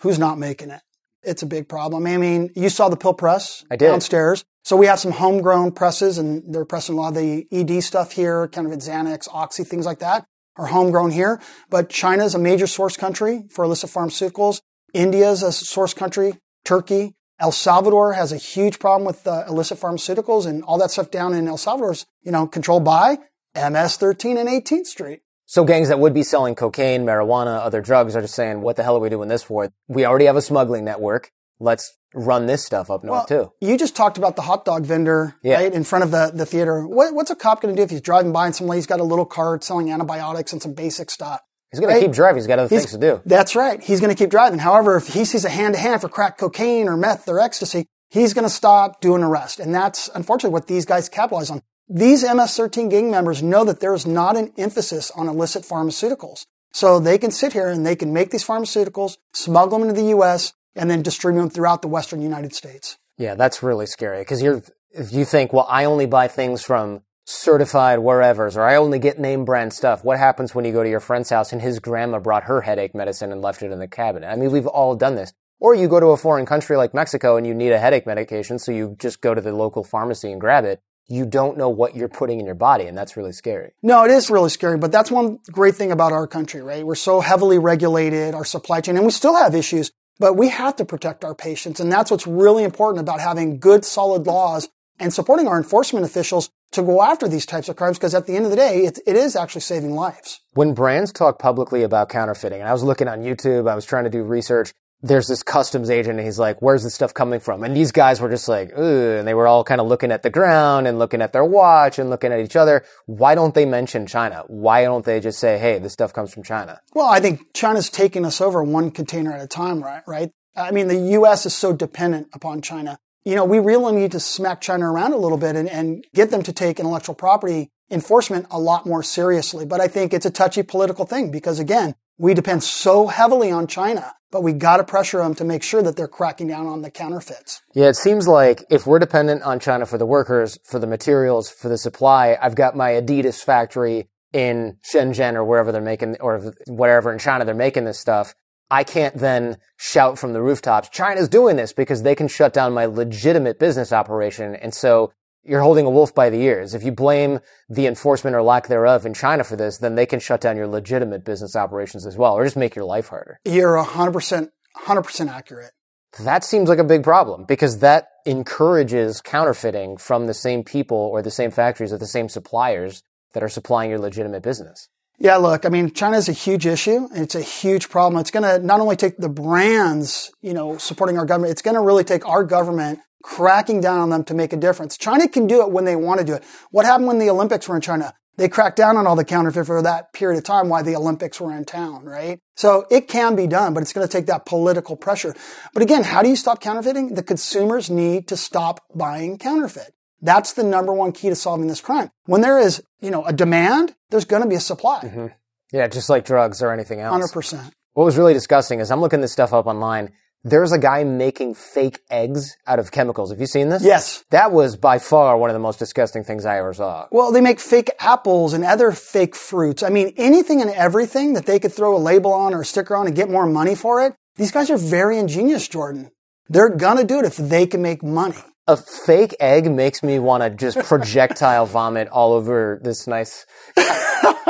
who's 0.00 0.18
not 0.18 0.38
making 0.38 0.70
it. 0.70 0.80
It's 1.22 1.42
a 1.42 1.46
big 1.46 1.68
problem. 1.68 2.06
I 2.06 2.16
mean, 2.16 2.50
you 2.54 2.68
saw 2.68 2.88
the 2.88 2.96
pill 2.96 3.14
press 3.14 3.64
I 3.70 3.76
did. 3.76 3.88
downstairs. 3.88 4.44
So 4.64 4.76
we 4.76 4.86
have 4.86 5.00
some 5.00 5.12
homegrown 5.12 5.72
presses 5.72 6.18
and 6.18 6.42
they're 6.54 6.64
pressing 6.64 6.94
a 6.94 7.00
lot 7.00 7.08
of 7.08 7.14
the 7.14 7.46
ED 7.50 7.82
stuff 7.82 8.12
here, 8.12 8.48
kind 8.48 8.66
of 8.66 8.72
Xanax, 8.78 9.26
Oxy, 9.32 9.64
things 9.64 9.86
like 9.86 9.98
that 9.98 10.26
are 10.58 10.66
homegrown 10.66 11.12
here. 11.12 11.40
But 11.70 11.88
China 11.88 12.24
is 12.24 12.34
a 12.34 12.38
major 12.38 12.66
source 12.66 12.96
country 12.96 13.44
for 13.50 13.64
illicit 13.64 13.90
pharmaceuticals. 13.90 14.60
India 14.92 15.30
is 15.30 15.42
a 15.42 15.52
source 15.52 15.94
country. 15.94 16.34
Turkey. 16.64 17.14
El 17.40 17.52
Salvador 17.52 18.14
has 18.14 18.32
a 18.32 18.36
huge 18.36 18.80
problem 18.80 19.06
with 19.06 19.24
uh, 19.26 19.44
illicit 19.48 19.78
pharmaceuticals 19.78 20.44
and 20.44 20.64
all 20.64 20.76
that 20.78 20.90
stuff 20.90 21.10
down 21.10 21.32
in 21.32 21.46
El 21.46 21.56
Salvador's, 21.56 22.04
you 22.22 22.32
know, 22.32 22.48
controlled 22.48 22.84
by 22.84 23.18
MS-13 23.54 24.38
and 24.38 24.48
18th 24.48 24.86
Street. 24.86 25.20
So 25.46 25.64
gangs 25.64 25.88
that 25.88 26.00
would 26.00 26.12
be 26.12 26.24
selling 26.24 26.54
cocaine, 26.54 27.06
marijuana, 27.06 27.60
other 27.60 27.80
drugs 27.80 28.14
are 28.16 28.20
just 28.20 28.34
saying, 28.34 28.60
what 28.60 28.76
the 28.76 28.82
hell 28.82 28.96
are 28.96 29.00
we 29.00 29.08
doing 29.08 29.28
this 29.28 29.42
for? 29.42 29.70
We 29.86 30.04
already 30.04 30.26
have 30.26 30.36
a 30.36 30.42
smuggling 30.42 30.84
network. 30.84 31.30
Let's 31.60 31.96
run 32.14 32.46
this 32.46 32.64
stuff 32.64 32.90
up 32.90 33.04
north 33.04 33.28
Well, 33.30 33.50
too. 33.60 33.66
You 33.66 33.76
just 33.76 33.94
talked 33.96 34.16
about 34.18 34.36
the 34.36 34.42
hot 34.42 34.64
dog 34.64 34.84
vendor, 34.86 35.34
Yeah. 35.42 35.56
right, 35.56 35.72
in 35.72 35.84
front 35.84 36.04
of 36.04 36.10
the, 36.10 36.30
the 36.34 36.46
theater. 36.46 36.86
What, 36.86 37.14
what's 37.14 37.30
a 37.30 37.36
cop 37.36 37.60
going 37.60 37.74
to 37.74 37.78
do 37.78 37.84
if 37.84 37.90
he's 37.90 38.00
driving 38.00 38.32
by 38.32 38.46
and 38.46 38.54
some 38.56 38.66
lady's 38.66 38.86
got 38.86 39.00
a 39.00 39.04
little 39.04 39.26
cart 39.26 39.62
selling 39.64 39.90
antibiotics 39.90 40.52
and 40.52 40.62
some 40.62 40.72
basic 40.74 41.10
stuff? 41.10 41.40
He's 41.70 41.80
going 41.80 41.94
to 41.94 42.00
keep 42.00 42.12
driving. 42.12 42.36
He's 42.36 42.46
got 42.46 42.58
other 42.58 42.68
He's- 42.68 42.82
things 42.84 42.92
to 42.92 42.98
do. 42.98 43.20
That's 43.26 43.54
right. 43.54 43.82
He's 43.82 44.00
going 44.00 44.14
to 44.14 44.18
keep 44.18 44.30
driving. 44.30 44.58
However, 44.60 44.96
if 44.96 45.08
he 45.08 45.24
sees 45.26 45.44
a 45.44 45.50
hand 45.50 45.74
to 45.74 45.80
hand 45.80 46.00
for 46.00 46.08
crack 46.08 46.38
cocaine 46.38 46.88
or 46.88 46.96
meth 46.96 47.28
or 47.28 47.38
ecstasy, 47.40 47.84
he's 48.08 48.32
going 48.32 48.44
to 48.46 48.50
stop, 48.50 49.02
do 49.02 49.14
an 49.14 49.22
arrest. 49.22 49.60
And 49.60 49.74
that's 49.74 50.08
unfortunately 50.14 50.54
what 50.54 50.66
these 50.66 50.86
guys 50.86 51.10
capitalize 51.10 51.50
on. 51.50 51.60
These 51.90 52.22
MS-13 52.22 52.88
gang 52.90 53.10
members 53.10 53.42
know 53.42 53.64
that 53.64 53.80
there 53.80 53.92
is 53.94 54.06
not 54.06 54.36
an 54.36 54.52
emphasis 54.56 55.10
on 55.10 55.28
illicit 55.28 55.64
pharmaceuticals. 55.64 56.46
So 56.72 57.00
they 57.00 57.18
can 57.18 57.30
sit 57.30 57.52
here 57.54 57.68
and 57.68 57.84
they 57.84 57.96
can 57.96 58.12
make 58.12 58.30
these 58.30 58.46
pharmaceuticals, 58.46 59.16
smuggle 59.34 59.78
them 59.78 59.88
into 59.88 60.00
the 60.00 60.08
U.S., 60.10 60.52
and 60.78 60.90
then 60.90 61.02
distribute 61.02 61.40
them 61.40 61.50
throughout 61.50 61.82
the 61.82 61.88
Western 61.88 62.22
United 62.22 62.54
States. 62.54 62.98
Yeah, 63.16 63.34
that's 63.34 63.62
really 63.62 63.86
scary 63.86 64.20
because 64.20 64.42
you're, 64.42 64.62
if 64.92 65.12
you 65.12 65.24
think, 65.24 65.52
well, 65.52 65.66
I 65.68 65.84
only 65.84 66.06
buy 66.06 66.28
things 66.28 66.62
from 66.62 67.02
certified 67.24 67.98
wherever's 67.98 68.56
or 68.56 68.62
I 68.62 68.76
only 68.76 68.98
get 68.98 69.18
name 69.18 69.44
brand 69.44 69.74
stuff. 69.74 70.02
What 70.02 70.18
happens 70.18 70.54
when 70.54 70.64
you 70.64 70.72
go 70.72 70.82
to 70.82 70.88
your 70.88 71.00
friend's 71.00 71.28
house 71.28 71.52
and 71.52 71.60
his 71.60 71.78
grandma 71.78 72.20
brought 72.20 72.44
her 72.44 72.62
headache 72.62 72.94
medicine 72.94 73.32
and 73.32 73.42
left 73.42 73.62
it 73.62 73.70
in 73.70 73.78
the 73.80 73.88
cabinet? 73.88 74.28
I 74.28 74.36
mean, 74.36 74.50
we've 74.50 74.66
all 74.66 74.96
done 74.96 75.14
this. 75.14 75.34
Or 75.60 75.74
you 75.74 75.88
go 75.88 76.00
to 76.00 76.06
a 76.06 76.16
foreign 76.16 76.46
country 76.46 76.76
like 76.76 76.94
Mexico 76.94 77.36
and 77.36 77.46
you 77.46 77.52
need 77.52 77.72
a 77.72 77.78
headache 77.78 78.06
medication, 78.06 78.58
so 78.58 78.72
you 78.72 78.96
just 78.98 79.20
go 79.20 79.34
to 79.34 79.40
the 79.40 79.52
local 79.52 79.84
pharmacy 79.84 80.30
and 80.30 80.40
grab 80.40 80.64
it. 80.64 80.80
You 81.10 81.26
don't 81.26 81.56
know 81.58 81.68
what 81.68 81.96
you're 81.96 82.08
putting 82.08 82.38
in 82.38 82.46
your 82.46 82.54
body, 82.54 82.84
and 82.84 82.96
that's 82.96 83.16
really 83.16 83.32
scary. 83.32 83.72
No, 83.82 84.04
it 84.04 84.10
is 84.10 84.30
really 84.30 84.50
scary, 84.50 84.78
but 84.78 84.92
that's 84.92 85.10
one 85.10 85.38
great 85.50 85.74
thing 85.74 85.90
about 85.90 86.12
our 86.12 86.26
country, 86.26 86.62
right? 86.62 86.84
We're 86.84 86.94
so 86.94 87.20
heavily 87.20 87.58
regulated, 87.58 88.34
our 88.34 88.44
supply 88.44 88.82
chain, 88.82 88.96
and 88.96 89.06
we 89.06 89.10
still 89.10 89.34
have 89.34 89.54
issues, 89.54 89.90
but 90.18 90.34
we 90.34 90.48
have 90.48 90.76
to 90.76 90.84
protect 90.84 91.24
our 91.24 91.34
patients. 91.34 91.80
And 91.80 91.90
that's 91.90 92.10
what's 92.10 92.26
really 92.26 92.64
important 92.64 93.00
about 93.00 93.20
having 93.20 93.58
good, 93.58 93.84
solid 93.84 94.26
laws 94.26 94.68
and 94.98 95.12
supporting 95.12 95.46
our 95.46 95.56
enforcement 95.56 96.04
officials 96.04 96.50
to 96.72 96.82
go 96.82 97.02
after 97.02 97.28
these 97.28 97.46
types 97.46 97.68
of 97.68 97.76
crimes, 97.76 97.98
because 97.98 98.14
at 98.14 98.26
the 98.26 98.36
end 98.36 98.44
of 98.44 98.50
the 98.50 98.56
day, 98.56 98.84
it, 98.84 98.98
it 99.06 99.16
is 99.16 99.36
actually 99.36 99.62
saving 99.62 99.92
lives. 99.94 100.40
when 100.52 100.74
brands 100.74 101.12
talk 101.12 101.38
publicly 101.38 101.82
about 101.82 102.08
counterfeiting, 102.08 102.60
and 102.60 102.68
I 102.68 102.72
was 102.72 102.82
looking 102.82 103.08
on 103.08 103.22
YouTube, 103.22 103.70
I 103.70 103.74
was 103.74 103.84
trying 103.84 104.04
to 104.04 104.10
do 104.10 104.22
research. 104.22 104.72
There's 105.00 105.28
this 105.28 105.42
customs 105.44 105.90
agent, 105.90 106.18
and 106.18 106.26
he's 106.26 106.38
like, 106.40 106.60
"Where's 106.60 106.82
this 106.82 106.94
stuff 106.94 107.14
coming 107.14 107.38
from?" 107.38 107.62
And 107.62 107.76
these 107.76 107.92
guys 107.92 108.20
were 108.20 108.28
just 108.28 108.48
like, 108.48 108.72
"Ugh," 108.76 109.18
and 109.18 109.28
they 109.28 109.34
were 109.34 109.46
all 109.46 109.62
kind 109.62 109.80
of 109.80 109.86
looking 109.86 110.10
at 110.10 110.22
the 110.22 110.30
ground 110.30 110.88
and 110.88 110.98
looking 110.98 111.22
at 111.22 111.32
their 111.32 111.44
watch 111.44 111.98
and 111.98 112.10
looking 112.10 112.32
at 112.32 112.40
each 112.40 112.56
other. 112.56 112.84
Why 113.06 113.36
don't 113.36 113.54
they 113.54 113.64
mention 113.64 114.06
China? 114.06 114.42
Why 114.48 114.82
don't 114.82 115.04
they 115.04 115.20
just 115.20 115.38
say, 115.38 115.56
"Hey, 115.58 115.78
this 115.78 115.92
stuff 115.92 116.12
comes 116.12 116.34
from 116.34 116.42
China"? 116.42 116.80
Well, 116.94 117.06
I 117.06 117.20
think 117.20 117.54
China's 117.54 117.90
taking 117.90 118.24
us 118.24 118.40
over 118.40 118.62
one 118.62 118.90
container 118.90 119.32
at 119.32 119.40
a 119.40 119.46
time, 119.46 119.82
right? 119.82 120.02
Right? 120.06 120.30
I 120.56 120.72
mean, 120.72 120.88
the 120.88 120.96
U.S. 121.12 121.46
is 121.46 121.54
so 121.54 121.72
dependent 121.72 122.28
upon 122.32 122.60
China. 122.60 122.98
You 123.24 123.36
know, 123.36 123.44
we 123.44 123.60
really 123.60 123.92
need 123.92 124.12
to 124.12 124.20
smack 124.20 124.60
China 124.60 124.90
around 124.90 125.12
a 125.12 125.18
little 125.18 125.38
bit 125.38 125.54
and, 125.54 125.68
and 125.68 126.04
get 126.14 126.30
them 126.30 126.42
to 126.42 126.52
take 126.52 126.80
intellectual 126.80 127.14
property 127.14 127.70
enforcement 127.90 128.46
a 128.50 128.58
lot 128.58 128.86
more 128.86 129.02
seriously. 129.02 129.64
But 129.64 129.80
I 129.80 129.88
think 129.88 130.12
it's 130.12 130.26
a 130.26 130.30
touchy 130.30 130.62
political 130.62 131.04
thing 131.04 131.30
because 131.30 131.58
again, 131.58 131.94
we 132.18 132.34
depend 132.34 132.62
so 132.62 133.06
heavily 133.06 133.50
on 133.50 133.66
China, 133.66 134.14
but 134.30 134.42
we 134.42 134.52
got 134.52 134.78
to 134.78 134.84
pressure 134.84 135.18
them 135.18 135.34
to 135.36 135.44
make 135.44 135.62
sure 135.62 135.82
that 135.82 135.96
they're 135.96 136.08
cracking 136.08 136.48
down 136.48 136.66
on 136.66 136.82
the 136.82 136.90
counterfeits. 136.90 137.62
Yeah, 137.74 137.88
it 137.88 137.96
seems 137.96 138.26
like 138.26 138.64
if 138.68 138.86
we're 138.86 138.98
dependent 138.98 139.42
on 139.42 139.60
China 139.60 139.86
for 139.86 139.98
the 139.98 140.06
workers, 140.06 140.58
for 140.64 140.78
the 140.78 140.86
materials, 140.86 141.48
for 141.48 141.68
the 141.68 141.78
supply, 141.78 142.36
I've 142.42 142.56
got 142.56 142.76
my 142.76 142.90
Adidas 142.90 143.42
factory 143.42 144.08
in 144.32 144.76
Shenzhen 144.92 145.34
or 145.34 145.44
wherever 145.44 145.72
they're 145.72 145.80
making, 145.80 146.16
or 146.20 146.52
wherever 146.66 147.12
in 147.12 147.18
China 147.18 147.44
they're 147.44 147.54
making 147.54 147.84
this 147.84 147.98
stuff. 147.98 148.34
I 148.70 148.84
can't 148.84 149.14
then 149.14 149.56
shout 149.78 150.18
from 150.18 150.34
the 150.34 150.42
rooftops, 150.42 150.90
China's 150.90 151.28
doing 151.28 151.56
this 151.56 151.72
because 151.72 152.02
they 152.02 152.14
can 152.14 152.28
shut 152.28 152.52
down 152.52 152.74
my 152.74 152.84
legitimate 152.84 153.58
business 153.58 153.92
operation. 153.92 154.54
And 154.56 154.74
so 154.74 155.12
you're 155.44 155.62
holding 155.62 155.86
a 155.86 155.90
wolf 155.90 156.14
by 156.14 156.30
the 156.30 156.40
ears. 156.40 156.74
If 156.74 156.82
you 156.82 156.92
blame 156.92 157.40
the 157.68 157.86
enforcement 157.86 158.36
or 158.36 158.42
lack 158.42 158.68
thereof 158.68 159.06
in 159.06 159.14
China 159.14 159.44
for 159.44 159.56
this, 159.56 159.78
then 159.78 159.94
they 159.94 160.06
can 160.06 160.20
shut 160.20 160.40
down 160.40 160.56
your 160.56 160.66
legitimate 160.66 161.24
business 161.24 161.56
operations 161.56 162.06
as 162.06 162.16
well, 162.16 162.34
or 162.34 162.44
just 162.44 162.56
make 162.56 162.74
your 162.76 162.84
life 162.84 163.08
harder. 163.08 163.40
You're 163.44 163.82
100%, 163.82 164.48
100% 164.76 165.28
accurate. 165.28 165.72
That 166.20 166.44
seems 166.44 166.68
like 166.68 166.78
a 166.78 166.84
big 166.84 167.02
problem 167.02 167.44
because 167.44 167.78
that 167.78 168.08
encourages 168.24 169.20
counterfeiting 169.20 169.98
from 169.98 170.26
the 170.26 170.34
same 170.34 170.64
people 170.64 170.96
or 170.96 171.22
the 171.22 171.30
same 171.30 171.50
factories 171.50 171.92
or 171.92 171.98
the 171.98 172.06
same 172.06 172.28
suppliers 172.28 173.02
that 173.34 173.42
are 173.42 173.48
supplying 173.48 173.90
your 173.90 173.98
legitimate 173.98 174.42
business. 174.42 174.88
Yeah, 175.20 175.36
look, 175.36 175.66
I 175.66 175.68
mean, 175.68 175.92
China 175.92 176.16
is 176.16 176.28
a 176.28 176.32
huge 176.32 176.64
issue. 176.64 177.08
It's 177.12 177.34
a 177.34 177.42
huge 177.42 177.88
problem. 177.88 178.20
It's 178.20 178.30
going 178.30 178.44
to 178.44 178.64
not 178.64 178.80
only 178.80 178.94
take 178.94 179.16
the 179.16 179.28
brands, 179.28 180.30
you 180.40 180.54
know, 180.54 180.78
supporting 180.78 181.18
our 181.18 181.26
government, 181.26 181.50
it's 181.50 181.62
going 181.62 181.74
to 181.74 181.80
really 181.80 182.04
take 182.04 182.26
our 182.26 182.44
government 182.44 183.00
cracking 183.22 183.80
down 183.80 184.00
on 184.00 184.10
them 184.10 184.24
to 184.24 184.34
make 184.34 184.52
a 184.52 184.56
difference. 184.56 184.96
China 184.96 185.28
can 185.28 185.46
do 185.46 185.60
it 185.62 185.70
when 185.70 185.84
they 185.84 185.96
want 185.96 186.20
to 186.20 186.26
do 186.26 186.34
it. 186.34 186.44
What 186.70 186.86
happened 186.86 187.08
when 187.08 187.18
the 187.18 187.30
Olympics 187.30 187.68
were 187.68 187.76
in 187.76 187.82
China? 187.82 188.14
They 188.36 188.48
cracked 188.48 188.76
down 188.76 188.96
on 188.96 189.04
all 189.04 189.16
the 189.16 189.24
counterfeit 189.24 189.66
for 189.66 189.82
that 189.82 190.12
period 190.12 190.38
of 190.38 190.44
time 190.44 190.68
while 190.68 190.84
the 190.84 190.94
Olympics 190.94 191.40
were 191.40 191.52
in 191.52 191.64
town, 191.64 192.04
right? 192.04 192.38
So 192.54 192.86
it 192.88 193.08
can 193.08 193.34
be 193.34 193.48
done, 193.48 193.74
but 193.74 193.82
it's 193.82 193.92
going 193.92 194.06
to 194.06 194.12
take 194.12 194.26
that 194.26 194.46
political 194.46 194.96
pressure. 194.96 195.34
But 195.74 195.82
again, 195.82 196.04
how 196.04 196.22
do 196.22 196.28
you 196.28 196.36
stop 196.36 196.60
counterfeiting? 196.60 197.14
The 197.14 197.24
consumers 197.24 197.90
need 197.90 198.28
to 198.28 198.36
stop 198.36 198.84
buying 198.94 199.38
counterfeit. 199.38 199.92
That's 200.22 200.52
the 200.52 200.62
number 200.62 200.92
one 200.92 201.10
key 201.10 201.30
to 201.30 201.34
solving 201.34 201.66
this 201.66 201.80
crime. 201.80 202.10
When 202.26 202.40
there 202.40 202.60
is, 202.60 202.80
you 203.00 203.10
know, 203.10 203.24
a 203.24 203.32
demand, 203.32 203.96
there's 204.10 204.24
going 204.24 204.42
to 204.42 204.48
be 204.48 204.54
a 204.54 204.60
supply. 204.60 205.00
Mm-hmm. 205.00 205.26
Yeah, 205.72 205.88
just 205.88 206.08
like 206.08 206.24
drugs 206.24 206.62
or 206.62 206.72
anything 206.72 207.00
else. 207.00 207.32
100%. 207.32 207.72
What 207.94 208.04
was 208.04 208.16
really 208.16 208.34
disgusting 208.34 208.78
is 208.78 208.92
I'm 208.92 209.00
looking 209.00 209.20
this 209.20 209.32
stuff 209.32 209.52
up 209.52 209.66
online. 209.66 210.12
There's 210.48 210.72
a 210.72 210.78
guy 210.78 211.04
making 211.04 211.54
fake 211.54 212.00
eggs 212.10 212.56
out 212.66 212.78
of 212.78 212.90
chemicals. 212.90 213.30
Have 213.30 213.40
you 213.40 213.46
seen 213.46 213.68
this? 213.68 213.84
Yes. 213.84 214.24
That 214.30 214.50
was 214.50 214.76
by 214.76 214.98
far 214.98 215.36
one 215.36 215.50
of 215.50 215.54
the 215.54 215.60
most 215.60 215.78
disgusting 215.78 216.24
things 216.24 216.46
I 216.46 216.58
ever 216.58 216.72
saw. 216.72 217.06
Well, 217.10 217.32
they 217.32 217.42
make 217.42 217.60
fake 217.60 217.90
apples 218.00 218.54
and 218.54 218.64
other 218.64 218.92
fake 218.92 219.36
fruits. 219.36 219.82
I 219.82 219.90
mean, 219.90 220.14
anything 220.16 220.62
and 220.62 220.70
everything 220.70 221.34
that 221.34 221.44
they 221.44 221.58
could 221.58 221.72
throw 221.72 221.94
a 221.94 221.98
label 221.98 222.32
on 222.32 222.54
or 222.54 222.62
a 222.62 222.64
sticker 222.64 222.96
on 222.96 223.06
and 223.06 223.14
get 223.14 223.28
more 223.28 223.46
money 223.46 223.74
for 223.74 224.04
it. 224.06 224.14
These 224.36 224.52
guys 224.52 224.70
are 224.70 224.78
very 224.78 225.18
ingenious, 225.18 225.68
Jordan. 225.68 226.10
They're 226.48 226.70
gonna 226.70 227.04
do 227.04 227.18
it 227.18 227.26
if 227.26 227.36
they 227.36 227.66
can 227.66 227.82
make 227.82 228.02
money. 228.02 228.36
A 228.68 228.76
fake 228.76 229.34
egg 229.40 229.70
makes 229.70 230.02
me 230.02 230.18
want 230.18 230.42
to 230.42 230.50
just 230.50 230.78
projectile 230.86 231.64
vomit 231.64 232.06
all 232.08 232.34
over 232.34 232.78
this 232.84 233.06
nice 233.06 233.46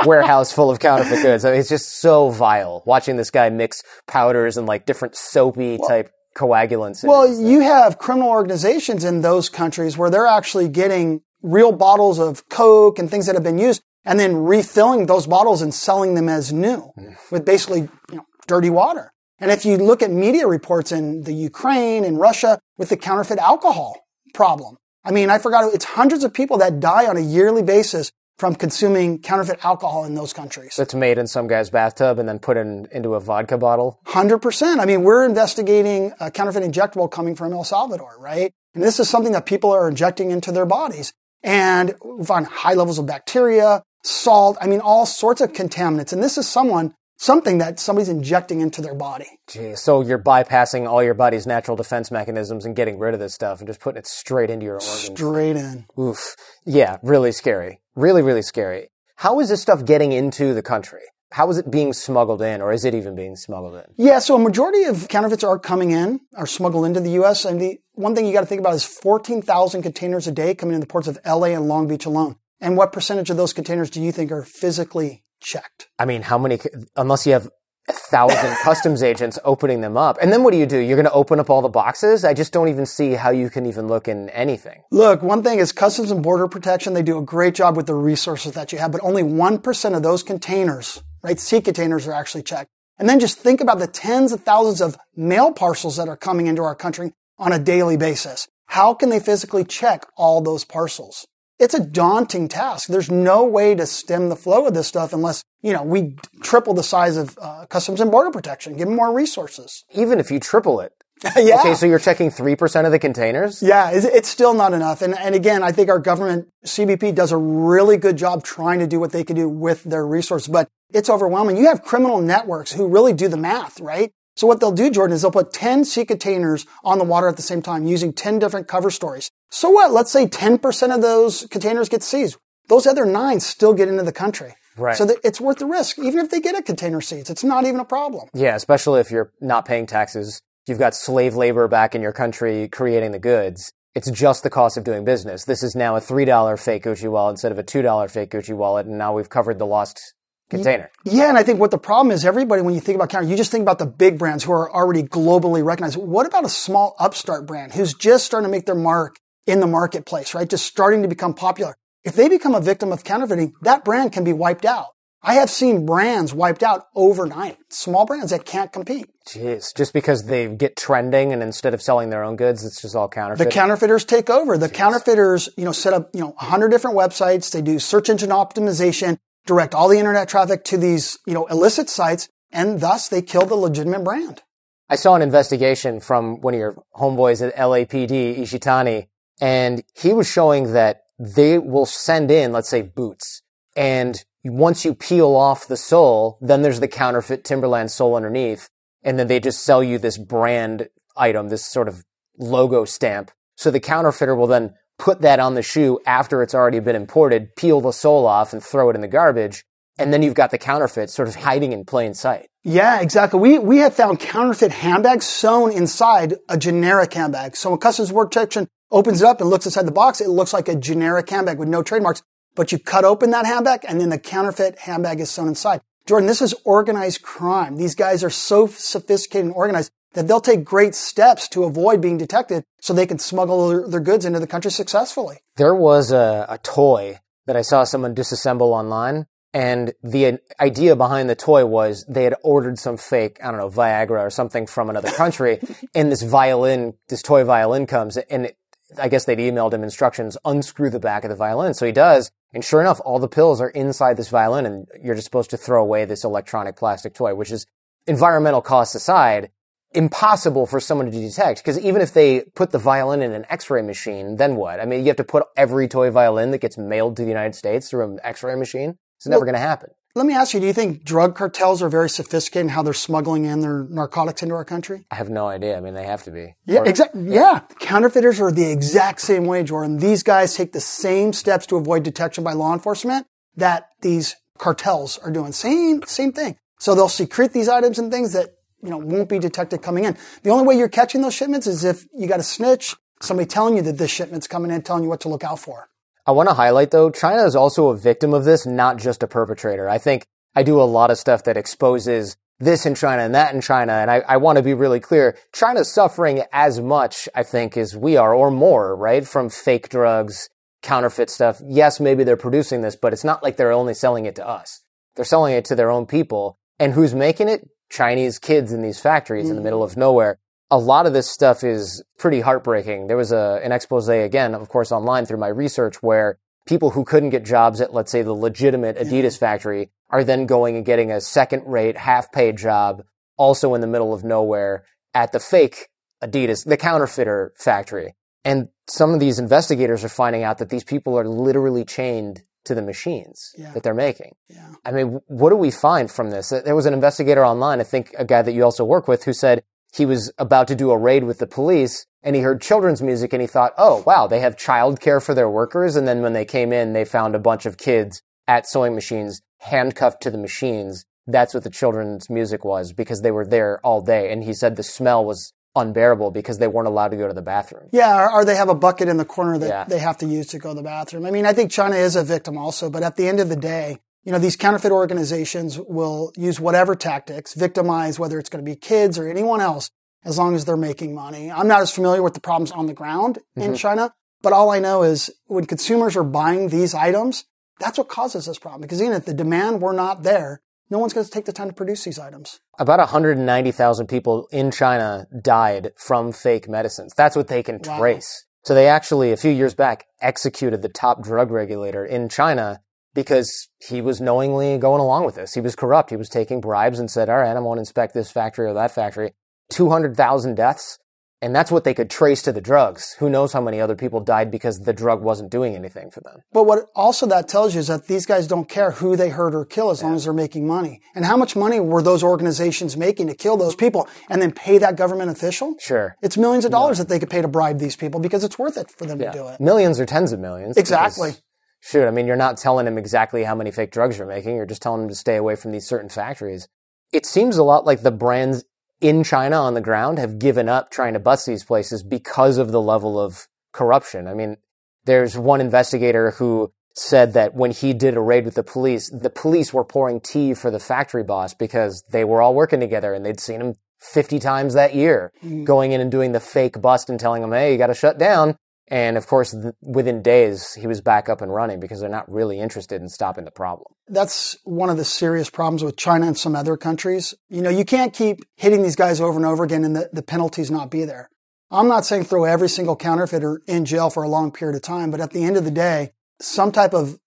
warehouse 0.04 0.50
full 0.50 0.72
of 0.72 0.80
counterfeit 0.80 1.22
goods. 1.22 1.44
I 1.44 1.52
mean, 1.52 1.60
it's 1.60 1.68
just 1.68 2.00
so 2.00 2.28
vile 2.28 2.82
watching 2.84 3.16
this 3.16 3.30
guy 3.30 3.48
mix 3.48 3.80
powders 4.08 4.56
and 4.56 4.66
like 4.66 4.86
different 4.86 5.14
soapy 5.14 5.78
type 5.86 6.10
coagulants. 6.36 7.04
Well, 7.04 7.32
you 7.32 7.60
have 7.60 7.98
criminal 7.98 8.28
organizations 8.28 9.04
in 9.04 9.20
those 9.20 9.48
countries 9.48 9.96
where 9.96 10.10
they're 10.10 10.26
actually 10.26 10.68
getting 10.68 11.20
real 11.40 11.70
bottles 11.70 12.18
of 12.18 12.48
Coke 12.48 12.98
and 12.98 13.08
things 13.08 13.26
that 13.26 13.36
have 13.36 13.44
been 13.44 13.58
used 13.58 13.82
and 14.04 14.18
then 14.18 14.36
refilling 14.36 15.06
those 15.06 15.28
bottles 15.28 15.62
and 15.62 15.72
selling 15.72 16.16
them 16.16 16.28
as 16.28 16.52
new 16.52 16.90
mm. 16.98 17.16
with 17.30 17.44
basically, 17.44 17.88
you 18.10 18.16
know, 18.16 18.24
dirty 18.48 18.70
water. 18.70 19.12
And 19.38 19.52
if 19.52 19.64
you 19.64 19.76
look 19.76 20.02
at 20.02 20.10
media 20.10 20.48
reports 20.48 20.90
in 20.90 21.22
the 21.22 21.32
Ukraine 21.32 22.02
and 22.02 22.18
Russia 22.18 22.58
with 22.76 22.88
the 22.88 22.96
counterfeit 22.96 23.38
alcohol 23.38 23.94
problem, 24.34 24.76
I 25.04 25.10
mean, 25.10 25.30
I 25.30 25.38
forgot 25.38 25.72
it's 25.72 25.84
hundreds 25.84 26.24
of 26.24 26.32
people 26.34 26.58
that 26.58 26.80
die 26.80 27.06
on 27.06 27.16
a 27.16 27.20
yearly 27.20 27.62
basis 27.62 28.10
from 28.38 28.54
consuming 28.54 29.18
counterfeit 29.20 29.64
alcohol 29.64 30.04
in 30.04 30.14
those 30.14 30.32
countries. 30.32 30.76
that's 30.76 30.94
made 30.94 31.18
in 31.18 31.26
some 31.26 31.48
guy's 31.48 31.70
bathtub 31.70 32.18
and 32.20 32.28
then 32.28 32.38
put 32.38 32.56
in 32.56 32.86
into 32.92 33.14
a 33.14 33.20
vodka 33.20 33.58
bottle. 33.58 33.98
Hundred 34.06 34.38
percent. 34.38 34.80
I 34.80 34.84
mean, 34.84 35.02
we're 35.02 35.24
investigating 35.24 36.12
a 36.20 36.30
counterfeit 36.30 36.62
injectable 36.62 37.10
coming 37.10 37.34
from 37.34 37.52
El 37.52 37.64
Salvador, 37.64 38.16
right? 38.18 38.52
And 38.74 38.84
this 38.84 39.00
is 39.00 39.08
something 39.10 39.32
that 39.32 39.44
people 39.46 39.72
are 39.72 39.88
injecting 39.88 40.30
into 40.30 40.52
their 40.52 40.66
bodies. 40.66 41.12
And 41.42 41.94
we 42.04 42.24
find 42.24 42.46
high 42.46 42.74
levels 42.74 42.98
of 42.98 43.06
bacteria, 43.06 43.82
salt, 44.04 44.56
I 44.60 44.66
mean, 44.66 44.80
all 44.80 45.04
sorts 45.06 45.40
of 45.40 45.52
contaminants. 45.52 46.12
And 46.12 46.22
this 46.22 46.38
is 46.38 46.48
someone, 46.48 46.94
something 47.18 47.58
that 47.58 47.78
somebody's 47.78 48.08
injecting 48.08 48.62
into 48.62 48.80
their 48.80 48.94
body. 48.94 49.26
Gee, 49.48 49.74
so 49.74 50.00
you're 50.00 50.18
bypassing 50.18 50.88
all 50.88 51.02
your 51.02 51.14
body's 51.14 51.46
natural 51.46 51.76
defense 51.76 52.10
mechanisms 52.10 52.64
and 52.64 52.74
getting 52.74 52.98
rid 52.98 53.12
of 53.12 53.20
this 53.20 53.34
stuff 53.34 53.58
and 53.58 53.68
just 53.68 53.80
putting 53.80 53.98
it 53.98 54.06
straight 54.06 54.48
into 54.48 54.64
your 54.64 54.76
organs. 54.76 55.10
Straight 55.14 55.56
in. 55.56 55.86
Oof. 55.98 56.34
Yeah, 56.64 56.96
really 57.02 57.32
scary. 57.32 57.80
Really, 57.94 58.22
really 58.22 58.42
scary. 58.42 58.88
How 59.16 59.40
is 59.40 59.50
this 59.50 59.60
stuff 59.60 59.84
getting 59.84 60.12
into 60.12 60.54
the 60.54 60.62
country? 60.62 61.02
how 61.30 61.50
is 61.50 61.58
it 61.58 61.70
being 61.70 61.92
smuggled 61.92 62.40
in, 62.40 62.62
or 62.62 62.72
is 62.72 62.84
it 62.84 62.94
even 62.94 63.14
being 63.14 63.36
smuggled 63.36 63.74
in? 63.74 63.84
Yeah, 63.96 64.18
so 64.18 64.36
a 64.36 64.38
majority 64.38 64.84
of 64.84 65.08
counterfeits 65.08 65.44
are 65.44 65.58
coming 65.58 65.90
in, 65.90 66.20
are 66.34 66.46
smuggled 66.46 66.86
into 66.86 67.00
the 67.00 67.10
U.S. 67.10 67.44
And 67.44 67.60
the 67.60 67.78
one 67.92 68.14
thing 68.14 68.26
you 68.26 68.32
got 68.32 68.40
to 68.40 68.46
think 68.46 68.60
about 68.60 68.74
is 68.74 68.84
14,000 68.84 69.82
containers 69.82 70.26
a 70.26 70.32
day 70.32 70.54
coming 70.54 70.74
in 70.74 70.80
the 70.80 70.86
ports 70.86 71.08
of 71.08 71.18
L.A. 71.24 71.52
and 71.52 71.68
Long 71.68 71.86
Beach 71.86 72.06
alone. 72.06 72.36
And 72.60 72.76
what 72.76 72.92
percentage 72.92 73.30
of 73.30 73.36
those 73.36 73.52
containers 73.52 73.90
do 73.90 74.00
you 74.00 74.10
think 74.10 74.32
are 74.32 74.42
physically 74.42 75.22
checked? 75.40 75.88
I 75.98 76.04
mean, 76.04 76.22
how 76.22 76.38
many? 76.38 76.58
Unless 76.96 77.26
you 77.26 77.32
have 77.32 77.48
a 77.88 77.92
thousand 77.92 78.56
customs 78.62 79.02
agents 79.02 79.38
opening 79.44 79.80
them 79.80 79.96
up. 79.96 80.18
And 80.20 80.32
then 80.32 80.42
what 80.44 80.52
do 80.52 80.58
you 80.58 80.66
do? 80.66 80.78
You're 80.78 80.96
going 80.96 81.06
to 81.06 81.12
open 81.12 81.40
up 81.40 81.50
all 81.50 81.62
the 81.62 81.68
boxes? 81.68 82.24
I 82.24 82.34
just 82.34 82.52
don't 82.52 82.68
even 82.68 82.86
see 82.86 83.12
how 83.12 83.30
you 83.30 83.50
can 83.50 83.66
even 83.66 83.88
look 83.88 84.08
in 84.08 84.28
anything. 84.30 84.82
Look, 84.90 85.22
one 85.22 85.42
thing 85.42 85.58
is 85.58 85.72
Customs 85.72 86.10
and 86.10 86.22
Border 86.22 86.48
Protection, 86.48 86.94
they 86.94 87.02
do 87.02 87.18
a 87.18 87.22
great 87.22 87.54
job 87.54 87.76
with 87.76 87.86
the 87.86 87.94
resources 87.94 88.52
that 88.52 88.72
you 88.72 88.78
have, 88.78 88.92
but 88.92 89.02
only 89.02 89.22
1% 89.22 89.96
of 89.96 90.02
those 90.02 90.22
containers, 90.22 91.02
right, 91.22 91.38
sea 91.38 91.60
containers 91.60 92.06
are 92.06 92.12
actually 92.12 92.42
checked. 92.42 92.70
And 92.98 93.08
then 93.08 93.20
just 93.20 93.38
think 93.38 93.60
about 93.60 93.78
the 93.78 93.86
tens 93.86 94.32
of 94.32 94.40
thousands 94.40 94.80
of 94.80 94.98
mail 95.14 95.52
parcels 95.52 95.96
that 95.96 96.08
are 96.08 96.16
coming 96.16 96.48
into 96.48 96.62
our 96.62 96.74
country 96.74 97.12
on 97.38 97.52
a 97.52 97.58
daily 97.58 97.96
basis. 97.96 98.48
How 98.66 98.92
can 98.92 99.08
they 99.08 99.20
physically 99.20 99.64
check 99.64 100.04
all 100.16 100.40
those 100.40 100.64
parcels? 100.64 101.26
It's 101.58 101.74
a 101.74 101.84
daunting 101.84 102.48
task. 102.48 102.88
There's 102.88 103.10
no 103.10 103.44
way 103.44 103.74
to 103.74 103.86
stem 103.86 104.28
the 104.28 104.36
flow 104.36 104.66
of 104.66 104.74
this 104.74 104.86
stuff 104.86 105.12
unless, 105.12 105.42
you 105.62 105.72
know, 105.72 105.82
we 105.82 106.16
triple 106.42 106.74
the 106.74 106.82
size 106.82 107.16
of 107.16 107.36
uh, 107.40 107.66
Customs 107.66 108.00
and 108.00 108.10
Border 108.10 108.30
Protection, 108.30 108.76
give 108.76 108.88
them 108.88 108.96
more 108.96 109.12
resources. 109.12 109.84
Even 109.94 110.20
if 110.20 110.30
you 110.30 110.40
triple 110.40 110.80
it. 110.80 110.92
yeah. 111.36 111.60
Okay, 111.60 111.74
so 111.74 111.84
you're 111.84 111.98
checking 111.98 112.30
3% 112.30 112.86
of 112.86 112.92
the 112.92 112.98
containers? 112.98 113.60
Yeah, 113.60 113.90
it's, 113.90 114.04
it's, 114.04 114.28
still 114.28 114.54
not 114.54 114.72
enough. 114.72 115.02
And, 115.02 115.18
and 115.18 115.34
again, 115.34 115.64
I 115.64 115.72
think 115.72 115.88
our 115.88 115.98
government, 115.98 116.48
CBP, 116.64 117.12
does 117.14 117.32
a 117.32 117.36
really 117.36 117.96
good 117.96 118.16
job 118.16 118.44
trying 118.44 118.78
to 118.78 118.86
do 118.86 119.00
what 119.00 119.10
they 119.10 119.24
can 119.24 119.34
do 119.34 119.48
with 119.48 119.82
their 119.82 120.06
resources, 120.06 120.46
but 120.46 120.68
it's 120.92 121.10
overwhelming. 121.10 121.56
You 121.56 121.66
have 121.66 121.82
criminal 121.82 122.20
networks 122.20 122.72
who 122.72 122.86
really 122.86 123.12
do 123.12 123.26
the 123.26 123.36
math, 123.36 123.80
right? 123.80 124.12
So 124.38 124.46
what 124.46 124.60
they'll 124.60 124.70
do, 124.70 124.88
Jordan, 124.88 125.16
is 125.16 125.22
they'll 125.22 125.32
put 125.32 125.52
10 125.52 125.84
sea 125.84 126.04
containers 126.04 126.64
on 126.84 126.98
the 126.98 127.04
water 127.04 127.26
at 127.26 127.34
the 127.34 127.42
same 127.42 127.60
time 127.60 127.88
using 127.88 128.12
10 128.12 128.38
different 128.38 128.68
cover 128.68 128.88
stories. 128.88 129.32
So 129.50 129.68
what? 129.68 129.90
Let's 129.90 130.12
say 130.12 130.26
10% 130.26 130.94
of 130.94 131.02
those 131.02 131.48
containers 131.48 131.88
get 131.88 132.04
seized. 132.04 132.36
Those 132.68 132.86
other 132.86 133.04
nine 133.04 133.40
still 133.40 133.74
get 133.74 133.88
into 133.88 134.04
the 134.04 134.12
country. 134.12 134.54
Right. 134.76 134.96
So 134.96 135.08
it's 135.24 135.40
worth 135.40 135.58
the 135.58 135.66
risk. 135.66 135.98
Even 135.98 136.20
if 136.20 136.30
they 136.30 136.38
get 136.38 136.56
a 136.56 136.62
container 136.62 137.00
seized, 137.00 137.30
it's 137.30 137.42
not 137.42 137.64
even 137.64 137.80
a 137.80 137.84
problem. 137.84 138.28
Yeah, 138.32 138.54
especially 138.54 139.00
if 139.00 139.10
you're 139.10 139.32
not 139.40 139.64
paying 139.64 139.86
taxes. 139.86 140.40
You've 140.68 140.78
got 140.78 140.94
slave 140.94 141.34
labor 141.34 141.66
back 141.66 141.96
in 141.96 142.00
your 142.00 142.12
country 142.12 142.68
creating 142.68 143.10
the 143.10 143.18
goods. 143.18 143.72
It's 143.96 144.08
just 144.08 144.44
the 144.44 144.50
cost 144.50 144.76
of 144.76 144.84
doing 144.84 145.04
business. 145.04 145.46
This 145.46 145.64
is 145.64 145.74
now 145.74 145.96
a 145.96 146.00
$3 146.00 146.60
fake 146.60 146.84
Gucci 146.84 147.10
wallet 147.10 147.32
instead 147.32 147.50
of 147.50 147.58
a 147.58 147.64
$2 147.64 148.08
fake 148.08 148.30
Gucci 148.30 148.54
wallet. 148.54 148.86
And 148.86 148.98
now 148.98 149.12
we've 149.14 149.28
covered 149.28 149.58
the 149.58 149.66
lost 149.66 150.14
container. 150.48 150.90
Yeah, 151.04 151.28
and 151.28 151.38
I 151.38 151.42
think 151.42 151.60
what 151.60 151.70
the 151.70 151.78
problem 151.78 152.12
is, 152.12 152.24
everybody, 152.24 152.62
when 152.62 152.74
you 152.74 152.80
think 152.80 152.96
about 152.96 153.10
counter, 153.10 153.28
you 153.28 153.36
just 153.36 153.50
think 153.50 153.62
about 153.62 153.78
the 153.78 153.86
big 153.86 154.18
brands 154.18 154.44
who 154.44 154.52
are 154.52 154.72
already 154.72 155.02
globally 155.02 155.64
recognized. 155.64 155.96
What 155.96 156.26
about 156.26 156.44
a 156.44 156.48
small 156.48 156.96
upstart 156.98 157.46
brand 157.46 157.72
who's 157.72 157.94
just 157.94 158.26
starting 158.26 158.48
to 158.48 158.50
make 158.50 158.66
their 158.66 158.74
mark 158.74 159.18
in 159.46 159.60
the 159.60 159.66
marketplace, 159.66 160.34
right? 160.34 160.48
Just 160.48 160.66
starting 160.66 161.02
to 161.02 161.08
become 161.08 161.34
popular. 161.34 161.76
If 162.04 162.14
they 162.14 162.28
become 162.28 162.54
a 162.54 162.60
victim 162.60 162.92
of 162.92 163.04
counterfeiting, 163.04 163.54
that 163.62 163.84
brand 163.84 164.12
can 164.12 164.24
be 164.24 164.32
wiped 164.32 164.64
out. 164.64 164.88
I 165.20 165.34
have 165.34 165.50
seen 165.50 165.84
brands 165.84 166.32
wiped 166.32 166.62
out 166.62 166.86
overnight. 166.94 167.58
Small 167.70 168.06
brands 168.06 168.30
that 168.30 168.44
can't 168.44 168.72
compete. 168.72 169.10
Jeez, 169.26 169.74
just 169.74 169.92
because 169.92 170.26
they 170.26 170.46
get 170.46 170.76
trending 170.76 171.32
and 171.32 171.42
instead 171.42 171.74
of 171.74 171.82
selling 171.82 172.10
their 172.10 172.22
own 172.22 172.36
goods, 172.36 172.64
it's 172.64 172.80
just 172.80 172.94
all 172.94 173.08
counterfeit. 173.08 173.46
The 173.46 173.52
counterfeiters 173.52 174.04
take 174.04 174.30
over. 174.30 174.56
The 174.56 174.68
Jeez. 174.68 174.74
counterfeiters, 174.74 175.48
you 175.56 175.64
know, 175.64 175.72
set 175.72 175.92
up, 175.92 176.10
you 176.14 176.20
know, 176.20 176.30
100 176.38 176.68
different 176.68 176.96
websites. 176.96 177.50
They 177.50 177.62
do 177.62 177.80
search 177.80 178.08
engine 178.08 178.30
optimization 178.30 179.18
direct 179.48 179.74
all 179.74 179.88
the 179.88 179.98
internet 179.98 180.28
traffic 180.28 180.62
to 180.64 180.76
these, 180.76 181.18
you 181.26 181.34
know, 181.34 181.46
illicit 181.46 181.90
sites, 181.90 182.28
and 182.52 182.80
thus 182.80 183.08
they 183.08 183.22
kill 183.22 183.46
the 183.46 183.56
legitimate 183.56 184.04
brand. 184.04 184.42
I 184.88 184.94
saw 184.94 185.16
an 185.16 185.22
investigation 185.22 185.98
from 186.00 186.40
one 186.40 186.54
of 186.54 186.60
your 186.60 186.82
homeboys 186.94 187.46
at 187.46 187.56
LAPD, 187.56 188.38
Ishitani, 188.38 189.08
and 189.40 189.82
he 189.94 190.12
was 190.12 190.30
showing 190.30 190.72
that 190.72 191.02
they 191.18 191.58
will 191.58 191.86
send 191.86 192.30
in, 192.30 192.52
let's 192.52 192.68
say, 192.68 192.82
boots. 192.82 193.42
And 193.76 194.22
once 194.44 194.84
you 194.84 194.94
peel 194.94 195.34
off 195.34 195.66
the 195.66 195.76
sole, 195.76 196.38
then 196.40 196.62
there's 196.62 196.80
the 196.80 196.88
counterfeit 196.88 197.44
Timberland 197.44 197.90
sole 197.90 198.14
underneath. 198.14 198.70
And 199.02 199.18
then 199.18 199.26
they 199.26 199.40
just 199.40 199.64
sell 199.64 199.82
you 199.82 199.98
this 199.98 200.18
brand 200.18 200.88
item, 201.16 201.48
this 201.48 201.66
sort 201.66 201.88
of 201.88 202.04
logo 202.38 202.84
stamp. 202.84 203.30
So 203.56 203.70
the 203.70 203.80
counterfeiter 203.80 204.34
will 204.34 204.46
then 204.46 204.74
put 204.98 205.20
that 205.22 205.40
on 205.40 205.54
the 205.54 205.62
shoe 205.62 206.00
after 206.06 206.42
it's 206.42 206.54
already 206.54 206.80
been 206.80 206.96
imported, 206.96 207.56
peel 207.56 207.80
the 207.80 207.92
sole 207.92 208.26
off 208.26 208.52
and 208.52 208.62
throw 208.62 208.90
it 208.90 208.96
in 208.96 209.00
the 209.00 209.08
garbage. 209.08 209.64
And 209.98 210.12
then 210.12 210.22
you've 210.22 210.34
got 210.34 210.50
the 210.50 210.58
counterfeit 210.58 211.10
sort 211.10 211.28
of 211.28 211.34
hiding 211.36 211.72
in 211.72 211.84
plain 211.84 212.14
sight. 212.14 212.48
Yeah, 212.62 213.00
exactly. 213.00 213.40
We, 213.40 213.58
we 213.58 213.78
have 213.78 213.94
found 213.94 214.20
counterfeit 214.20 214.70
handbags 214.70 215.26
sewn 215.26 215.72
inside 215.72 216.34
a 216.48 216.56
generic 216.56 217.14
handbag. 217.14 217.56
So 217.56 217.70
when 217.70 217.78
Customs 217.78 218.12
Border 218.12 218.28
Protection 218.28 218.68
opens 218.90 219.22
it 219.22 219.26
up 219.26 219.40
and 219.40 219.50
looks 219.50 219.66
inside 219.66 219.86
the 219.86 219.92
box, 219.92 220.20
it 220.20 220.28
looks 220.28 220.52
like 220.52 220.68
a 220.68 220.76
generic 220.76 221.28
handbag 221.30 221.58
with 221.58 221.68
no 221.68 221.82
trademarks. 221.82 222.22
But 222.54 222.72
you 222.72 222.78
cut 222.78 223.04
open 223.04 223.30
that 223.30 223.46
handbag 223.46 223.84
and 223.88 224.00
then 224.00 224.10
the 224.10 224.18
counterfeit 224.18 224.80
handbag 224.80 225.20
is 225.20 225.30
sewn 225.30 225.48
inside. 225.48 225.80
Jordan, 226.06 226.26
this 226.26 226.42
is 226.42 226.54
organized 226.64 227.22
crime. 227.22 227.76
These 227.76 227.94
guys 227.94 228.24
are 228.24 228.30
so 228.30 228.66
sophisticated 228.66 229.46
and 229.46 229.54
organized 229.54 229.92
that 230.14 230.26
they'll 230.26 230.40
take 230.40 230.64
great 230.64 230.94
steps 230.94 231.48
to 231.48 231.64
avoid 231.64 232.00
being 232.00 232.18
detected 232.18 232.64
so 232.80 232.92
they 232.92 233.06
can 233.06 233.18
smuggle 233.18 233.68
their, 233.68 233.88
their 233.88 234.00
goods 234.00 234.24
into 234.24 234.40
the 234.40 234.46
country 234.46 234.70
successfully. 234.70 235.38
There 235.56 235.74
was 235.74 236.10
a, 236.10 236.46
a 236.48 236.58
toy 236.58 237.20
that 237.46 237.56
I 237.56 237.62
saw 237.62 237.84
someone 237.84 238.14
disassemble 238.14 238.72
online. 238.72 239.26
And 239.54 239.94
the 240.02 240.38
idea 240.60 240.94
behind 240.94 241.30
the 241.30 241.34
toy 241.34 241.64
was 241.64 242.04
they 242.06 242.24
had 242.24 242.34
ordered 242.44 242.78
some 242.78 242.98
fake, 242.98 243.38
I 243.42 243.50
don't 243.50 243.58
know, 243.58 243.70
Viagra 243.70 244.20
or 244.20 244.30
something 244.30 244.66
from 244.66 244.90
another 244.90 245.10
country. 245.10 245.58
and 245.94 246.12
this 246.12 246.22
violin, 246.22 246.94
this 247.08 247.22
toy 247.22 247.44
violin 247.44 247.86
comes 247.86 248.18
and 248.18 248.46
it, 248.46 248.58
I 248.98 249.08
guess 249.08 249.24
they'd 249.24 249.38
emailed 249.38 249.72
him 249.72 249.82
instructions, 249.82 250.36
unscrew 250.44 250.90
the 250.90 251.00
back 251.00 251.24
of 251.24 251.30
the 251.30 251.36
violin. 251.36 251.74
So 251.74 251.86
he 251.86 251.92
does. 251.92 252.30
And 252.52 252.64
sure 252.64 252.80
enough, 252.80 253.00
all 253.04 253.18
the 253.18 253.28
pills 253.28 253.60
are 253.60 253.70
inside 253.70 254.16
this 254.16 254.28
violin 254.28 254.66
and 254.66 254.86
you're 255.02 255.14
just 255.14 255.26
supposed 255.26 255.50
to 255.50 255.56
throw 255.56 255.82
away 255.82 256.04
this 256.04 256.24
electronic 256.24 256.76
plastic 256.76 257.14
toy, 257.14 257.34
which 257.34 257.50
is 257.50 257.66
environmental 258.06 258.62
costs 258.62 258.94
aside 258.94 259.50
impossible 259.92 260.66
for 260.66 260.80
someone 260.80 261.10
to 261.10 261.12
detect 261.12 261.60
because 261.60 261.78
even 261.78 262.02
if 262.02 262.12
they 262.12 262.42
put 262.54 262.72
the 262.72 262.78
violin 262.78 263.22
in 263.22 263.32
an 263.32 263.46
x-ray 263.48 263.80
machine 263.80 264.36
then 264.36 264.54
what? 264.56 264.80
I 264.80 264.84
mean 264.84 265.00
you 265.00 265.06
have 265.06 265.16
to 265.16 265.24
put 265.24 265.44
every 265.56 265.88
toy 265.88 266.10
violin 266.10 266.50
that 266.50 266.58
gets 266.58 266.76
mailed 266.76 267.16
to 267.16 267.22
the 267.22 267.28
united 267.28 267.54
states 267.54 267.88
through 267.88 268.04
an 268.04 268.20
x-ray 268.22 268.54
machine? 268.54 268.98
It's 269.16 269.26
well, 269.26 269.32
never 269.32 269.46
going 269.46 269.54
to 269.54 269.60
happen. 269.60 269.90
let 270.14 270.26
me 270.26 270.34
ask 270.34 270.52
you 270.52 270.60
do 270.60 270.66
you 270.66 270.74
think 270.74 271.04
drug 271.04 271.34
cartels 271.34 271.82
are 271.82 271.88
very 271.88 272.10
sophisticated 272.10 272.66
in 272.66 272.68
how 272.68 272.82
they're 272.82 272.92
smuggling 272.92 273.46
in 273.46 273.60
their 273.60 273.84
narcotics 273.88 274.42
into 274.42 274.54
our 274.54 274.64
country? 274.64 275.06
I 275.10 275.14
have 275.14 275.30
no 275.30 275.46
idea. 275.46 275.78
I 275.78 275.80
mean 275.80 275.94
they 275.94 276.04
have 276.04 276.22
to 276.24 276.30
be. 276.30 276.54
Yeah 276.66 276.82
exactly 276.84 277.22
yeah. 277.34 277.60
Counterfeiters 277.80 278.40
are 278.40 278.52
the 278.52 278.70
exact 278.70 279.22
same 279.22 279.46
way 279.46 279.62
jordan. 279.64 279.96
These 279.98 280.22
guys 280.22 280.54
take 280.54 280.72
the 280.72 280.80
same 280.80 281.32
steps 281.32 281.64
to 281.66 281.76
avoid 281.76 282.02
detection 282.02 282.44
by 282.44 282.52
law 282.52 282.74
enforcement 282.74 283.26
that 283.56 283.88
these 284.02 284.36
cartels 284.58 285.16
are 285.18 285.30
doing. 285.30 285.52
Same 285.52 286.02
same 286.02 286.32
thing. 286.32 286.58
So 286.78 286.94
they'll 286.94 287.08
secrete 287.08 287.52
these 287.52 287.68
items 287.70 287.98
and 287.98 288.12
things 288.12 288.34
that 288.34 288.50
you 288.82 288.90
know, 288.90 288.98
won't 288.98 289.28
be 289.28 289.38
detected 289.38 289.82
coming 289.82 290.04
in. 290.04 290.16
The 290.42 290.50
only 290.50 290.64
way 290.64 290.76
you're 290.76 290.88
catching 290.88 291.20
those 291.20 291.34
shipments 291.34 291.66
is 291.66 291.84
if 291.84 292.06
you 292.14 292.26
got 292.26 292.40
a 292.40 292.44
snitch, 292.44 292.94
somebody 293.20 293.46
telling 293.46 293.76
you 293.76 293.82
that 293.82 293.98
this 293.98 294.10
shipment's 294.10 294.46
coming 294.46 294.70
in, 294.70 294.82
telling 294.82 295.02
you 295.02 295.08
what 295.08 295.20
to 295.22 295.28
look 295.28 295.44
out 295.44 295.58
for. 295.58 295.88
I 296.26 296.32
want 296.32 296.48
to 296.48 296.54
highlight 296.54 296.90
though, 296.90 297.10
China 297.10 297.44
is 297.44 297.56
also 297.56 297.88
a 297.88 297.96
victim 297.96 298.34
of 298.34 298.44
this, 298.44 298.66
not 298.66 298.98
just 298.98 299.22
a 299.22 299.26
perpetrator. 299.26 299.88
I 299.88 299.98
think 299.98 300.26
I 300.54 300.62
do 300.62 300.80
a 300.80 300.84
lot 300.84 301.10
of 301.10 301.18
stuff 301.18 301.44
that 301.44 301.56
exposes 301.56 302.36
this 302.60 302.84
in 302.84 302.94
China 302.94 303.22
and 303.22 303.34
that 303.34 303.54
in 303.54 303.60
China. 303.60 303.92
And 303.92 304.10
I, 304.10 304.22
I 304.28 304.36
want 304.36 304.56
to 304.56 304.62
be 304.62 304.74
really 304.74 305.00
clear. 305.00 305.36
China's 305.52 305.92
suffering 305.92 306.42
as 306.52 306.80
much, 306.80 307.28
I 307.34 307.42
think, 307.42 307.76
as 307.76 307.96
we 307.96 308.16
are 308.16 308.34
or 308.34 308.50
more, 308.50 308.96
right? 308.96 309.26
From 309.26 309.48
fake 309.48 309.88
drugs, 309.88 310.50
counterfeit 310.82 311.30
stuff. 311.30 311.60
Yes, 311.66 312.00
maybe 312.00 312.24
they're 312.24 312.36
producing 312.36 312.82
this, 312.82 312.96
but 312.96 313.12
it's 313.12 313.24
not 313.24 313.42
like 313.42 313.56
they're 313.56 313.72
only 313.72 313.94
selling 313.94 314.26
it 314.26 314.34
to 314.36 314.46
us. 314.46 314.82
They're 315.14 315.24
selling 315.24 315.54
it 315.54 315.64
to 315.66 315.74
their 315.74 315.90
own 315.90 316.06
people. 316.06 316.58
And 316.78 316.92
who's 316.92 317.14
making 317.14 317.48
it? 317.48 317.68
Chinese 317.90 318.38
kids 318.38 318.72
in 318.72 318.82
these 318.82 319.00
factories 319.00 319.44
mm-hmm. 319.44 319.50
in 319.50 319.56
the 319.56 319.62
middle 319.62 319.82
of 319.82 319.96
nowhere. 319.96 320.38
A 320.70 320.78
lot 320.78 321.06
of 321.06 321.12
this 321.12 321.30
stuff 321.30 321.64
is 321.64 322.02
pretty 322.18 322.40
heartbreaking. 322.40 323.06
There 323.06 323.16
was 323.16 323.32
a, 323.32 323.60
an 323.64 323.72
expose 323.72 324.08
again, 324.08 324.54
of 324.54 324.68
course, 324.68 324.92
online 324.92 325.24
through 325.24 325.38
my 325.38 325.48
research 325.48 326.02
where 326.02 326.38
people 326.66 326.90
who 326.90 327.04
couldn't 327.04 327.30
get 327.30 327.44
jobs 327.44 327.80
at, 327.80 327.94
let's 327.94 328.12
say, 328.12 328.22
the 328.22 328.34
legitimate 328.34 328.98
Adidas 328.98 329.38
factory 329.38 329.90
are 330.10 330.22
then 330.22 330.46
going 330.46 330.76
and 330.76 330.84
getting 330.84 331.10
a 331.10 331.20
second 331.20 331.62
rate, 331.66 331.96
half 331.96 332.30
paid 332.30 332.58
job 332.58 333.02
also 333.38 333.74
in 333.74 333.80
the 333.80 333.86
middle 333.86 334.12
of 334.12 334.24
nowhere 334.24 334.84
at 335.14 335.32
the 335.32 335.40
fake 335.40 335.88
Adidas, 336.22 336.64
the 336.66 336.76
counterfeiter 336.76 337.54
factory. 337.56 338.14
And 338.44 338.68
some 338.86 339.14
of 339.14 339.20
these 339.20 339.38
investigators 339.38 340.04
are 340.04 340.08
finding 340.08 340.42
out 340.42 340.58
that 340.58 340.68
these 340.68 340.84
people 340.84 341.18
are 341.18 341.28
literally 341.28 341.84
chained 341.84 342.42
to 342.64 342.74
the 342.74 342.82
machines 342.82 343.52
yeah. 343.56 343.72
that 343.72 343.82
they're 343.82 343.94
making. 343.94 344.34
Yeah. 344.48 344.74
I 344.84 344.92
mean, 344.92 345.20
what 345.26 345.50
do 345.50 345.56
we 345.56 345.70
find 345.70 346.10
from 346.10 346.30
this? 346.30 346.50
There 346.50 346.76
was 346.76 346.86
an 346.86 346.94
investigator 346.94 347.44
online, 347.44 347.80
I 347.80 347.84
think 347.84 348.14
a 348.18 348.24
guy 348.24 348.42
that 348.42 348.52
you 348.52 348.64
also 348.64 348.84
work 348.84 349.08
with, 349.08 349.24
who 349.24 349.32
said 349.32 349.62
he 349.94 350.04
was 350.04 350.32
about 350.38 350.68
to 350.68 350.74
do 350.74 350.90
a 350.90 350.98
raid 350.98 351.24
with 351.24 351.38
the 351.38 351.46
police 351.46 352.06
and 352.22 352.36
he 352.36 352.42
heard 352.42 352.60
children's 352.60 353.00
music 353.00 353.32
and 353.32 353.40
he 353.40 353.48
thought, 353.48 353.72
oh, 353.78 354.02
wow, 354.06 354.26
they 354.26 354.40
have 354.40 354.56
childcare 354.56 355.24
for 355.24 355.34
their 355.34 355.48
workers. 355.48 355.96
And 355.96 356.06
then 356.06 356.20
when 356.20 356.32
they 356.32 356.44
came 356.44 356.72
in, 356.72 356.92
they 356.92 357.04
found 357.04 357.34
a 357.34 357.38
bunch 357.38 357.64
of 357.64 357.78
kids 357.78 358.22
at 358.46 358.68
sewing 358.68 358.94
machines 358.94 359.40
handcuffed 359.60 360.22
to 360.22 360.30
the 360.30 360.38
machines, 360.38 361.04
that's 361.26 361.52
what 361.52 361.64
the 361.64 361.70
children's 361.70 362.30
music 362.30 362.64
was 362.64 362.92
because 362.92 363.20
they 363.20 363.30
were 363.30 363.46
there 363.46 363.80
all 363.84 364.00
day. 364.00 364.32
And 364.32 364.42
he 364.42 364.54
said 364.54 364.76
the 364.76 364.82
smell 364.82 365.24
was 365.24 365.52
unbearable 365.78 366.30
because 366.30 366.58
they 366.58 366.68
weren't 366.68 366.88
allowed 366.88 367.08
to 367.08 367.16
go 367.16 367.28
to 367.28 367.34
the 367.34 367.42
bathroom. 367.42 367.88
Yeah, 367.92 368.24
or, 368.24 368.32
or 368.32 368.44
they 368.44 368.56
have 368.56 368.68
a 368.68 368.74
bucket 368.74 369.08
in 369.08 369.16
the 369.16 369.24
corner 369.24 369.58
that 369.58 369.68
Yeah. 369.68 369.84
they 369.84 369.98
have 369.98 370.18
to 370.18 370.26
use 370.26 370.48
to 370.48 370.58
go 370.58 370.70
to 370.70 370.74
the 370.74 370.82
bathroom. 370.82 371.26
I 371.26 371.30
mean, 371.30 371.46
I 371.46 371.52
think 371.52 371.70
China 371.70 371.96
is 371.96 372.16
a 372.16 372.24
victim 372.24 372.58
also, 372.58 372.90
but 372.90 373.02
at 373.02 373.16
the 373.16 373.28
end 373.28 373.40
of 373.40 373.48
the 373.48 373.56
day, 373.56 373.98
you 374.24 374.32
know, 374.32 374.38
these 374.38 374.56
counterfeit 374.56 374.92
organizations 374.92 375.78
will 375.78 376.32
use 376.36 376.60
whatever 376.60 376.94
tactics, 376.94 377.54
victimize 377.54 378.18
whether 378.18 378.38
it's 378.38 378.50
going 378.50 378.64
to 378.64 378.70
be 378.70 378.76
kids 378.76 379.18
or 379.18 379.28
anyone 379.28 379.60
else, 379.60 379.90
as 380.24 380.36
long 380.36 380.54
as 380.54 380.64
they're 380.64 380.76
making 380.76 381.14
money. 381.14 381.50
I'm 381.50 381.68
not 381.68 381.80
as 381.80 381.92
familiar 381.92 382.22
with 382.22 382.34
the 382.34 382.40
problems 382.40 382.70
on 382.70 382.86
the 382.86 382.92
ground 382.92 383.38
in 383.56 383.62
mm-hmm. 383.62 383.74
China, 383.74 384.12
but 384.42 384.52
all 384.52 384.70
I 384.70 384.80
know 384.80 385.02
is 385.02 385.30
when 385.46 385.64
consumers 385.64 386.16
are 386.16 386.24
buying 386.24 386.68
these 386.68 386.94
items, 386.94 387.44
that's 387.80 387.96
what 387.96 388.08
causes 388.08 388.46
this 388.46 388.58
problem. 388.58 388.82
Because 388.82 389.00
even 389.00 389.14
if 389.14 389.24
the 389.24 389.34
demand 389.34 389.80
were 389.80 389.92
not 389.92 390.24
there, 390.24 390.60
no 390.90 390.98
one's 390.98 391.12
going 391.12 391.24
to 391.24 391.30
take 391.30 391.44
the 391.44 391.52
time 391.52 391.68
to 391.68 391.74
produce 391.74 392.04
these 392.04 392.18
items. 392.18 392.60
About 392.78 392.98
190,000 392.98 394.06
people 394.06 394.48
in 394.50 394.70
China 394.70 395.26
died 395.42 395.92
from 395.96 396.32
fake 396.32 396.68
medicines. 396.68 397.12
That's 397.16 397.36
what 397.36 397.48
they 397.48 397.62
can 397.62 397.80
Wow. 397.84 397.98
trace. 397.98 398.44
So 398.64 398.74
they 398.74 398.88
actually, 398.88 399.32
a 399.32 399.36
few 399.36 399.50
years 399.50 399.74
back, 399.74 400.06
executed 400.20 400.82
the 400.82 400.88
top 400.88 401.22
drug 401.22 401.50
regulator 401.50 402.04
in 402.04 402.28
China 402.28 402.80
because 403.14 403.68
he 403.78 404.00
was 404.00 404.20
knowingly 404.20 404.78
going 404.78 405.00
along 405.00 405.24
with 405.24 405.36
this. 405.36 405.54
He 405.54 405.60
was 405.60 405.74
corrupt. 405.74 406.10
He 406.10 406.16
was 406.16 406.28
taking 406.28 406.60
bribes 406.60 406.98
and 406.98 407.10
said, 407.10 407.28
all 407.28 407.38
right, 407.38 407.56
I'm 407.56 407.62
going 407.62 407.76
to 407.76 407.80
inspect 407.80 408.14
this 408.14 408.30
factory 408.30 408.66
or 408.66 408.74
that 408.74 408.90
factory. 408.90 409.32
200,000 409.70 410.54
deaths. 410.54 410.98
And 411.40 411.54
that's 411.54 411.70
what 411.70 411.84
they 411.84 411.94
could 411.94 412.10
trace 412.10 412.42
to 412.42 412.52
the 412.52 412.60
drugs. 412.60 413.14
Who 413.20 413.30
knows 413.30 413.52
how 413.52 413.60
many 413.60 413.80
other 413.80 413.94
people 413.94 414.20
died 414.20 414.50
because 414.50 414.80
the 414.80 414.92
drug 414.92 415.22
wasn't 415.22 415.50
doing 415.50 415.76
anything 415.76 416.10
for 416.10 416.20
them. 416.20 416.40
But 416.52 416.64
what 416.64 416.86
also 416.96 417.26
that 417.26 417.48
tells 417.48 417.74
you 417.74 417.80
is 417.80 417.86
that 417.86 418.08
these 418.08 418.26
guys 418.26 418.48
don't 418.48 418.68
care 418.68 418.90
who 418.90 419.16
they 419.16 419.28
hurt 419.28 419.54
or 419.54 419.64
kill 419.64 419.90
as 419.90 420.02
long 420.02 420.16
as 420.16 420.24
they're 420.24 420.32
making 420.32 420.66
money. 420.66 421.00
And 421.14 421.24
how 421.24 421.36
much 421.36 421.54
money 421.54 421.78
were 421.78 422.02
those 422.02 422.24
organizations 422.24 422.96
making 422.96 423.28
to 423.28 423.34
kill 423.34 423.56
those 423.56 423.76
people 423.76 424.08
and 424.28 424.42
then 424.42 424.50
pay 424.50 424.78
that 424.78 424.96
government 424.96 425.30
official? 425.30 425.76
Sure. 425.78 426.16
It's 426.22 426.36
millions 426.36 426.64
of 426.64 426.72
dollars 426.72 426.98
that 426.98 427.08
they 427.08 427.20
could 427.20 427.30
pay 427.30 427.42
to 427.42 427.48
bribe 427.48 427.78
these 427.78 427.94
people 427.94 428.18
because 428.18 428.42
it's 428.42 428.58
worth 428.58 428.76
it 428.76 428.90
for 428.90 429.06
them 429.06 429.20
to 429.20 429.30
do 429.30 429.46
it. 429.46 429.60
Millions 429.60 430.00
or 430.00 430.06
tens 430.06 430.32
of 430.32 430.40
millions. 430.40 430.76
Exactly. 430.76 431.30
because, 431.30 431.42
Shoot, 431.80 432.08
I 432.08 432.10
mean, 432.10 432.26
you're 432.26 432.36
not 432.36 432.56
telling 432.56 432.86
them 432.86 432.98
exactly 432.98 433.44
how 433.44 433.54
many 433.54 433.70
fake 433.70 433.92
drugs 433.92 434.18
you're 434.18 434.26
making. 434.26 434.56
You're 434.56 434.66
just 434.66 434.82
telling 434.82 435.02
them 435.02 435.08
to 435.08 435.14
stay 435.14 435.36
away 435.36 435.54
from 435.54 435.70
these 435.70 435.86
certain 435.86 436.08
factories. 436.08 436.66
It 437.12 437.24
seems 437.24 437.56
a 437.56 437.62
lot 437.62 437.86
like 437.86 438.02
the 438.02 438.10
brands 438.10 438.64
in 439.00 439.22
China 439.24 439.56
on 439.56 439.74
the 439.74 439.80
ground 439.80 440.18
have 440.18 440.38
given 440.38 440.68
up 440.68 440.90
trying 440.90 441.12
to 441.14 441.20
bust 441.20 441.46
these 441.46 441.64
places 441.64 442.02
because 442.02 442.58
of 442.58 442.72
the 442.72 442.80
level 442.80 443.18
of 443.18 443.46
corruption. 443.72 444.26
I 444.26 444.34
mean, 444.34 444.56
there's 445.04 445.38
one 445.38 445.60
investigator 445.60 446.32
who 446.32 446.72
said 446.94 447.32
that 447.32 447.54
when 447.54 447.70
he 447.70 447.92
did 447.92 448.16
a 448.16 448.20
raid 448.20 448.44
with 448.44 448.54
the 448.54 448.62
police, 448.62 449.08
the 449.10 449.30
police 449.30 449.72
were 449.72 449.84
pouring 449.84 450.20
tea 450.20 450.52
for 450.52 450.70
the 450.70 450.80
factory 450.80 451.22
boss 451.22 451.54
because 451.54 452.02
they 452.10 452.24
were 452.24 452.42
all 452.42 452.54
working 452.54 452.80
together 452.80 453.14
and 453.14 453.24
they'd 453.24 453.40
seen 453.40 453.60
him 453.60 453.74
50 454.00 454.38
times 454.38 454.74
that 454.74 454.94
year 454.94 455.32
mm. 455.44 455.64
going 455.64 455.92
in 455.92 456.00
and 456.00 456.10
doing 456.10 456.32
the 456.32 456.40
fake 456.40 456.80
bust 456.80 457.08
and 457.08 457.18
telling 457.18 457.42
him, 457.42 457.52
hey, 457.52 457.72
you 457.72 457.78
got 457.78 457.88
to 457.88 457.94
shut 457.94 458.18
down. 458.18 458.56
And 458.90 459.16
of 459.16 459.26
course, 459.26 459.52
th- 459.52 459.74
within 459.82 460.22
days, 460.22 460.74
he 460.74 460.86
was 460.86 461.00
back 461.00 461.28
up 461.28 461.42
and 461.42 461.52
running 461.52 461.78
because 461.78 462.00
they're 462.00 462.08
not 462.08 462.30
really 462.30 462.58
interested 462.58 463.02
in 463.02 463.08
stopping 463.08 463.44
the 463.44 463.50
problem. 463.50 463.92
That's 464.08 464.56
one 464.64 464.88
of 464.88 464.96
the 464.96 465.04
serious 465.04 465.50
problems 465.50 465.84
with 465.84 465.96
China 465.96 466.26
and 466.26 466.38
some 466.38 466.56
other 466.56 466.76
countries. 466.76 467.34
You 467.50 467.60
know, 467.60 467.70
you 467.70 467.84
can't 467.84 468.14
keep 468.14 468.40
hitting 468.56 468.82
these 468.82 468.96
guys 468.96 469.20
over 469.20 469.36
and 469.36 469.44
over 469.44 469.62
again 469.62 469.84
and 469.84 469.94
the, 469.94 470.08
the 470.12 470.22
penalties 470.22 470.70
not 470.70 470.90
be 470.90 471.04
there. 471.04 471.28
I'm 471.70 471.88
not 471.88 472.06
saying 472.06 472.24
throw 472.24 472.44
every 472.44 472.70
single 472.70 472.96
counterfeiter 472.96 473.60
in 473.66 473.84
jail 473.84 474.08
for 474.08 474.22
a 474.22 474.28
long 474.28 474.52
period 474.52 474.74
of 474.74 474.82
time, 474.82 475.10
but 475.10 475.20
at 475.20 475.32
the 475.32 475.44
end 475.44 475.58
of 475.58 475.64
the 475.64 475.70
day, 475.70 476.12
some 476.40 476.72
type 476.72 476.94
of 476.94 477.18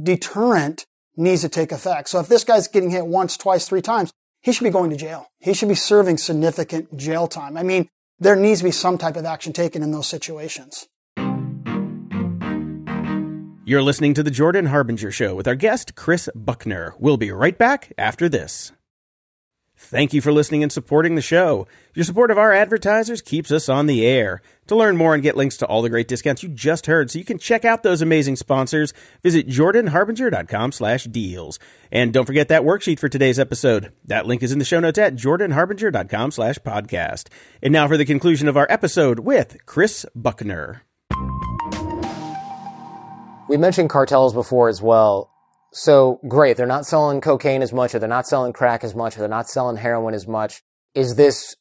deterrent 0.00 0.86
needs 1.16 1.42
to 1.42 1.50
take 1.50 1.70
effect. 1.70 2.08
So 2.08 2.18
if 2.20 2.28
this 2.28 2.44
guy's 2.44 2.66
getting 2.66 2.90
hit 2.90 3.06
once, 3.06 3.36
twice, 3.36 3.68
three 3.68 3.82
times, 3.82 4.12
he 4.40 4.52
should 4.52 4.64
be 4.64 4.70
going 4.70 4.88
to 4.88 4.96
jail. 4.96 5.26
He 5.38 5.52
should 5.52 5.68
be 5.68 5.74
serving 5.74 6.16
significant 6.16 6.96
jail 6.96 7.28
time. 7.28 7.58
I 7.58 7.62
mean, 7.62 7.90
there 8.18 8.36
needs 8.36 8.60
to 8.60 8.64
be 8.64 8.70
some 8.70 8.96
type 8.96 9.16
of 9.16 9.26
action 9.26 9.52
taken 9.52 9.82
in 9.82 9.90
those 9.90 10.06
situations. 10.06 10.88
You're 13.70 13.82
listening 13.84 14.14
to 14.14 14.24
The 14.24 14.32
Jordan 14.32 14.66
Harbinger 14.66 15.12
Show 15.12 15.36
with 15.36 15.46
our 15.46 15.54
guest, 15.54 15.94
Kris 15.94 16.28
Buckner. 16.34 16.96
We'll 16.98 17.16
be 17.16 17.30
right 17.30 17.56
back 17.56 17.92
after 17.96 18.28
this. 18.28 18.72
Thank 19.76 20.12
you 20.12 20.20
for 20.20 20.32
listening 20.32 20.64
and 20.64 20.72
supporting 20.72 21.14
the 21.14 21.22
show. 21.22 21.68
Your 21.94 22.04
support 22.04 22.32
of 22.32 22.36
our 22.36 22.52
advertisers 22.52 23.22
keeps 23.22 23.52
us 23.52 23.68
on 23.68 23.86
the 23.86 24.04
air. 24.04 24.42
To 24.66 24.74
learn 24.74 24.96
more 24.96 25.14
and 25.14 25.22
get 25.22 25.36
links 25.36 25.56
to 25.58 25.66
all 25.66 25.82
the 25.82 25.88
great 25.88 26.08
discounts 26.08 26.42
you 26.42 26.48
just 26.48 26.86
heard 26.86 27.12
so 27.12 27.20
you 27.20 27.24
can 27.24 27.38
check 27.38 27.64
out 27.64 27.84
those 27.84 28.02
amazing 28.02 28.34
sponsors, 28.34 28.92
visit 29.22 29.46
jordanharbinger.com 29.46 30.72
slash 30.72 31.04
deals. 31.04 31.60
And 31.92 32.12
don't 32.12 32.26
forget 32.26 32.48
that 32.48 32.62
worksheet 32.62 32.98
for 32.98 33.08
today's 33.08 33.38
episode. 33.38 33.92
That 34.04 34.26
link 34.26 34.42
is 34.42 34.50
in 34.50 34.58
the 34.58 34.64
show 34.64 34.80
notes 34.80 34.98
at 34.98 35.14
jordanharbinger.com 35.14 36.32
slash 36.32 36.58
podcast. 36.58 37.28
And 37.62 37.72
now 37.72 37.86
for 37.86 37.96
the 37.96 38.04
conclusion 38.04 38.48
of 38.48 38.56
our 38.56 38.66
episode 38.68 39.20
with 39.20 39.64
Kris 39.64 40.04
Buckner. 40.16 40.82
We 43.50 43.56
mentioned 43.56 43.90
cartels 43.90 44.32
before 44.32 44.68
as 44.68 44.80
well. 44.80 45.28
So 45.72 46.20
great, 46.28 46.56
they're 46.56 46.66
not 46.66 46.86
selling 46.86 47.20
cocaine 47.20 47.62
as 47.62 47.72
much, 47.72 47.92
or 47.92 47.98
they're 47.98 48.08
not 48.08 48.28
selling 48.28 48.52
crack 48.52 48.84
as 48.84 48.94
much, 48.94 49.16
or 49.16 49.18
they're 49.18 49.28
not 49.28 49.48
selling 49.48 49.78
heroin 49.78 50.14
as 50.14 50.28
much. 50.28 50.62
Is 50.94 51.16
this 51.16 51.56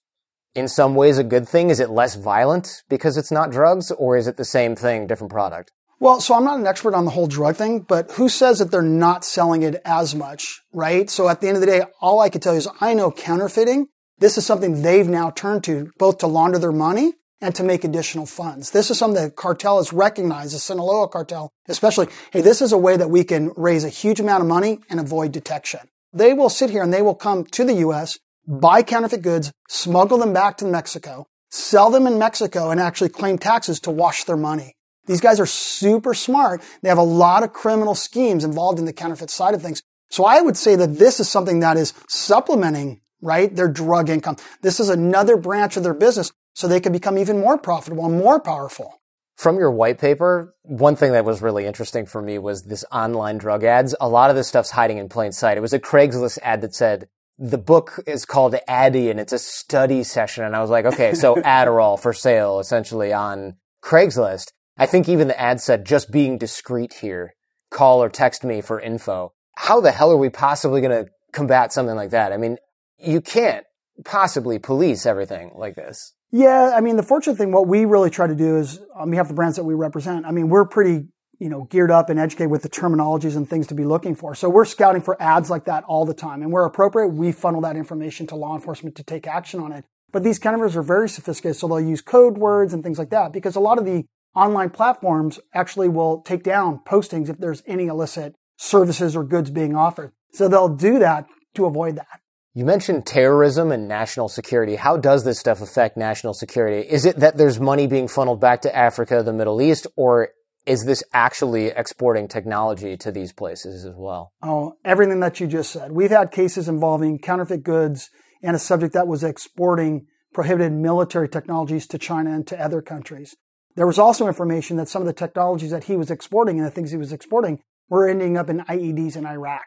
in 0.53 0.67
some 0.67 0.93
ways 0.93 1.17
a 1.17 1.23
good 1.23 1.49
thing? 1.49 1.71
Is 1.71 1.79
it 1.79 1.89
less 1.89 2.13
violent 2.13 2.83
because 2.89 3.17
it's 3.17 3.31
not 3.31 3.49
drugs, 3.49 3.89
or 3.89 4.17
is 4.17 4.27
it 4.27 4.37
the 4.37 4.45
same 4.45 4.75
thing, 4.75 5.07
different 5.07 5.31
product? 5.31 5.71
Well, 5.99 6.21
so 6.21 6.35
I'm 6.35 6.43
not 6.43 6.59
an 6.59 6.67
expert 6.67 6.93
on 6.93 7.05
the 7.05 7.11
whole 7.11 7.25
drug 7.25 7.55
thing, 7.55 7.79
but 7.79 8.11
who 8.11 8.29
says 8.29 8.59
that 8.59 8.69
they're 8.69 8.83
not 8.83 9.25
selling 9.25 9.63
it 9.63 9.81
as 9.83 10.13
much, 10.13 10.61
right? 10.71 11.09
So 11.09 11.27
at 11.27 11.41
the 11.41 11.47
end 11.47 11.57
of 11.57 11.61
the 11.61 11.65
day, 11.65 11.81
all 12.01 12.19
I 12.19 12.29
can 12.29 12.39
tell 12.39 12.53
you 12.53 12.59
is 12.59 12.67
I 12.79 12.93
know 12.93 13.09
counterfeiting. 13.09 13.87
This 14.19 14.37
is 14.37 14.45
something 14.45 14.83
they've 14.83 15.09
now 15.09 15.31
turned 15.31 15.63
to 15.63 15.89
both 15.97 16.19
to 16.19 16.27
launder 16.27 16.59
their 16.59 16.71
money 16.71 17.13
and 17.41 17.55
to 17.55 17.63
make 17.63 17.83
additional 17.83 18.25
funds. 18.25 18.71
This 18.71 18.91
is 18.91 18.97
something 18.97 19.23
that 19.23 19.35
cartel 19.35 19.77
has 19.77 19.93
recognized, 19.93 20.53
the 20.53 20.59
Sinaloa 20.59 21.07
cartel 21.07 21.51
especially. 21.67 22.07
Hey, 22.31 22.41
this 22.41 22.61
is 22.61 22.71
a 22.71 22.77
way 22.77 22.97
that 22.97 23.09
we 23.09 23.23
can 23.23 23.51
raise 23.55 23.83
a 23.83 23.89
huge 23.89 24.19
amount 24.19 24.41
of 24.41 24.47
money 24.47 24.79
and 24.89 24.99
avoid 24.99 25.31
detection. 25.31 25.81
They 26.11 26.33
will 26.33 26.49
sit 26.49 26.69
here 26.69 26.83
and 26.83 26.93
they 26.93 27.01
will 27.01 27.15
come 27.15 27.45
to 27.45 27.63
the 27.63 27.75
U.S., 27.75 28.17
buy 28.47 28.81
counterfeit 28.81 29.21
goods, 29.21 29.51
smuggle 29.67 30.17
them 30.17 30.33
back 30.33 30.57
to 30.57 30.65
Mexico, 30.65 31.27
sell 31.51 31.91
them 31.91 32.07
in 32.07 32.17
Mexico, 32.17 32.71
and 32.71 32.79
actually 32.79 33.09
claim 33.09 33.37
taxes 33.37 33.79
to 33.81 33.91
wash 33.91 34.23
their 34.23 34.37
money. 34.37 34.73
These 35.05 35.21
guys 35.21 35.39
are 35.39 35.45
super 35.45 36.13
smart. 36.13 36.61
They 36.81 36.89
have 36.89 36.97
a 36.97 37.03
lot 37.03 37.43
of 37.43 37.53
criminal 37.53 37.95
schemes 37.95 38.43
involved 38.43 38.79
in 38.79 38.85
the 38.85 38.93
counterfeit 38.93 39.29
side 39.29 39.53
of 39.53 39.61
things. 39.61 39.81
So 40.09 40.25
I 40.25 40.41
would 40.41 40.57
say 40.57 40.75
that 40.75 40.97
this 40.97 41.19
is 41.19 41.29
something 41.29 41.59
that 41.59 41.77
is 41.77 41.93
supplementing, 42.07 43.01
right, 43.22 43.55
their 43.55 43.67
drug 43.67 44.09
income. 44.09 44.38
This 44.61 44.80
is 44.80 44.89
another 44.89 45.38
branch 45.38 45.78
of 45.78 45.84
their 45.84 45.93
business 45.93 46.32
so 46.53 46.67
they 46.67 46.80
can 46.80 46.91
become 46.91 47.17
even 47.17 47.39
more 47.39 47.57
profitable 47.57 48.05
and 48.05 48.17
more 48.17 48.39
powerful. 48.39 48.99
From 49.38 49.57
your 49.57 49.72
white 49.72 49.99
paper, 49.99 50.53
one 50.63 50.97
thing 50.97 51.13
that 51.13 51.24
was 51.24 51.41
really 51.41 51.65
interesting 51.65 52.05
for 52.05 52.22
me 52.22 52.38
was 52.38 52.63
this 52.63 52.84
online 52.91 53.38
drug 53.38 53.63
ads. 53.63 53.95
A 54.01 54.09
lot 54.09 54.30
of 54.30 54.36
this 54.36 54.49
stuff's 54.49 54.72
hiding 54.72 54.97
in 54.97 55.07
plain 55.07 55.32
sight. 55.32 55.57
It 55.57 55.61
was 55.61 55.72
a 55.72 55.80
Craigslist 55.80 56.39
ad 56.43 56.59
that 56.61 56.76
said, 56.76 57.07
the 57.38 57.57
book 57.57 58.03
is 58.05 58.26
called 58.26 58.55
Addy 58.67 59.09
and 59.09 59.17
it's 59.17 59.32
a 59.32 59.39
study 59.39 60.03
session. 60.03 60.43
And 60.43 60.57
I 60.57 60.61
was 60.61 60.70
like, 60.70 60.84
okay, 60.84 61.13
so 61.13 61.36
Adderall 61.38 61.97
for 61.97 62.11
sale 62.11 62.59
essentially 62.59 63.13
on 63.13 63.55
Craigslist. 63.82 64.51
I 64.78 64.86
think 64.86 65.07
even 65.07 65.30
the 65.30 65.39
ad 65.39 65.61
said 65.61 65.86
just 65.86 66.11
being 66.11 66.38
discreet 66.38 66.95
here. 66.95 67.34
Call 67.72 68.03
or 68.03 68.09
text 68.09 68.43
me 68.43 68.59
for 68.59 68.80
info. 68.80 69.32
How 69.55 69.80
the 69.80 69.91
hell 69.91 70.11
are 70.11 70.17
we 70.17 70.30
possibly 70.30 70.82
going 70.82 71.05
to 71.05 71.11
combat 71.32 71.72
something 71.72 71.95
like 71.95 72.09
that? 72.09 72.34
I 72.34 72.38
mean, 72.38 72.57
you 72.99 73.21
can't 73.21 73.65
possibly 74.05 74.59
police 74.59 75.05
everything 75.05 75.51
like 75.55 75.75
this. 75.75 76.13
Yeah, 76.31 76.73
I 76.75 76.81
mean, 76.81 76.95
the 76.95 77.03
fortunate 77.03 77.37
thing, 77.37 77.51
what 77.51 77.67
we 77.67 77.85
really 77.85 78.09
try 78.09 78.27
to 78.27 78.35
do 78.35 78.57
is 78.57 78.79
on 78.95 79.09
behalf 79.09 79.25
of 79.25 79.29
the 79.29 79.33
brands 79.33 79.55
that 79.55 79.63
we 79.63 79.73
represent, 79.73 80.25
I 80.25 80.31
mean, 80.31 80.49
we're 80.49 80.65
pretty, 80.65 81.07
you 81.39 81.49
know, 81.49 81.63
geared 81.63 81.89
up 81.89 82.09
and 82.09 82.19
educated 82.19 82.51
with 82.51 82.61
the 82.61 82.69
terminologies 82.69 83.35
and 83.35 83.49
things 83.49 83.65
to 83.67 83.73
be 83.73 83.83
looking 83.83 84.13
for. 84.13 84.35
So 84.35 84.47
we're 84.47 84.65
scouting 84.65 85.01
for 85.01 85.19
ads 85.21 85.49
like 85.49 85.65
that 85.65 85.83
all 85.85 86.05
the 86.05 86.13
time. 86.13 86.43
And 86.43 86.51
where 86.51 86.65
appropriate, 86.65 87.09
we 87.09 87.31
funnel 87.31 87.61
that 87.61 87.75
information 87.75 88.27
to 88.27 88.35
law 88.35 88.55
enforcement 88.55 88.95
to 88.97 89.03
take 89.03 89.25
action 89.25 89.59
on 89.59 89.71
it. 89.71 89.85
But 90.11 90.23
these 90.23 90.39
counterfeiters 90.39 90.75
are 90.75 90.83
very 90.83 91.09
sophisticated, 91.09 91.57
so 91.57 91.67
they'll 91.67 91.81
use 91.81 92.01
code 92.01 92.37
words 92.37 92.73
and 92.73 92.83
things 92.83 92.99
like 92.99 93.09
that 93.11 93.31
because 93.31 93.55
a 93.55 93.59
lot 93.59 93.77
of 93.77 93.85
the 93.85 94.05
online 94.35 94.69
platforms 94.69 95.39
actually 95.53 95.89
will 95.89 96.21
take 96.21 96.43
down 96.43 96.79
postings 96.87 97.29
if 97.29 97.37
there's 97.37 97.63
any 97.65 97.87
illicit 97.87 98.35
services 98.57 99.15
or 99.15 99.23
goods 99.23 99.49
being 99.49 99.75
offered. 99.75 100.11
So 100.31 100.47
they'll 100.47 100.75
do 100.75 100.99
that 100.99 101.25
to 101.55 101.65
avoid 101.65 101.95
that. 101.95 102.21
You 102.60 102.66
mentioned 102.66 103.05
terrorism 103.05 103.72
and 103.72 103.88
national 103.88 104.28
security. 104.28 104.76
How 104.76 104.97
does 104.97 105.24
this 105.24 105.39
stuff 105.39 105.62
affect 105.62 105.95
national 105.95 106.34
security? 106.34 106.86
Is 106.86 107.05
it 107.05 107.16
that 107.16 107.38
there's 107.38 107.57
money 107.57 107.88
being 107.88 108.10
funneled 108.10 108.41
back 108.41 108.64
to 108.64 108.76
Africa, 108.76 109.24
the 109.24 109.32
Middle 109.32 109.62
East, 109.62 109.88
or 109.95 110.32
is 110.66 110.84
this 110.84 111.01
actually 111.14 111.68
exporting 111.68 112.28
technology 112.28 112.97
to 112.97 113.14
these 113.14 113.32
places 113.32 113.86
as 113.86 113.93
well? 113.95 114.34
Oh, 114.43 114.74
everything 114.84 115.22
that 115.22 115.39
you 115.39 115.47
just 115.47 115.72
said. 115.72 115.93
We've 115.93 116.10
had 116.10 116.32
cases 116.32 116.68
involving 116.68 117.20
counterfeit 117.20 117.64
goods 117.64 118.10
and 118.43 118.57
a 118.57 118.60
subject 118.60 118.93
that 118.93 119.07
was 119.07 119.24
exporting 119.24 120.07
prohibited 120.34 120.74
military 120.74 121.30
technologies 121.30 121.88
to 121.88 121.97
China 121.97 122.36
and 122.36 122.45
to 122.47 122.62
other 122.62 122.82
countries. 122.82 123.38
There 123.78 123.88
was 123.88 123.97
also 123.97 124.28
information 124.28 124.76
that 124.76 124.89
some 124.89 125.01
of 125.01 125.05
the 125.05 125.14
technologies 125.14 125.72
that 125.72 125.86
he 125.86 125.95
was 125.95 126.12
exporting 126.12 126.57
and 126.57 126.68
the 126.68 126.72
things 126.72 126.91
he 126.91 126.97
was 126.97 127.14
exporting 127.14 127.62
were 127.88 128.10
ending 128.10 128.36
up 128.36 128.49
in 128.49 128.60
IEDs 128.66 129.16
in 129.16 129.26
Iraq. 129.26 129.64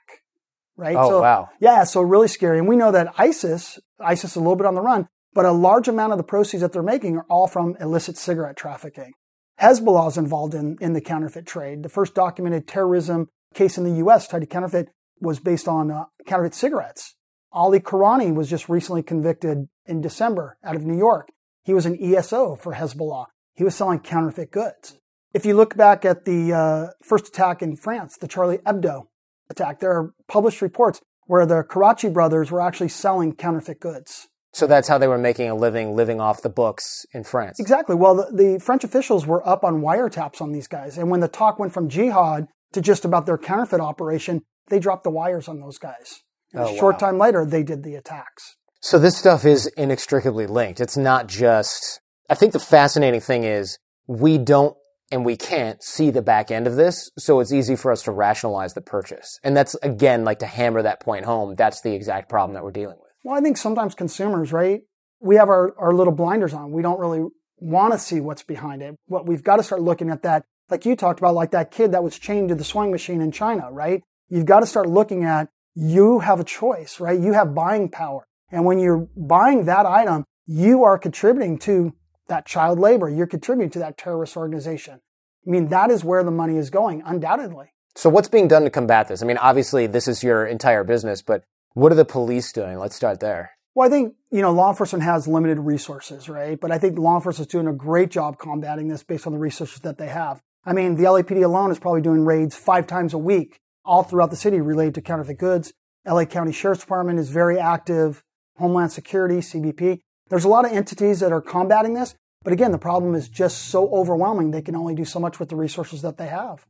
Right? 0.77 0.97
Oh, 0.97 1.09
so, 1.09 1.21
wow. 1.21 1.51
Yeah, 1.61 1.85
so 1.85 2.01
really 2.01 2.29
scary. 2.29 2.59
And 2.59 2.69
we 2.69 2.77
know 2.77 2.93
that 2.93 3.13
ISIS, 3.19 3.79
ISIS 4.01 4.33
is 4.33 4.37
a 4.37 4.41
little 4.41 4.57
bit 4.57 4.67
on 4.67 4.75
the 4.75 4.81
run, 4.81 5.09
but 5.35 5.45
a 5.45 5.53
large 5.53 5.89
amount 5.89 6.13
of 6.13 6.19
the 6.19 6.25
proceeds 6.25 6.63
that 6.63 6.73
they're 6.73 6.83
making 6.83 7.17
are 7.17 7.27
all 7.29 7.47
from 7.47 7.77
illicit 7.81 8.17
cigarette 8.17 8.57
trafficking. 8.57 9.13
Hezbollah 9.61 10.09
is 10.09 10.19
involved 10.19 10.55
in, 10.55 10.77
in 10.81 10.93
the 10.93 11.01
counterfeit 11.01 11.47
trade. 11.47 11.83
The 11.83 11.89
first 11.89 12.15
documented 12.15 12.67
terrorism 12.67 13.29
case 13.55 13.79
in 13.79 13.85
the 13.85 13.99
U.S. 13.99 14.27
tied 14.27 14.41
to 14.41 14.47
counterfeit 14.47 14.89
was 15.21 15.39
based 15.39 15.69
on 15.69 15.91
uh, 15.91 16.05
counterfeit 16.27 16.55
cigarettes. 16.55 17.15
Ali 17.53 17.81
Kourani 17.81 18.35
was 18.35 18.49
just 18.49 18.69
recently 18.69 19.03
convicted 19.03 19.69
in 19.87 20.01
December 20.01 20.57
out 20.65 20.75
of 20.75 20.85
New 20.85 20.97
York. 20.97 21.29
He 21.65 21.75
was 21.75 21.87
an 21.87 21.99
ESO 22.03 22.57
for 22.57 22.75
Hezbollah. 22.75 23.27
He 23.55 23.63
was 23.63 23.75
selling 23.75 24.01
counterfeit 24.01 24.51
goods. 24.51 24.99
If 25.35 25.47
you 25.47 25.55
look 25.55 25.77
back 25.77 26.05
at 26.05 26.25
the 26.25 26.53
uh, 26.53 26.87
first 27.03 27.29
attack 27.29 27.63
in 27.63 27.77
France, 27.77 28.17
the 28.17 28.29
Charlie 28.29 28.59
Hebdo 28.59 29.07
attack, 29.53 29.79
there 29.81 29.93
are 29.93 30.13
published 30.29 30.61
reports 30.61 31.01
where 31.27 31.47
the 31.47 31.63
Kouachi 31.63 32.13
brothers 32.13 32.51
were 32.51 32.61
actually 32.61 32.89
selling 32.89 33.35
counterfeit 33.35 33.79
goods. 33.81 34.29
So 34.55 34.67
that's 34.67 34.89
how 34.89 34.99
they 34.99 35.07
were 35.09 35.17
making 35.19 35.49
a 35.49 35.55
living, 35.55 35.95
living 35.97 36.21
off 36.21 36.43
the 36.43 36.51
books 36.51 37.07
in 37.15 37.25
France. 37.25 37.59
Exactly. 37.59 37.95
Well, 37.95 38.17
the, 38.17 38.27
the 38.55 38.61
French 38.61 38.85
officials 38.85 39.27
were 39.27 39.47
up 39.49 39.65
on 39.65 39.81
wiretaps 39.81 40.43
on 40.43 40.53
these 40.53 40.67
guys. 40.69 40.99
And 40.99 41.09
when 41.11 41.21
the 41.21 41.29
talk 41.29 41.59
went 41.59 41.73
from 41.73 41.89
jihad 41.89 42.49
to 42.73 42.81
just 42.83 43.05
about 43.05 43.25
their 43.25 43.39
counterfeit 43.39 43.81
operation, 43.81 44.43
they 44.69 44.79
dropped 44.79 45.05
the 45.05 45.11
wires 45.11 45.49
on 45.49 45.61
those 45.61 45.79
guys. 45.79 46.21
And 46.53 46.65
Oh, 46.65 46.75
a 46.75 46.77
short 46.77 46.97
wow. 46.97 47.09
time 47.09 47.19
later, 47.19 47.47
they 47.47 47.63
did 47.63 47.83
the 47.83 47.95
attacks. 47.95 48.57
So 48.81 48.99
this 48.99 49.17
stuff 49.17 49.45
is 49.47 49.69
inextricably 49.79 50.47
linked. 50.47 50.81
It's 50.81 50.97
not 50.99 51.29
just, 51.29 52.01
I 52.29 52.35
think 52.35 52.53
the 52.53 52.59
fascinating 52.59 53.21
thing 53.21 53.45
is 53.45 53.79
we 54.07 54.37
don't 54.37 54.77
and 55.13 55.25
we 55.25 55.37
can't 55.37 55.83
see 55.83 56.11
the 56.11 56.23
back 56.23 56.51
end 56.51 56.67
of 56.67 56.77
this. 56.77 57.11
So 57.19 57.39
it's 57.41 57.53
easy 57.53 57.77
for 57.77 57.93
us 57.93 58.03
to 58.05 58.11
rationalize 58.11 58.73
the 58.73 58.81
purchase. 58.81 59.39
And 59.45 59.57
that's 59.57 59.75
again, 59.83 60.25
like 60.25 60.39
to 60.41 60.47
hammer 60.47 60.83
that 60.83 61.01
point 61.01 61.27
home. 61.27 61.55
That's 61.55 61.83
the 61.83 61.95
exact 61.95 62.29
problem 62.29 62.55
that 62.55 62.65
we're 62.65 62.73
dealing 62.73 62.97
with. 63.01 63.13
Well, 63.23 63.37
I 63.37 63.41
think 63.41 63.59
sometimes 63.59 63.95
consumers, 63.95 64.53
right? 64.53 64.81
We 65.21 65.37
have 65.37 65.49
our, 65.49 65.79
our 65.79 65.93
little 65.93 66.13
blinders 66.13 66.55
on. 66.55 66.73
We 66.73 66.83
don't 66.83 66.99
really 66.99 67.29
want 67.59 67.93
to 67.93 67.99
see 67.99 68.21
what's 68.21 68.43
behind 68.43 68.83
it. 68.83 68.97
What 69.07 69.27
we've 69.27 69.45
got 69.45 69.57
to 69.57 69.63
start 69.63 69.83
looking 69.83 70.11
at 70.11 70.23
that, 70.23 70.45
like 70.71 70.85
you 70.85 70.97
talked 70.97 71.21
about, 71.21 71.35
like 71.35 71.53
that 71.53 71.71
kid 71.71 71.93
that 71.93 72.03
was 72.03 72.19
chained 72.19 72.49
to 72.49 72.57
the 72.57 72.65
sewing 72.65 72.91
machine 72.91 73.21
in 73.21 73.31
China, 73.31 73.71
right? 73.71 74.03
You've 74.29 74.47
got 74.47 74.61
to 74.61 74.67
start 74.67 74.89
looking 74.89 75.23
at 75.25 75.49
you 75.75 76.21
have 76.21 76.41
a 76.41 76.45
choice, 76.45 76.99
right? 76.99 77.21
You 77.21 77.35
have 77.35 77.55
buying 77.55 77.89
power. 77.89 78.27
And 78.51 78.65
when 78.65 78.79
you're 78.79 79.09
buying 79.17 79.67
that 79.67 79.87
item, 79.87 80.25
you 80.47 80.85
are 80.85 80.99
contributing 80.99 81.59
to 81.61 81.95
that 82.29 82.47
child 82.47 82.79
labor. 82.79 83.09
You're 83.09 83.27
contributing 83.27 83.71
to 83.71 83.79
that 83.81 83.99
terrorist 83.99 84.37
organization. 84.37 85.01
I 85.47 85.51
mean, 85.51 85.69
that 85.69 85.91
is 85.91 86.05
where 86.05 86.23
the 86.23 86.31
money 86.31 86.57
is 86.57 86.71
going, 86.71 87.03
undoubtedly. 87.05 87.73
So 87.95 88.09
what's 88.09 88.29
being 88.29 88.49
done 88.49 88.65
to 88.65 88.71
combat 88.71 89.09
this? 89.09 89.23
I 89.23 89.27
mean, 89.27 89.39
obviously 89.39 89.87
this 89.87 90.09
is 90.09 90.23
your 90.23 90.47
entire 90.47 90.85
business, 90.85 91.21
but 91.21 91.45
what 91.75 91.93
are 91.93 91.97
the 91.97 92.05
police 92.05 92.53
doing? 92.53 92.79
Let's 92.79 92.97
start 92.97 93.21
there. 93.21 93.53
Well, 93.75 93.87
I 93.87 93.91
think, 93.91 94.15
you 94.31 94.43
know, 94.43 94.53
law 94.53 94.71
enforcement 94.71 95.03
has 95.03 95.27
limited 95.27 95.59
resources, 95.59 96.29
right? 96.29 96.61
But 96.61 96.71
I 96.71 96.79
think 96.79 96.99
law 96.99 97.17
enforcement 97.17 97.49
is 97.49 97.53
doing 97.53 97.67
a 97.67 97.73
great 97.73 98.11
job 98.11 98.39
combating 98.39 98.89
this 98.89 99.03
based 99.03 99.27
on 99.27 99.33
the 99.33 99.39
resources 99.39 99.81
that 99.81 99.99
they 99.99 100.09
have. 100.09 100.43
I 100.65 100.73
mean, 100.73 100.97
the 100.97 101.05
LAPD 101.05 101.43
alone 101.43 101.71
is 101.71 101.79
probably 101.79 102.03
doing 102.03 102.25
raids 102.25 102.55
five 102.55 102.87
times 102.87 103.15
a 103.15 103.19
week 103.19 103.59
all 103.85 104.03
throughout 104.03 104.31
the 104.31 104.37
city 104.37 104.61
related 104.61 104.95
to 104.97 105.01
counterfeit 105.01 105.39
goods. 105.39 105.73
LA 106.07 106.25
County 106.25 106.53
Sheriff's 106.53 106.83
Department 106.83 107.19
is 107.19 107.31
very 107.31 107.59
active. 107.59 108.23
Homeland 108.57 108.93
Security, 108.93 109.39
CBP. 109.39 110.01
There's 110.33 110.47
a 110.47 110.49
lot 110.49 110.65
of 110.65 110.73
entities 110.73 111.21
that 111.21 111.31
are 111.31 111.43
combating 111.43 111.93
this. 111.93 112.15
But 112.43 112.55
again, 112.55 112.73
the 112.73 112.79
problem 112.79 113.15
is 113.15 113.29
just 113.29 113.67
so 113.67 113.91
overwhelming. 113.91 114.51
They 114.51 114.63
can 114.63 114.75
only 114.75 114.95
do 114.95 115.05
so 115.05 115.21
much 115.21 115.39
with 115.39 115.51
the 115.51 115.57
resources 115.57 116.01
that 116.01 116.17
they 116.17 116.29
have. 116.29 116.67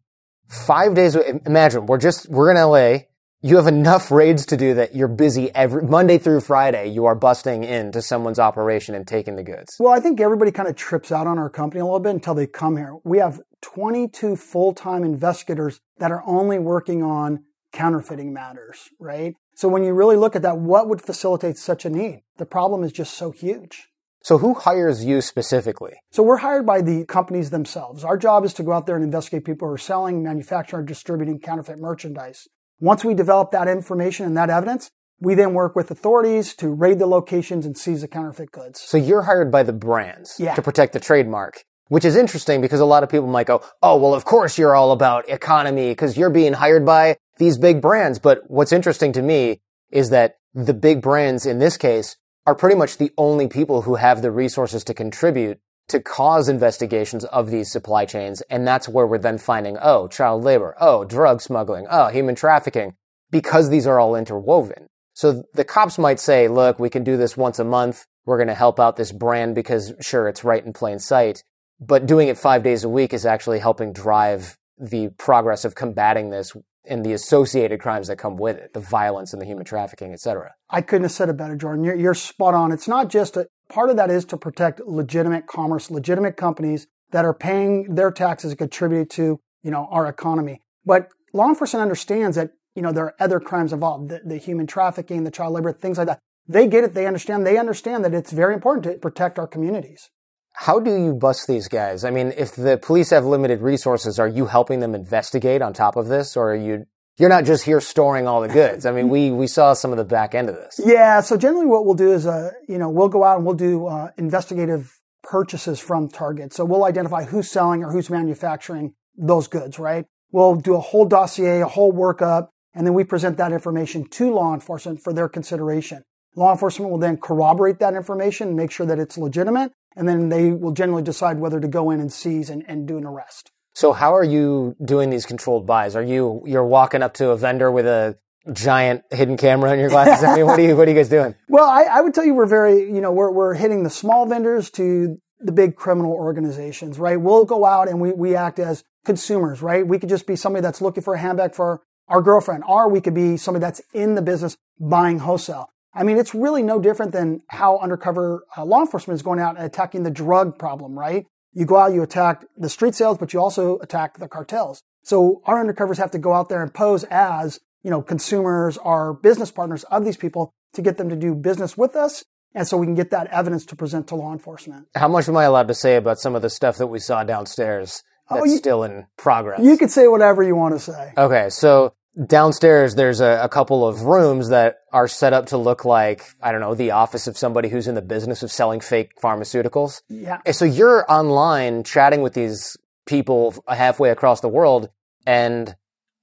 Five 0.49 0.97
days. 0.97 1.15
Imagine 1.15 1.87
we're 1.87 1.99
just 1.99 2.29
we're 2.29 2.51
in 2.51 2.57
LA. 2.57 3.05
You 3.41 3.55
have 3.57 3.69
enough 3.69 4.11
raids 4.11 4.47
to 4.47 4.57
do 4.57 4.75
that 4.75 4.97
you're 4.97 5.07
busy 5.07 5.55
every 5.55 5.85
Monday 5.85 6.19
through 6.19 6.41
Friday. 6.41 6.89
You 6.89 7.05
are 7.05 7.15
busting 7.15 7.63
into 7.63 8.03
someone's 8.03 8.41
operation 8.41 8.97
and 8.97 9.07
taking 9.07 9.37
the 9.37 9.45
goods. 9.45 9.77
Well, 9.79 9.93
I 9.93 10.01
think 10.01 10.21
everybody 10.21 10.51
kind 10.51 10.69
of 10.69 10.75
trips 10.75 11.13
out 11.13 11.29
on 11.29 11.39
our 11.39 11.49
company 11.49 11.83
a 11.83 11.85
little 11.85 12.01
bit 12.01 12.15
until 12.15 12.35
they 12.35 12.49
come 12.49 12.77
here. 12.77 12.97
We 13.05 13.19
have 13.19 13.41
22 13.61 14.35
full-time 14.35 15.05
investigators 15.05 15.81
that 15.99 16.11
are 16.11 16.25
only 16.27 16.59
working 16.59 17.05
on 17.05 17.45
counterfeiting 17.73 18.33
matters, 18.33 18.89
right? 18.99 19.37
So 19.63 19.69
when 19.69 19.85
you 19.85 19.95
really 19.95 20.17
look 20.17 20.35
at 20.35 20.43
that, 20.43 20.59
what 20.59 20.89
would 20.89 21.01
facilitate 21.01 21.57
such 21.57 21.85
a 21.85 21.89
need? 21.89 22.25
The 22.37 22.45
problem 22.45 22.83
is 22.83 22.91
just 22.91 23.15
so 23.15 23.31
huge. 23.31 23.91
So 24.21 24.39
who 24.39 24.55
hires 24.55 25.05
you 25.05 25.21
specifically? 25.21 25.93
So 26.11 26.25
we're 26.25 26.39
hired 26.39 26.67
by 26.67 26.83
the 26.83 27.05
companies 27.05 27.51
themselves. 27.51 28.03
Our 28.03 28.17
job 28.17 28.45
is 28.45 28.53
to 28.55 28.65
go 28.65 28.73
out 28.73 28.87
there 28.87 28.97
and 28.97 29.05
investigate 29.05 29.45
people 29.45 29.69
who 29.69 29.75
are 29.75 29.79
selling, 29.79 30.21
manufacturing, 30.21 30.83
or 30.83 30.85
distributing 30.85 31.39
counterfeit 31.39 31.79
merchandise. 31.79 32.49
Once 32.81 33.05
we 33.05 33.15
develop 33.15 33.53
that 33.53 33.69
information 33.69 34.27
and 34.27 34.37
that 34.37 34.51
evidence, 34.51 34.91
we 35.21 35.37
then 35.37 35.55
work 35.55 35.77
with 35.77 35.93
authorities 35.93 36.57
to 36.57 36.69
raid 36.69 36.99
the 36.99 37.07
locations 37.07 37.65
and 37.65 37.79
seize 37.79 38.01
the 38.01 38.09
counterfeit 38.09 38.51
goods. 38.51 38.81
So 38.81 38.97
you're 38.97 39.23
hired 39.23 39.53
by 39.53 39.63
the 39.63 39.73
brands 39.73 40.41
Yeah. 40.41 40.57
to 40.57 40.63
protect 40.63 40.93
the 40.93 40.99
trademark, 40.99 41.63
which 41.93 42.07
is 42.07 42.17
interesting 42.17 42.63
because 42.63 42.81
a 42.81 42.87
lot 42.87 43.03
of 43.03 43.11
people 43.11 43.27
might 43.27 43.47
go, 43.47 43.61
"Oh, 43.83 43.99
well, 43.99 44.15
of 44.15 44.25
course 44.25 44.57
you're 44.57 44.75
all 44.75 44.93
about 44.93 45.29
economy 45.29 45.91
because 45.91 46.17
you're 46.17 46.31
being 46.31 46.55
hired 46.55 46.87
by 46.87 47.19
these 47.37 47.59
big 47.59 47.83
brands." 47.83 48.19
But 48.19 48.49
what's 48.49 48.73
interesting 48.73 49.13
to 49.13 49.21
me 49.21 49.61
is 49.91 50.09
that 50.09 50.37
the 50.55 50.73
big 50.73 51.03
brands 51.03 51.45
in 51.45 51.59
this 51.59 51.77
case 51.77 52.17
are 52.47 52.55
pretty 52.55 52.77
much 52.77 52.97
the 52.97 53.13
only 53.19 53.47
people 53.47 53.83
who 53.83 53.97
have 53.97 54.23
the 54.23 54.31
resources 54.31 54.85
to 54.85 54.95
contribute 54.95 55.59
to 55.89 56.01
cause 56.01 56.49
investigations 56.49 57.27
of 57.27 57.51
these 57.51 57.71
supply 57.71 58.07
chains. 58.07 58.41
And 58.49 58.67
that's 58.67 58.89
where 58.89 59.07
we're 59.07 59.19
then 59.19 59.37
finding, 59.37 59.77
oh, 59.83 60.09
child 60.09 60.45
labor, 60.45 60.75
oh, 60.81 61.05
drug 61.05 61.43
smuggling, 61.43 61.87
oh, 61.91 62.09
human 62.09 62.35
trafficking, 62.35 62.95
because 63.31 63.69
these 63.69 63.87
are 63.87 64.01
all 64.01 64.17
interwoven. 64.17 64.87
So 65.13 65.45
the 65.53 65.65
cops 65.65 65.99
might 65.99 66.21
say, 66.21 66.49
look, 66.49 66.79
we 66.79 66.89
can 66.89 67.05
do 67.05 67.19
this 67.19 67.37
once 67.37 67.59
a 67.59 67.65
month. 67.65 68.07
We're 68.25 68.39
going 68.39 68.49
to 68.49 68.55
help 68.55 68.81
out 68.81 68.97
this 68.97 69.13
brand 69.13 69.55
because 69.55 69.93
sure, 70.01 70.27
it's 70.27 70.43
right 70.43 70.65
in 70.65 70.73
plain 70.73 70.99
sight. 70.99 71.45
But 71.85 72.07
doing 72.07 72.29
it 72.29 72.39
five 72.39 72.63
days 72.63 72.85
a 72.85 72.89
week 72.89 73.13
is 73.13 73.27
actually 73.27 73.59
helping 73.59 73.93
drive 73.93 74.57
the 74.79 75.09
progress 75.19 75.65
of 75.65 75.75
combating 75.75 76.31
this 76.31 76.57
and 76.85 77.05
the 77.05 77.13
associated 77.13 77.81
crimes 77.81 78.09
that 78.09 78.17
come 78.17 78.37
with 78.37 78.57
it, 78.57 78.73
the 78.73 78.81
violence 78.81 79.33
and 79.33 79.43
the 79.43 79.47
human 79.47 79.65
trafficking, 79.65 80.13
et 80.13 80.21
cetera. 80.21 80.53
I 80.71 80.81
couldn't 80.81 81.05
have 81.05 81.13
said 81.13 81.29
it 81.29 81.37
better, 81.37 81.57
Jordan. 81.57 81.85
You're, 81.85 81.95
you're 81.97 82.15
spot 82.15 82.55
on. 82.55 82.73
It's 82.73 82.89
not 82.89 83.09
just 83.09 83.37
a 83.37 83.47
part 83.69 83.91
of 83.91 83.97
that 83.97 84.11
is 84.11 84.25
to 84.27 84.37
protect 84.37 84.81
legitimate 84.81 85.47
commerce, 85.47 85.91
legitimate 85.91 86.37
companies 86.37 86.87
that 87.11 87.25
are 87.25 87.35
paying 87.35 87.95
their 87.95 88.11
taxes 88.11 88.53
and 88.53 88.59
contribute 88.59 89.11
to, 89.11 89.41
you 89.63 89.71
know, 89.71 89.89
our 89.91 90.07
economy. 90.07 90.61
But 90.85 91.09
law 91.33 91.49
enforcement 91.49 91.83
understands 91.83 92.37
that, 92.37 92.51
you 92.75 92.83
know, 92.83 92.93
there 92.93 93.05
are 93.07 93.15
other 93.21 93.41
crimes 93.41 93.73
involved, 93.73 94.09
the, 94.09 94.21
the 94.25 94.39
human 94.39 94.67
trafficking, 94.67 95.25
the 95.25 95.31
child 95.31 95.55
labor, 95.55 95.73
things 95.73 95.99
like 95.99 96.07
that. 96.07 96.19
They 96.49 96.67
get 96.67 96.85
it. 96.85 96.95
They 96.95 97.07
understand. 97.07 97.47
They 97.47 97.59
understand 97.59 98.05
that 98.05 98.15
it's 98.15 98.33
very 98.33 98.55
important 98.55 98.85
to 98.85 98.99
protect 98.99 99.39
our 99.39 99.47
communities. 99.47 100.11
How 100.55 100.79
do 100.79 100.91
you 100.91 101.15
bust 101.15 101.47
these 101.49 101.69
guys? 101.69 102.05
I 102.05 102.11
mean, 102.11 102.33
if 102.37 102.55
the 102.55 102.79
police 102.79 103.11
have 103.11 103.25
limited 103.25 103.63
resources, 103.63 104.19
are 104.19 104.29
you 104.29 104.47
helping 104.47 104.81
them 104.81 104.95
investigate 104.95 105.63
on 105.63 105.73
top 105.73 105.97
of 105.97 106.09
this, 106.09 106.37
or 106.37 106.53
are 106.53 106.57
you? 106.57 106.87
You're 107.19 107.29
not 107.29 107.45
just 107.45 107.65
here 107.65 107.81
storing 107.81 108.27
all 108.27 108.41
the 108.41 108.49
goods. 108.49 108.87
I 108.87 108.93
mean, 108.93 109.09
we 109.09 109.31
we 109.31 109.47
saw 109.47 109.75
some 109.75 109.91
of 109.91 109.99
the 109.99 110.05
back 110.05 110.35
end 110.35 110.49
of 110.49 110.57
this. 110.57 110.81
Yeah. 110.85 111.21
So 111.21 111.37
generally, 111.37 111.67
what 111.67 111.85
we'll 111.85 111.95
do 111.95 112.13
is, 112.13 112.27
uh, 112.27 112.51
you 112.69 112.79
know, 112.79 112.89
we'll 112.91 113.09
go 113.09 113.25
out 113.25 113.37
and 113.37 113.47
we'll 113.47 113.55
do 113.55 113.87
uh, 113.87 114.11
investigative 114.17 114.99
purchases 115.23 115.79
from 115.79 116.09
Target. 116.09 116.53
So 116.53 116.65
we'll 116.65 116.85
identify 116.85 117.25
who's 117.25 117.51
selling 117.51 117.85
or 117.85 117.93
who's 117.93 118.11
manufacturing 118.11 118.95
those 119.17 119.47
goods. 119.47 119.79
Right. 119.79 120.07
We'll 120.31 120.57
do 120.57 120.75
a 120.75 120.81
whole 120.81 121.05
dossier, 121.05 121.61
a 121.61 121.69
whole 121.69 121.93
workup, 121.93 122.49
and 122.75 122.87
then 122.87 122.95
we 122.95 123.05
present 123.05 123.37
that 123.37 123.53
information 123.53 124.09
to 124.09 124.33
law 124.33 124.55
enforcement 124.55 125.03
for 125.03 125.13
their 125.13 125.29
consideration. 125.29 126.05
Law 126.35 126.53
enforcement 126.53 126.91
will 126.91 126.99
then 126.99 127.17
corroborate 127.19 127.79
that 127.81 127.95
information, 127.95 128.57
make 128.57 128.71
sure 128.71 128.87
that 128.87 128.99
it's 128.99 129.19
legitimate, 129.19 129.73
and 129.97 130.09
then 130.09 130.29
they 130.29 130.51
will 130.51 130.73
generally 130.73 131.03
decide 131.03 131.39
whether 131.39 131.61
to 131.61 131.69
go 131.69 131.91
in 131.91 132.01
and 132.01 132.13
seize 132.13 132.49
and, 132.49 132.65
and 132.67 132.89
do 132.89 132.97
an 132.97 133.05
arrest. 133.05 133.51
So 133.75 133.93
how 133.93 134.15
are 134.15 134.25
you 134.25 134.77
doing 134.85 135.11
these 135.11 135.27
controlled 135.27 135.67
buys? 135.67 135.97
Are 135.97 136.03
you 136.03 136.43
you're 136.47 136.65
walking 136.65 137.03
up 137.03 137.15
to 137.15 137.31
a 137.31 137.37
vendor 137.37 137.71
with 137.71 137.87
a 137.87 138.19
giant 138.53 139.03
hidden 139.11 139.37
camera 139.37 139.73
in 139.73 139.79
your 139.79 139.89
glasses? 139.89 140.25
I 140.25 140.37
mean, 140.37 140.47
what 140.47 140.59
are 140.59 140.63
you 140.63 140.77
what 140.77 140.89
are 140.89 140.91
you 140.91 140.97
guys 140.97 141.09
doing? 141.09 141.35
Well, 141.49 141.69
I, 141.69 141.83
I 141.83 142.01
would 142.01 142.15
tell 142.15 142.25
you 142.25 142.35
we're 142.35 142.47
very, 142.47 142.85
you 142.91 143.03
know, 143.03 143.13
we're, 143.13 143.31
we're 143.31 143.55
hitting 143.55 143.83
the 143.83 143.91
small 143.91 144.27
vendors 144.27 144.71
to 144.73 145.21
the 145.39 145.53
big 145.53 145.77
criminal 145.77 146.13
organizations, 146.13 146.99
right? 146.99 147.21
We'll 147.21 147.45
go 147.45 147.67
out 147.67 147.89
and 147.89 148.01
we, 148.01 148.13
we 148.13 148.35
act 148.35 148.59
as 148.59 148.85
consumers, 149.05 149.61
right? 149.61 149.87
We 149.87 149.99
could 149.99 150.09
just 150.09 150.27
be 150.27 150.37
somebody 150.37 150.63
that's 150.63 150.81
looking 150.81 151.03
for 151.03 151.15
a 151.15 151.19
handbag 151.19 151.55
for 151.55 151.83
our 152.09 152.23
girlfriend, 152.23 152.65
or 152.67 152.89
we 152.89 153.01
could 153.01 153.15
be 153.15 153.37
somebody 153.37 153.61
that's 153.61 153.83
in 153.93 154.15
the 154.15 154.23
business 154.23 154.57
buying 154.81 155.19
wholesale. 155.19 155.69
I 155.95 156.03
mean, 156.05 156.17
it's 156.19 156.35
really 156.35 156.63
no 156.63 156.81
different 156.81 157.13
than 157.13 157.43
how 157.49 157.79
undercover 157.79 158.45
uh, 158.57 158.65
law 158.65 158.81
enforcement 158.81 159.17
is 159.17 159.23
going 159.23 159.39
out 159.41 159.57
and 159.57 159.65
attacking 159.67 160.03
the 160.05 160.11
drug 160.11 160.59
problem, 160.59 160.99
right? 160.99 161.27
You 161.53 161.67
go 161.67 161.77
out, 161.77 161.93
you 161.93 162.03
attack 162.03 162.45
the 162.57 162.71
street 162.71 162.95
sales, 162.95 163.19
but 163.19 163.33
you 163.35 163.41
also 163.41 163.79
attack 163.81 164.19
the 164.19 164.27
cartels. 164.29 164.83
So 165.03 165.43
our 165.45 165.63
undercovers 165.63 165.99
have 165.99 166.11
to 166.13 166.19
go 166.19 166.33
out 166.33 166.49
there 166.49 166.63
and 166.63 166.73
pose 166.73 167.05
as, 167.11 167.61
you 167.83 167.91
know, 167.91 168.01
consumers 168.01 168.79
or 168.79 169.13
business 169.13 169.51
partners 169.51 169.85
of 169.85 170.05
these 170.05 170.17
people 170.17 170.53
to 170.73 170.81
get 170.81 170.97
them 170.97 171.11
to 171.11 171.17
do 171.17 171.35
business 171.35 171.77
with 171.77 171.95
us. 171.95 172.25
And 172.55 172.67
so 172.67 172.77
we 172.79 172.87
can 172.87 172.95
get 172.95 173.11
that 173.11 173.27
evidence 173.29 173.67
to 173.67 173.77
present 173.77 174.07
to 174.09 174.15
law 174.15 174.33
enforcement. 174.33 174.87
How 174.95 175.09
much 175.09 175.29
am 175.29 175.37
I 175.37 175.45
allowed 175.45 175.69
to 175.69 175.75
say 175.75 175.97
about 175.97 176.19
some 176.19 176.35
of 176.35 176.43
the 176.43 176.51
stuff 176.51 176.77
that 176.79 176.87
we 176.87 176.99
saw 176.99 177.23
downstairs 177.25 178.03
that's 178.31 178.43
Oh, 178.43 178.45
you- 178.45 178.57
still 178.57 178.83
in 178.85 179.07
progress? 179.19 179.61
You 179.63 179.77
could 179.77 179.91
say 179.91 180.07
whatever 180.09 180.43
you 180.43 180.55
want 180.57 180.75
to 180.75 180.81
say. 180.81 181.13
Okay, 181.19 181.49
so 181.51 181.93
downstairs 182.27 182.95
there's 182.95 183.21
a, 183.21 183.41
a, 183.43 183.49
couple 183.49 183.87
of 183.87 184.03
rooms 184.03 184.51
that 184.51 184.81
are 184.93 185.09
set 185.09 185.33
up 185.33 185.47
to 185.47 185.57
look 185.57 185.87
like 185.87 186.27
i 186.43 186.53
don't 186.53 186.61
know 186.61 186.75
the 186.75 186.91
office 186.91 187.27
of 187.27 187.39
somebody 187.39 187.71
who's 187.71 187.89
in 187.89 187.95
the 187.95 188.03
business 188.03 188.43
of 188.43 188.51
selling 188.53 188.81
fake 188.81 189.13
pharmaceuticals. 189.21 190.03
Yeah. 190.09 190.41
So 190.53 190.65
you're 190.65 191.11
online 191.11 191.85
chatting 191.85 192.23
with 192.23 192.35
these 192.35 192.77
people 193.07 193.55
halfway 193.69 194.11
across 194.11 194.41
the 194.41 194.49
world 194.49 194.89
and 195.27 195.75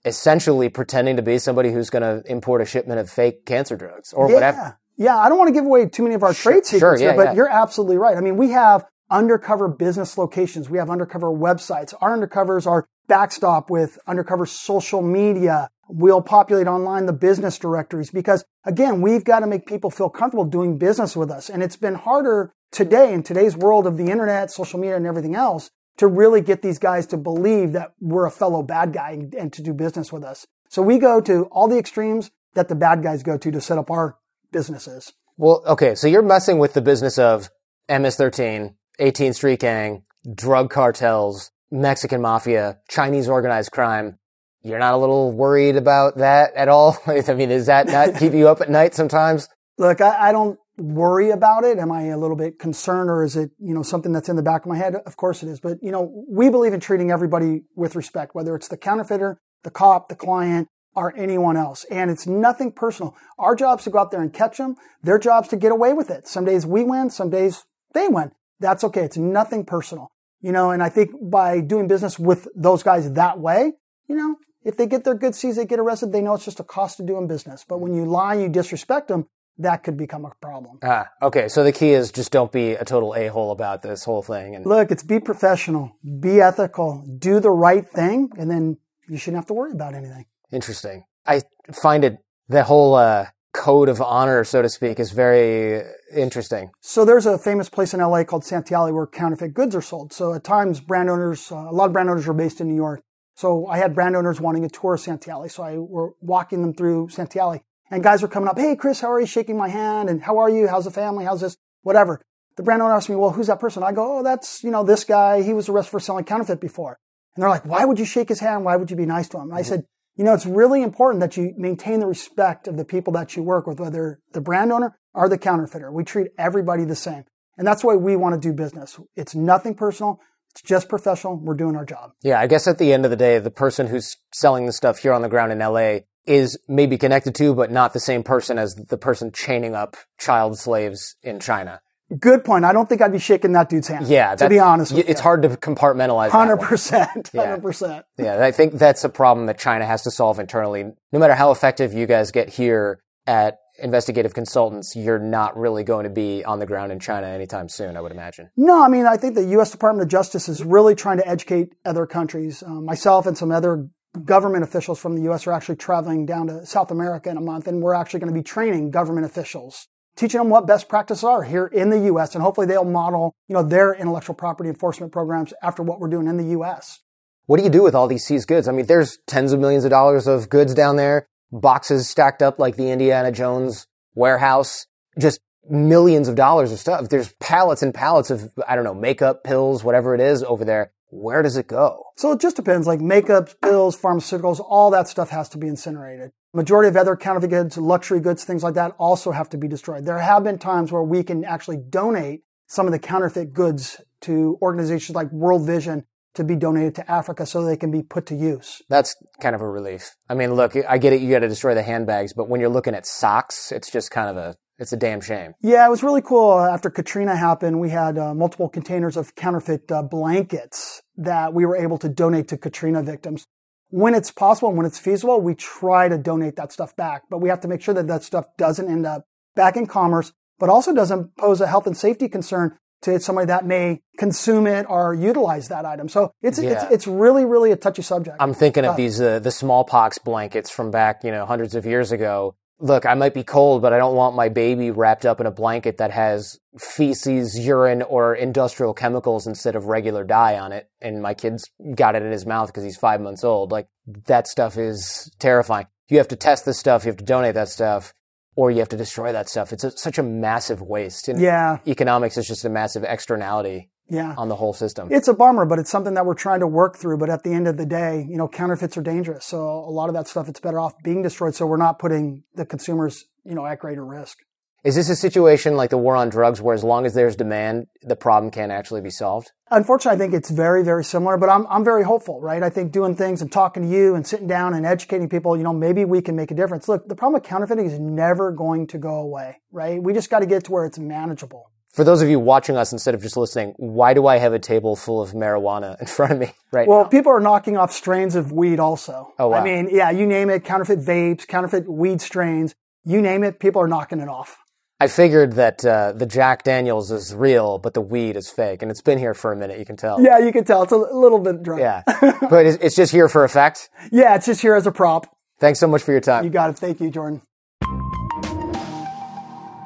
essentially 0.05 0.69
pretending 0.69 1.17
to 1.17 1.21
be 1.21 1.37
somebody 1.37 1.71
who's 1.71 1.89
going 1.89 2.03
to 2.03 2.29
import 2.31 2.61
a 2.61 2.65
shipment 2.65 2.99
of 2.99 3.09
fake 3.09 3.45
cancer 3.45 3.75
drugs 3.75 4.13
or 4.13 4.29
yeah. 4.29 4.33
whatever. 4.33 4.79
Yeah. 4.97 5.17
I 5.17 5.29
don't 5.29 5.37
want 5.37 5.49
to 5.49 5.53
give 5.53 5.65
away 5.65 5.87
too 5.87 6.03
many 6.03 6.15
of 6.15 6.23
our 6.23 6.33
sure, 6.33 6.53
trade 6.53 6.65
secrets 6.65 7.01
sure, 7.01 7.07
yeah, 7.07 7.13
here, 7.13 7.25
but 7.25 7.31
yeah. 7.31 7.33
you're 7.33 7.49
absolutely 7.49 7.97
right. 7.97 8.17
I 8.17 8.21
mean 8.21 8.37
we 8.37 8.51
have 8.51 8.85
undercover 9.09 9.67
business 9.67 10.17
locations. 10.17 10.69
We 10.69 10.77
have 10.77 10.89
undercover 10.89 11.27
websites. 11.27 11.93
Our 11.99 12.15
undercovers 12.15 12.67
are 12.67 12.87
backstop 13.09 13.69
with 13.69 13.99
undercover 14.07 14.45
social 14.45 15.01
media 15.01 15.69
We'll 15.91 16.21
populate 16.21 16.67
online 16.67 17.07
the 17.07 17.13
business 17.13 17.57
directories 17.57 18.11
because 18.11 18.45
again, 18.63 19.01
we've 19.01 19.23
got 19.23 19.39
to 19.39 19.47
make 19.47 19.65
people 19.65 19.89
feel 19.89 20.09
comfortable 20.09 20.45
doing 20.45 20.77
business 20.77 21.15
with 21.15 21.31
us. 21.31 21.49
And 21.49 21.63
it's 21.63 21.75
been 21.75 21.95
harder 21.95 22.53
today 22.71 23.11
in 23.11 23.23
today's 23.23 23.57
world 23.57 23.87
of 23.87 23.97
the 23.97 24.11
internet, 24.11 24.51
social 24.51 24.79
media 24.79 24.97
and 24.97 25.07
everything 25.07 25.33
else 25.33 25.71
to 25.97 26.05
really 26.05 26.41
get 26.41 26.61
these 26.61 26.77
guys 26.77 27.07
to 27.07 27.17
believe 27.17 27.71
that 27.71 27.93
we're 27.99 28.27
a 28.27 28.31
fellow 28.31 28.61
bad 28.61 28.93
guy 28.93 29.19
and 29.35 29.51
to 29.51 29.63
do 29.63 29.73
business 29.73 30.13
with 30.13 30.23
us. 30.23 30.45
So 30.69 30.83
we 30.83 30.99
go 30.99 31.19
to 31.21 31.45
all 31.45 31.67
the 31.67 31.79
extremes 31.79 32.29
that 32.53 32.67
the 32.67 32.75
bad 32.75 33.01
guys 33.01 33.23
go 33.23 33.39
to 33.39 33.51
to 33.51 33.59
set 33.59 33.79
up 33.79 33.89
our 33.89 34.17
businesses. 34.51 35.11
Well, 35.37 35.63
okay. 35.65 35.95
So 35.95 36.07
you're 36.07 36.21
messing 36.21 36.59
with 36.59 36.73
the 36.73 36.81
business 36.81 37.17
of 37.17 37.49
MS-13, 37.89 38.75
18th 38.99 39.35
Street 39.35 39.59
Gang, 39.59 40.03
drug 40.35 40.69
cartels, 40.69 41.49
Mexican 41.71 42.21
mafia, 42.21 42.79
Chinese 42.89 43.29
organized 43.29 43.71
crime 43.71 44.19
you're 44.61 44.79
not 44.79 44.93
a 44.93 44.97
little 44.97 45.31
worried 45.31 45.75
about 45.75 46.17
that 46.17 46.53
at 46.55 46.67
all? 46.67 46.97
I 47.07 47.33
mean, 47.33 47.49
does 47.49 47.67
that 47.67 47.87
not 47.87 48.15
keep 48.17 48.33
you 48.33 48.47
up 48.47 48.61
at 48.61 48.69
night 48.69 48.93
sometimes? 48.93 49.47
Look, 49.77 50.01
I, 50.01 50.29
I, 50.29 50.31
don't 50.33 50.59
worry 50.77 51.29
about 51.29 51.63
it. 51.63 51.77
Am 51.77 51.91
I 51.91 52.03
a 52.07 52.17
little 52.17 52.35
bit 52.35 52.59
concerned 52.59 53.09
or 53.09 53.23
is 53.23 53.37
it, 53.37 53.51
you 53.59 53.73
know, 53.73 53.83
something 53.83 54.11
that's 54.11 54.27
in 54.27 54.35
the 54.35 54.43
back 54.43 54.63
of 54.63 54.67
my 54.67 54.77
head? 54.77 54.95
Of 54.95 55.15
course 55.15 55.41
it 55.43 55.47
is. 55.47 55.61
But, 55.61 55.77
you 55.81 55.91
know, 55.91 56.25
we 56.29 56.49
believe 56.49 56.73
in 56.73 56.81
treating 56.81 57.11
everybody 57.11 57.61
with 57.75 57.95
respect, 57.95 58.35
whether 58.35 58.55
it's 58.55 58.67
the 58.67 58.77
counterfeiter, 58.77 59.39
the 59.63 59.71
cop, 59.71 60.09
the 60.09 60.15
client, 60.15 60.67
or 60.93 61.15
anyone 61.17 61.55
else. 61.55 61.85
And 61.89 62.11
it's 62.11 62.27
nothing 62.27 62.73
personal. 62.73 63.15
Our 63.37 63.55
job's 63.55 63.85
to 63.85 63.89
go 63.89 63.99
out 63.99 64.11
there 64.11 64.21
and 64.21 64.33
catch 64.33 64.57
them. 64.57 64.75
Their 65.01 65.19
job's 65.19 65.47
to 65.49 65.57
get 65.57 65.71
away 65.71 65.93
with 65.93 66.09
it. 66.09 66.27
Some 66.27 66.43
days 66.43 66.65
we 66.65 66.83
win, 66.83 67.09
some 67.09 67.29
days 67.29 67.63
they 67.93 68.09
win. 68.09 68.31
That's 68.59 68.83
okay. 68.83 69.03
It's 69.03 69.17
nothing 69.17 69.63
personal. 69.63 70.11
You 70.41 70.51
know, 70.51 70.71
and 70.71 70.81
I 70.81 70.89
think 70.89 71.11
by 71.21 71.59
doing 71.59 71.87
business 71.87 72.17
with 72.17 72.47
those 72.55 72.81
guys 72.81 73.11
that 73.11 73.39
way, 73.39 73.73
you 74.07 74.15
know, 74.15 74.37
if 74.63 74.77
they 74.77 74.87
get 74.87 75.03
their 75.03 75.15
good 75.15 75.35
C's, 75.35 75.55
they 75.55 75.65
get 75.65 75.79
arrested, 75.79 76.11
they 76.11 76.21
know 76.21 76.33
it's 76.33 76.45
just 76.45 76.59
a 76.59 76.63
cost 76.63 76.99
of 76.99 77.07
doing 77.07 77.27
business. 77.27 77.65
But 77.67 77.79
when 77.79 77.93
you 77.93 78.05
lie, 78.05 78.35
and 78.35 78.43
you 78.43 78.49
disrespect 78.49 79.07
them, 79.07 79.27
that 79.57 79.83
could 79.83 79.97
become 79.97 80.25
a 80.25 80.31
problem. 80.41 80.79
Ah, 80.83 81.09
okay. 81.21 81.49
So 81.49 81.63
the 81.63 81.71
key 81.73 81.91
is 81.91 82.11
just 82.11 82.31
don't 82.31 82.51
be 82.51 82.71
a 82.71 82.85
total 82.85 83.13
a 83.15 83.27
hole 83.27 83.51
about 83.51 83.81
this 83.81 84.05
whole 84.05 84.23
thing. 84.23 84.55
And 84.55 84.65
look, 84.65 84.91
it's 84.91 85.03
be 85.03 85.19
professional, 85.19 85.91
be 86.19 86.39
ethical, 86.41 87.05
do 87.17 87.39
the 87.39 87.51
right 87.51 87.87
thing, 87.87 88.29
and 88.37 88.49
then 88.49 88.77
you 89.07 89.17
shouldn't 89.17 89.37
have 89.37 89.47
to 89.47 89.53
worry 89.53 89.71
about 89.71 89.93
anything. 89.93 90.25
Interesting. 90.51 91.03
I 91.25 91.41
find 91.73 92.03
it 92.05 92.17
the 92.47 92.63
whole 92.63 92.95
uh, 92.95 93.27
code 93.53 93.89
of 93.89 94.01
honor, 94.01 94.43
so 94.43 94.61
to 94.61 94.69
speak, 94.69 94.99
is 94.99 95.11
very 95.11 95.83
interesting. 96.15 96.71
So 96.81 97.05
there's 97.05 97.25
a 97.25 97.37
famous 97.37 97.69
place 97.69 97.93
in 97.93 97.99
LA 97.99 98.23
called 98.23 98.45
Santee 98.45 98.75
Alley 98.75 98.91
where 98.91 99.07
counterfeit 99.07 99.53
goods 99.53 99.75
are 99.75 99.81
sold. 99.81 100.13
So 100.13 100.33
at 100.33 100.43
times, 100.43 100.79
brand 100.79 101.09
owners, 101.09 101.51
uh, 101.51 101.55
a 101.55 101.73
lot 101.73 101.85
of 101.85 101.93
brand 101.93 102.09
owners 102.09 102.27
are 102.27 102.33
based 102.33 102.61
in 102.61 102.67
New 102.67 102.75
York. 102.75 103.01
So 103.35 103.67
I 103.67 103.77
had 103.77 103.95
brand 103.95 104.15
owners 104.15 104.41
wanting 104.41 104.65
a 104.65 104.69
tour 104.69 104.95
of 104.95 104.99
Santee 104.99 105.31
Alley. 105.31 105.49
So 105.49 105.63
I 105.63 105.77
were 105.77 106.13
walking 106.19 106.61
them 106.61 106.73
through 106.73 107.09
Santee 107.09 107.39
Alley 107.39 107.63
and 107.91 108.03
guys 108.03 108.21
were 108.21 108.27
coming 108.27 108.49
up. 108.49 108.57
Hey, 108.57 108.75
Kris, 108.75 109.01
how 109.01 109.11
are 109.11 109.19
you? 109.19 109.25
Shaking 109.25 109.57
my 109.57 109.69
hand. 109.69 110.09
And 110.09 110.21
how 110.21 110.37
are 110.37 110.49
you? 110.49 110.67
How's 110.67 110.85
the 110.85 110.91
family? 110.91 111.25
How's 111.25 111.41
this? 111.41 111.57
Whatever. 111.81 112.21
The 112.55 112.63
brand 112.63 112.81
owner 112.81 112.93
asked 112.93 113.09
me, 113.09 113.15
well, 113.15 113.31
who's 113.31 113.47
that 113.47 113.59
person? 113.59 113.83
I 113.83 113.91
go, 113.91 114.19
oh, 114.19 114.23
that's, 114.23 114.63
you 114.63 114.71
know, 114.71 114.83
this 114.83 115.03
guy. 115.03 115.41
He 115.41 115.53
was 115.53 115.69
arrested 115.69 115.91
for 115.91 115.99
selling 115.99 116.25
counterfeit 116.25 116.59
before. 116.59 116.99
And 117.35 117.41
they're 117.41 117.49
like, 117.49 117.65
why 117.65 117.85
would 117.85 117.99
you 117.99 118.05
shake 118.05 118.29
his 118.29 118.41
hand? 118.41 118.65
Why 118.65 118.75
would 118.75 118.91
you 118.91 118.97
be 118.97 119.05
nice 119.05 119.29
to 119.29 119.37
him? 119.37 119.49
And 119.49 119.53
I 119.53 119.61
said, 119.61 119.85
you 120.19 120.25
know, 120.25 120.33
it's 120.33 120.45
really 120.45 120.83
important 120.83 121.21
that 121.21 121.37
you 121.37 121.53
maintain 121.55 122.01
the 122.01 122.05
respect 122.05 122.67
of 122.67 122.75
the 122.75 122.83
people 122.83 123.13
that 123.13 123.37
you 123.37 123.41
work 123.41 123.65
with, 123.65 123.79
whether 123.79 124.19
the 124.33 124.41
brand 124.41 124.69
owner 124.73 124.99
or 125.13 125.29
the 125.29 125.37
counterfeiter. 125.37 125.93
We 125.93 126.03
treat 126.03 126.27
everybody 126.37 126.83
the 126.83 126.93
same. 126.93 127.23
And 127.57 127.65
that's 127.65 127.85
why 127.85 127.95
we 127.95 128.17
want 128.17 128.35
to 128.35 128.49
do 128.49 128.53
business. 128.53 128.99
It's 129.15 129.33
nothing 129.33 129.75
personal. 129.75 130.19
It's 130.51 130.61
just 130.61 130.89
professional. 130.89 131.37
We're 131.37 131.53
doing 131.53 131.77
our 131.77 131.85
job. 131.85 132.11
Yeah, 132.21 132.37
I 132.37 132.47
guess 132.47 132.67
at 132.67 132.79
the 132.79 132.91
end 132.91 133.05
of 133.05 133.11
the 133.11 133.17
day, 133.17 133.39
the 133.39 133.49
person 133.49 133.87
who's 133.87 134.17
selling 134.33 134.65
the 134.65 134.73
stuff 134.73 134.97
here 134.97 135.13
on 135.13 135.21
the 135.21 135.29
ground 135.29 135.53
in 135.53 135.59
LA 135.59 135.99
is 136.25 136.59
maybe 136.67 136.97
connected 136.97 137.33
to, 137.35 137.55
but 137.55 137.71
not 137.71 137.93
the 137.93 138.01
same 138.01 138.21
person 138.21 138.59
as 138.59 138.75
the 138.75 138.97
person 138.97 139.31
chaining 139.31 139.73
up 139.73 139.95
child 140.17 140.59
slaves 140.59 141.15
in 141.23 141.39
China. 141.39 141.79
Good 142.17 142.43
point. 142.43 142.65
I 142.65 142.73
don't 142.73 142.89
think 142.89 143.01
I'd 143.01 143.11
be 143.11 143.19
shaking 143.19 143.51
that 143.51 143.69
dude's 143.69 143.87
hand. 143.87 144.07
Yeah, 144.07 144.35
to 144.35 144.49
be 144.49 144.59
honest, 144.59 144.91
it's 144.91 144.97
you. 144.97 145.03
It's 145.07 145.21
hard 145.21 145.43
to 145.43 145.49
compartmentalize. 145.49 146.29
Hundred 146.29 146.57
percent, 146.57 147.29
hundred 147.35 147.61
percent. 147.61 148.05
Yeah, 148.17 148.43
I 148.43 148.51
think 148.51 148.73
that's 148.73 149.03
a 149.03 149.09
problem 149.09 149.45
that 149.45 149.59
China 149.59 149.85
has 149.85 150.01
to 150.03 150.11
solve 150.11 150.39
internally. 150.39 150.85
No 151.11 151.19
matter 151.19 151.35
how 151.35 151.51
effective 151.51 151.93
you 151.93 152.07
guys 152.07 152.31
get 152.31 152.49
here 152.49 153.01
at 153.27 153.59
investigative 153.81 154.33
consultants, 154.33 154.95
you're 154.95 155.19
not 155.19 155.55
really 155.57 155.83
going 155.83 156.03
to 156.03 156.09
be 156.09 156.43
on 156.43 156.59
the 156.59 156.65
ground 156.65 156.91
in 156.91 156.99
China 156.99 157.27
anytime 157.27 157.69
soon, 157.69 157.95
I 157.95 158.01
would 158.01 158.11
imagine. 158.11 158.49
No, 158.57 158.83
I 158.83 158.87
mean, 158.87 159.05
I 159.05 159.17
think 159.17 159.35
the 159.35 159.45
U.S. 159.45 159.71
Department 159.71 160.03
of 160.03 160.09
Justice 160.09 160.49
is 160.49 160.63
really 160.63 160.95
trying 160.95 161.17
to 161.17 161.27
educate 161.27 161.73
other 161.85 162.05
countries. 162.05 162.63
Um, 162.63 162.85
myself 162.85 163.25
and 163.25 163.37
some 163.37 163.51
other 163.51 163.87
government 164.25 164.63
officials 164.63 164.99
from 164.99 165.15
the 165.15 165.21
U.S. 165.23 165.45
are 165.47 165.53
actually 165.53 165.75
traveling 165.75 166.25
down 166.25 166.47
to 166.47 166.65
South 166.65 166.91
America 166.91 167.29
in 167.29 167.37
a 167.37 167.41
month, 167.41 167.67
and 167.67 167.81
we're 167.81 167.93
actually 167.93 168.19
going 168.19 168.33
to 168.33 168.37
be 168.37 168.43
training 168.43 168.91
government 168.91 169.25
officials, 169.25 169.87
teaching 170.19 170.39
them 170.39 170.49
what 170.49 170.67
best 170.67 170.89
practices 170.89 171.23
are 171.23 171.43
here 171.43 171.67
in 171.67 171.89
the 171.89 171.99
U.S., 172.01 172.35
and 172.35 172.43
hopefully 172.43 172.67
they'll 172.67 172.83
model, 172.83 173.33
you 173.47 173.53
know, 173.53 173.63
their 173.63 173.93
intellectual 173.93 174.35
property 174.35 174.69
enforcement 174.69 175.11
programs 175.11 175.53
after 175.63 175.81
what 175.81 175.99
we're 175.99 176.09
doing 176.09 176.27
in 176.27 176.37
the 176.37 176.51
U.S. 176.51 176.99
What 177.45 177.57
do 177.57 177.63
you 177.63 177.69
do 177.69 177.81
with 177.81 177.95
all 177.95 178.07
these 178.07 178.25
seized 178.25 178.47
goods? 178.47 178.67
I 178.67 178.71
mean, 178.71 178.85
there's 178.85 179.17
tens 179.25 179.53
of 179.53 179.59
millions 179.59 179.85
of 179.85 179.89
dollars 179.89 180.27
of 180.27 180.49
goods 180.49 180.73
down 180.73 180.97
there 180.97 181.25
boxes 181.51 182.09
stacked 182.09 182.41
up 182.41 182.59
like 182.59 182.75
the 182.75 182.91
Indiana 182.91 183.31
Jones 183.31 183.87
warehouse, 184.13 184.85
just 185.17 185.39
millions 185.69 186.27
of 186.27 186.35
dollars 186.35 186.71
of 186.71 186.79
stuff. 186.79 187.09
There's 187.09 187.33
pallets 187.39 187.81
and 187.81 187.93
pallets 187.93 188.29
of, 188.29 188.51
I 188.67 188.75
don't 188.75 188.83
know, 188.83 188.93
makeup, 188.93 189.43
pills, 189.43 189.83
whatever 189.83 190.15
it 190.15 190.21
is 190.21 190.43
over 190.43 190.65
there. 190.65 190.91
Where 191.11 191.41
does 191.41 191.57
it 191.57 191.67
go? 191.67 192.03
So 192.17 192.31
it 192.31 192.39
just 192.39 192.55
depends. 192.55 192.85
Like 192.85 193.01
makeup, 193.01 193.49
pills, 193.61 193.99
pharmaceuticals, 193.99 194.59
all 194.59 194.91
that 194.91 195.07
stuff 195.07 195.29
has 195.29 195.49
to 195.49 195.57
be 195.57 195.67
incinerated. 195.67 196.31
Majority 196.53 196.89
of 196.89 196.97
other 196.97 197.15
counterfeit 197.15 197.51
goods, 197.51 197.77
luxury 197.77 198.19
goods, 198.19 198.43
things 198.43 198.63
like 198.63 198.73
that 198.73 198.95
also 198.97 199.31
have 199.31 199.49
to 199.49 199.57
be 199.57 199.67
destroyed. 199.67 200.05
There 200.05 200.17
have 200.17 200.43
been 200.43 200.57
times 200.57 200.91
where 200.91 201.03
we 201.03 201.23
can 201.23 201.45
actually 201.45 201.77
donate 201.77 202.41
some 202.65 202.87
of 202.87 202.91
the 202.91 202.97
counterfeit 202.97 203.53
goods 203.53 204.01
to 204.21 204.57
organizations 204.61 205.15
like 205.15 205.31
World 205.31 205.67
Vision 205.67 206.05
to 206.33 206.43
be 206.43 206.55
donated 206.55 206.95
to 206.95 207.11
Africa 207.11 207.45
so 207.45 207.63
they 207.63 207.77
can 207.77 207.91
be 207.91 208.01
put 208.01 208.25
to 208.27 208.35
use. 208.35 208.81
That's 208.89 209.15
kind 209.39 209.53
of 209.53 209.61
a 209.61 209.69
relief. 209.69 210.15
I 210.27 210.33
mean, 210.33 210.53
look, 210.53 210.75
I 210.87 210.97
get 210.97 211.13
it. 211.13 211.21
You 211.21 211.29
got 211.29 211.39
to 211.39 211.47
destroy 211.47 211.75
the 211.75 211.83
handbags, 211.83 212.33
but 212.33 212.49
when 212.49 212.61
you're 212.61 212.69
looking 212.69 212.95
at 212.95 213.05
socks, 213.05 213.71
it's 213.71 213.91
just 213.91 214.09
kind 214.09 214.29
of 214.29 214.37
a, 214.37 214.55
it's 214.79 214.93
a 214.93 214.97
damn 214.97 215.21
shame. 215.21 215.53
Yeah, 215.61 215.85
it 215.85 215.89
was 215.89 216.01
really 216.01 216.21
cool. 216.21 216.59
After 216.59 216.89
Katrina 216.89 217.35
happened, 217.35 217.79
we 217.79 217.89
had 217.89 218.17
uh, 218.17 218.33
multiple 218.33 218.69
containers 218.69 219.17
of 219.17 219.35
counterfeit 219.35 219.91
uh, 219.91 220.01
blankets 220.01 221.03
that 221.17 221.53
we 221.53 221.65
were 221.65 221.75
able 221.75 221.99
to 221.99 222.09
donate 222.09 222.47
to 222.47 222.57
Katrina 222.57 223.03
victims. 223.03 223.45
When 223.89 224.13
it's 224.13 224.31
possible 224.31 224.69
and 224.69 224.77
when 224.77 224.85
it's 224.85 224.99
feasible, 224.99 225.41
we 225.41 225.55
try 225.55 226.07
to 226.07 226.17
donate 226.17 226.55
that 226.57 226.71
stuff 226.71 226.95
back, 226.95 227.23
but 227.29 227.39
we 227.39 227.49
have 227.49 227.61
to 227.61 227.67
make 227.67 227.81
sure 227.81 227.93
that 227.93 228.07
that 228.07 228.23
stuff 228.23 228.45
doesn't 228.57 228.87
end 228.87 229.05
up 229.05 229.25
back 229.55 229.75
in 229.75 229.87
commerce, 229.87 230.31
but 230.59 230.69
also 230.69 230.93
doesn't 230.93 231.35
pose 231.37 231.59
a 231.59 231.67
health 231.67 231.87
and 231.87 231.97
safety 231.97 232.29
concern 232.29 232.77
to 233.01 233.19
somebody 233.19 233.47
that 233.47 233.65
may 233.65 234.01
consume 234.17 234.67
it 234.67 234.85
or 234.89 235.13
utilize 235.13 235.69
that 235.69 235.85
item. 235.85 236.09
So 236.09 236.33
it's 236.41 236.59
yeah. 236.59 236.71
it's, 236.71 236.91
it's 236.91 237.07
really 237.07 237.45
really 237.45 237.71
a 237.71 237.75
touchy 237.75 238.01
subject. 238.01 238.37
I'm 238.39 238.53
thinking 238.53 238.85
of 238.85 238.95
these 238.95 239.21
uh, 239.21 239.39
the 239.39 239.51
smallpox 239.51 240.17
blankets 240.17 240.69
from 240.69 240.91
back 240.91 241.23
you 241.23 241.31
know 241.31 241.45
hundreds 241.45 241.75
of 241.75 241.85
years 241.85 242.11
ago. 242.11 242.55
Look, 242.79 243.05
I 243.05 243.13
might 243.13 243.33
be 243.33 243.43
cold, 243.43 243.81
but 243.81 243.91
I 243.91 243.97
don't 243.97 244.15
want 244.15 244.35
my 244.35 244.49
baby 244.49 244.89
wrapped 244.89 245.25
up 245.25 245.39
in 245.41 245.45
a 245.45 245.51
blanket 245.51 245.97
that 245.97 246.11
has 246.11 246.59
feces, 246.77 247.59
urine, 247.59 248.01
or 248.01 248.33
industrial 248.33 248.93
chemicals 248.93 249.47
instead 249.47 249.75
of 249.75 249.85
regular 249.85 250.23
dye 250.23 250.57
on 250.57 250.71
it. 250.71 250.89
And 251.01 251.21
my 251.21 251.33
kid's 251.33 251.65
got 251.95 252.15
it 252.15 252.23
in 252.23 252.31
his 252.31 252.45
mouth 252.45 252.67
because 252.67 252.83
he's 252.83 252.97
five 252.97 253.19
months 253.19 253.43
old. 253.43 253.71
Like 253.71 253.87
that 254.27 254.47
stuff 254.47 254.77
is 254.77 255.31
terrifying. 255.39 255.87
You 256.09 256.17
have 256.19 256.29
to 256.29 256.35
test 256.35 256.65
this 256.65 256.79
stuff. 256.79 257.03
You 257.03 257.09
have 257.09 257.17
to 257.17 257.25
donate 257.25 257.55
that 257.55 257.69
stuff 257.69 258.13
or 258.55 258.71
you 258.71 258.79
have 258.79 258.89
to 258.89 258.97
destroy 258.97 259.31
that 259.31 259.47
stuff. 259.47 259.71
It's 259.71 259.83
a, 259.83 259.91
such 259.91 260.17
a 260.17 260.23
massive 260.23 260.81
waste. 260.81 261.27
And 261.27 261.39
yeah. 261.39 261.77
Economics 261.87 262.37
is 262.37 262.47
just 262.47 262.65
a 262.65 262.69
massive 262.69 263.03
externality 263.03 263.89
yeah. 264.09 264.33
on 264.37 264.49
the 264.49 264.55
whole 264.55 264.73
system. 264.73 265.07
It's 265.11 265.27
a 265.27 265.33
bummer, 265.33 265.65
but 265.65 265.79
it's 265.79 265.89
something 265.89 266.13
that 266.15 266.25
we're 266.25 266.33
trying 266.35 266.59
to 266.61 266.67
work 266.67 266.97
through. 266.97 267.17
But 267.17 267.29
at 267.29 267.43
the 267.43 267.53
end 267.53 267.67
of 267.67 267.77
the 267.77 267.85
day, 267.85 268.25
you 268.29 268.37
know, 268.37 268.47
counterfeits 268.47 268.97
are 268.97 269.01
dangerous. 269.01 269.45
So 269.45 269.57
a 269.59 269.91
lot 269.91 270.09
of 270.09 270.15
that 270.15 270.27
stuff, 270.27 270.49
it's 270.49 270.59
better 270.59 270.79
off 270.79 270.93
being 271.03 271.21
destroyed. 271.21 271.55
So 271.55 271.65
we're 271.65 271.77
not 271.77 271.99
putting 271.99 272.43
the 272.55 272.65
consumers, 272.65 273.25
you 273.43 273.55
know, 273.55 273.65
at 273.65 273.79
greater 273.79 274.05
risk. 274.05 274.37
Is 274.81 274.95
this 274.95 275.09
a 275.09 275.15
situation 275.15 275.75
like 275.75 275.89
the 275.89 275.97
war 275.97 276.15
on 276.15 276.29
drugs 276.29 276.61
where 276.61 276.73
as 276.73 276.85
long 276.85 277.05
as 277.05 277.13
there's 277.13 277.35
demand, 277.35 277.87
the 278.01 278.15
problem 278.15 278.49
can't 278.49 278.71
actually 278.71 279.01
be 279.01 279.09
solved? 279.09 279.51
Unfortunately, 279.69 280.15
I 280.15 280.17
think 280.17 280.33
it's 280.33 280.49
very, 280.49 280.85
very 280.85 281.03
similar, 281.03 281.35
but 281.35 281.49
I'm, 281.49 281.67
I'm 281.67 281.83
very 281.83 282.03
hopeful, 282.03 282.39
right? 282.39 282.63
I 282.63 282.69
think 282.69 282.93
doing 282.93 283.13
things 283.13 283.41
and 283.41 283.51
talking 283.51 283.83
to 283.83 283.89
you 283.89 284.15
and 284.15 284.25
sitting 284.25 284.47
down 284.47 284.73
and 284.73 284.85
educating 284.85 285.27
people, 285.27 285.57
you 285.57 285.63
know, 285.63 285.73
maybe 285.73 286.05
we 286.05 286.21
can 286.21 286.37
make 286.37 286.49
a 286.49 286.55
difference. 286.55 286.87
Look, 286.87 287.09
the 287.09 287.15
problem 287.15 287.41
with 287.41 287.43
counterfeiting 287.43 287.87
is 287.87 287.99
never 287.99 288.53
going 288.53 288.87
to 288.87 288.97
go 288.97 289.15
away, 289.15 289.57
right? 289.69 290.01
We 290.01 290.13
just 290.13 290.29
got 290.29 290.39
to 290.39 290.45
get 290.45 290.63
to 290.65 290.71
where 290.71 290.85
it's 290.85 290.97
manageable. 290.97 291.69
For 291.93 292.03
those 292.03 292.21
of 292.21 292.29
you 292.29 292.39
watching 292.39 292.77
us 292.77 292.91
instead 292.91 293.15
of 293.15 293.21
just 293.21 293.35
listening, 293.35 293.73
why 293.77 294.13
do 294.13 294.27
I 294.27 294.37
have 294.37 294.53
a 294.53 294.59
table 294.59 294.95
full 294.95 295.21
of 295.21 295.31
marijuana 295.31 295.99
in 295.99 296.05
front 296.05 296.33
of 296.33 296.39
me 296.39 296.53
right 296.71 296.87
well, 296.87 297.03
now? 297.03 297.09
people 297.09 297.31
are 297.31 297.39
knocking 297.39 297.77
off 297.77 297.91
strains 297.91 298.35
of 298.35 298.51
weed 298.51 298.79
also. 298.79 299.33
Oh, 299.39 299.49
wow. 299.49 299.57
I 299.57 299.63
mean, 299.63 299.89
yeah, 299.91 300.11
you 300.11 300.27
name 300.27 300.49
it, 300.49 300.63
counterfeit 300.63 300.99
vapes, 300.99 301.47
counterfeit 301.47 301.89
weed 301.89 302.21
strains, 302.21 302.75
you 303.03 303.21
name 303.21 303.43
it, 303.43 303.59
people 303.59 303.81
are 303.81 303.87
knocking 303.87 304.19
it 304.19 304.29
off. 304.29 304.57
I 305.01 305.07
figured 305.07 305.53
that 305.53 305.85
uh, 305.85 306.11
the 306.11 306.25
Jack 306.25 306.63
Daniels 306.63 307.09
is 307.09 307.33
real, 307.33 307.77
but 307.77 307.93
the 307.93 308.01
weed 308.01 308.35
is 308.35 308.49
fake, 308.49 308.81
and 308.81 308.91
it's 308.91 309.01
been 309.01 309.17
here 309.17 309.33
for 309.33 309.53
a 309.53 309.55
minute. 309.55 309.79
You 309.79 309.85
can 309.85 309.95
tell. 309.95 310.21
Yeah, 310.21 310.39
you 310.39 310.51
can 310.51 310.65
tell. 310.65 310.83
It's 310.83 310.91
a 310.91 310.97
little 310.97 311.39
bit 311.39 311.63
dry. 311.63 311.79
Yeah, 311.79 312.03
but 312.49 312.65
it's, 312.65 312.77
it's 312.83 312.95
just 312.97 313.13
here 313.13 313.29
for 313.29 313.45
effect. 313.45 313.89
yeah, 314.11 314.35
it's 314.35 314.45
just 314.45 314.61
here 314.61 314.75
as 314.75 314.85
a 314.85 314.91
prop. 314.91 315.33
Thanks 315.59 315.79
so 315.79 315.87
much 315.87 316.03
for 316.03 316.11
your 316.11 316.19
time. 316.19 316.43
You 316.43 316.49
got 316.49 316.69
it. 316.69 316.77
Thank 316.77 316.99
you, 316.99 317.09
Jordan. 317.09 317.41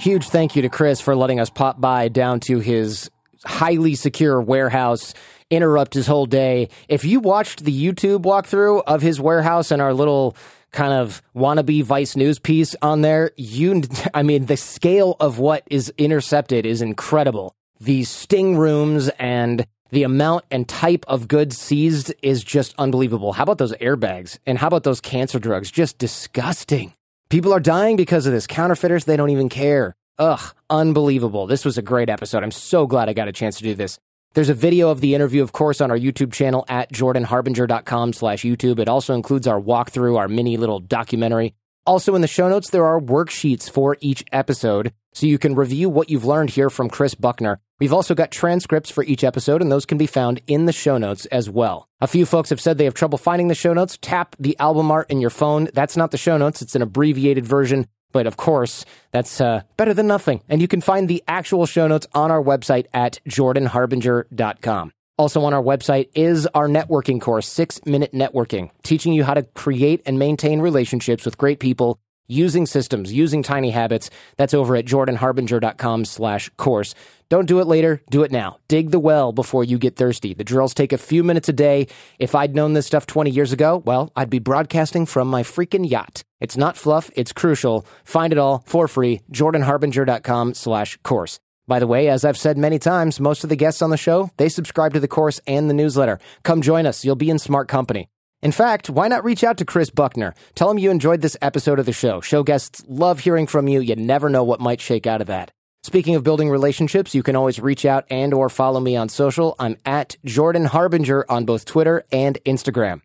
Huge 0.03 0.27
thank 0.27 0.57
you 0.57 0.61
to 0.63 0.67
Kris 0.67 0.99
for 0.99 1.15
letting 1.15 1.39
us 1.39 1.49
pop 1.49 1.79
by 1.79 2.09
down 2.09 2.41
to 2.41 2.59
his 2.59 3.09
highly 3.45 3.95
secure 3.95 4.41
warehouse, 4.41 5.13
interrupt 5.49 5.93
his 5.93 6.07
whole 6.07 6.25
day. 6.25 6.67
If 6.89 7.05
you 7.05 7.21
watched 7.21 7.63
the 7.63 7.71
YouTube 7.71 8.23
walkthrough 8.23 8.83
of 8.85 9.01
his 9.01 9.21
warehouse 9.21 9.71
and 9.71 9.81
our 9.81 9.93
little 9.93 10.35
kind 10.73 10.91
of 10.91 11.21
wannabe 11.33 11.83
Vice 11.83 12.17
News 12.17 12.37
piece 12.37 12.75
on 12.81 12.99
there, 12.99 13.31
you, 13.37 13.83
I 14.13 14.23
mean, 14.23 14.47
the 14.47 14.57
scale 14.57 15.15
of 15.21 15.39
what 15.39 15.63
is 15.71 15.93
intercepted 15.97 16.65
is 16.65 16.81
incredible. 16.81 17.55
These 17.79 18.09
sting 18.09 18.57
rooms 18.57 19.07
and 19.17 19.65
the 19.91 20.03
amount 20.03 20.43
and 20.51 20.67
type 20.67 21.05
of 21.07 21.29
goods 21.29 21.57
seized 21.57 22.13
is 22.21 22.43
just 22.43 22.75
unbelievable. 22.77 23.31
How 23.31 23.43
about 23.43 23.57
those 23.57 23.71
airbags? 23.75 24.37
And 24.45 24.57
how 24.57 24.67
about 24.67 24.83
those 24.83 24.99
cancer 24.99 25.39
drugs? 25.39 25.71
Just 25.71 25.97
disgusting. 25.97 26.91
People 27.34 27.51
are 27.51 27.59
dying 27.59 27.95
because 27.95 28.27
of 28.27 28.31
this. 28.31 28.45
Counterfeiters, 28.45 29.05
they 29.05 29.17
don't 29.17 29.31
even 29.31 29.49
care. 29.49 29.95
Ugh, 30.19 30.53
unbelievable. 30.69 31.47
This 31.47 31.65
was 31.65 31.79
a 31.79 31.81
great 31.81 32.07
episode. 32.07 32.43
I'm 32.43 32.51
so 32.51 32.86
glad 32.86 33.09
I 33.09 33.13
got 33.13 33.27
a 33.27 33.31
chance 33.31 33.57
to 33.57 33.63
do 33.63 33.73
this. 33.73 33.97
There's 34.36 34.49
a 34.49 34.53
video 34.53 34.89
of 34.89 35.01
the 35.01 35.15
interview, 35.15 35.41
of 35.41 35.51
course, 35.51 35.81
on 35.81 35.89
our 35.89 35.97
YouTube 35.97 36.31
channel 36.31 36.63
at 36.67 36.93
jordanharbinger.com 36.93 38.13
slash 38.13 38.43
YouTube. 38.43 38.77
It 38.77 38.88
also 38.88 39.15
includes 39.15 39.47
our 39.47 39.59
walkthrough, 39.59 40.15
our 40.15 40.27
mini 40.27 40.57
little 40.57 40.79
documentary. 40.79 41.55
Also 41.86 42.15
in 42.15 42.21
the 42.21 42.27
show 42.27 42.47
notes, 42.47 42.69
there 42.69 42.86
are 42.86 42.99
worksheets 42.99 43.69
for 43.69 43.97
each 43.99 44.23
episode, 44.31 44.93
so 45.13 45.25
you 45.27 45.38
can 45.38 45.53
review 45.53 45.89
what 45.89 46.09
you've 46.09 46.23
learned 46.23 46.51
here 46.51 46.69
from 46.69 46.89
Kris 46.89 47.13
Buckner. 47.13 47.59
We've 47.77 47.91
also 47.91 48.15
got 48.15 48.31
transcripts 48.31 48.89
for 48.89 49.03
each 49.03 49.21
episode, 49.21 49.61
and 49.61 49.69
those 49.69 49.86
can 49.86 49.97
be 49.97 50.07
found 50.07 50.41
in 50.47 50.65
the 50.65 50.71
show 50.71 50.97
notes 50.97 51.25
as 51.25 51.49
well. 51.49 51.89
A 51.99 52.07
few 52.07 52.25
folks 52.25 52.51
have 52.51 52.61
said 52.61 52.77
they 52.77 52.86
have 52.86 52.93
trouble 52.93 53.17
finding 53.17 53.49
the 53.49 53.55
show 53.55 53.73
notes. 53.73 53.97
Tap 54.01 54.38
the 54.39 54.57
album 54.59 54.91
art 54.91 55.09
in 55.09 55.19
your 55.19 55.29
phone. 55.29 55.69
That's 55.73 55.97
not 55.97 56.11
the 56.11 56.17
show 56.17 56.38
notes, 56.38 56.61
it's 56.61 56.75
an 56.75 56.81
abbreviated 56.81 57.45
version. 57.45 57.88
But 58.13 58.27
of 58.27 58.38
course, 58.38 58.86
that's 59.11 59.41
uh, 59.41 59.63
better 59.75 59.93
than 59.93 60.07
nothing. 60.07 60.41
And 60.47 60.61
you 60.61 60.69
can 60.69 60.81
find 60.81 61.09
the 61.09 61.21
actual 61.27 61.65
show 61.65 61.88
notes 61.88 62.07
on 62.13 62.31
our 62.31 62.41
website 62.41 62.86
at 62.93 63.19
jordanharbinger.com. 63.27 64.93
Also 65.18 65.43
on 65.43 65.53
our 65.53 65.61
website 65.61 66.09
is 66.16 66.47
our 66.47 66.68
networking 66.68 67.22
course, 67.22 67.47
Six 67.47 67.80
Minute 67.86 68.14
Networking, 68.14 68.72
teaching 68.82 69.14
you 69.14 69.24
how 69.24 69.36
to 69.36 69.43
create 69.43 70.01
and 70.05 70.18
maintain 70.18 70.59
relationships 70.59 71.24
with 71.24 71.38
great 71.38 71.59
people 71.59 71.99
using 72.28 72.66
systems, 72.66 73.14
using 73.14 73.43
tiny 73.43 73.70
habits. 73.70 74.09
That's 74.38 74.55
over 74.55 74.76
at 74.76 74.86
jordanharbinger.com 74.86 76.05
slash 76.05 76.49
course. 76.57 76.95
Don't 77.30 77.47
do 77.47 77.59
it 77.59 77.68
later. 77.68 78.01
Do 78.09 78.24
it 78.24 78.32
now. 78.32 78.57
Dig 78.68 78.89
the 78.89 78.99
well 78.99 79.32
before 79.32 79.64
you 79.64 79.78
get 79.78 79.95
thirsty. 79.95 80.34
The 80.34 80.43
drills 80.43 80.74
take 80.74 80.93
a 80.93 80.97
few 80.97 81.24
minutes 81.24 81.49
a 81.49 81.53
day. 81.53 81.88
If 82.18 82.34
I'd 82.34 82.55
known 82.55 82.74
this 82.74 82.88
stuff 82.88 83.05
20 83.05 83.30
years 83.30 83.51
ago, 83.51 83.84
well, 83.86 84.11
I'd 84.16 84.30
be 84.30 84.39
broadcasting 84.39 85.05
from 85.05 85.28
my 85.28 85.43
freaking 85.43 85.88
yacht. 85.88 86.24
It's 86.39 86.57
not 86.57 86.78
fluff. 86.78 87.11
It's 87.16 87.34
crucial. 87.34 87.86
Find 88.03 88.34
it 88.34 88.39
all 88.39 88.64
for 88.66 88.88
free. 88.88 89.22
jordanharbinger.com 89.32 90.53
slash 90.55 90.97
course. 91.03 91.39
By 91.66 91.80
the 91.80 91.88
way, 91.88 92.09
as 92.09 92.26
I've 92.26 92.38
said 92.38 92.57
many 92.57 92.78
times, 92.78 93.22
most 93.22 93.43
of 93.45 93.49
the 93.49 93.55
guests 93.55 93.82
on 93.82 93.89
the 93.89 93.97
show, 93.97 94.30
they 94.36 94.49
subscribe 94.49 94.93
to 94.93 94.99
the 94.99 95.07
course 95.07 95.39
and 95.47 95.70
the 95.70 95.74
newsletter. 95.74 96.20
Come 96.43 96.61
join 96.61 96.86
us. 96.86 97.05
You'll 97.05 97.16
be 97.16 97.30
in 97.30 97.39
smart 97.39 97.70
company. 97.70 98.09
In 98.41 98.51
fact, 98.51 98.89
why 98.89 99.07
not 99.07 99.24
reach 99.24 99.45
out 99.45 99.57
to 99.59 99.66
Kris 99.66 99.89
Buckner? 99.89 100.34
Tell 100.55 100.70
him 100.70 100.78
you 100.78 100.91
enjoyed 100.91 101.22
this 101.22 101.38
episode 101.41 101.80
of 101.80 101.86
the 101.86 101.93
show. 101.93 102.20
Show 102.20 102.43
guests 102.43 102.84
love 102.89 103.22
hearing 103.22 103.47
from 103.47 103.70
you. 103.70 103.80
You 103.80 103.95
never 103.95 104.30
know 104.30 104.43
what 104.43 104.59
might 104.59 104.82
shake 104.82 105.07
out 105.07 105.22
of 105.22 105.28
that. 105.28 105.51
Speaking 105.84 106.16
of 106.16 106.24
building 106.24 106.49
relationships, 106.49 107.16
you 107.16 107.24
can 107.24 107.38
always 107.38 107.59
reach 107.59 107.86
out 107.86 108.05
and 108.09 108.34
or 108.34 108.49
follow 108.49 108.82
me 108.82 108.97
on 108.97 109.07
social. 109.07 109.55
I'm 109.57 109.78
at 109.86 110.18
Jordan 110.26 110.66
Harbinger 110.66 111.26
on 111.30 111.45
both 111.45 111.64
Twitter 111.64 112.03
and 112.11 112.38
Instagram. 112.45 113.01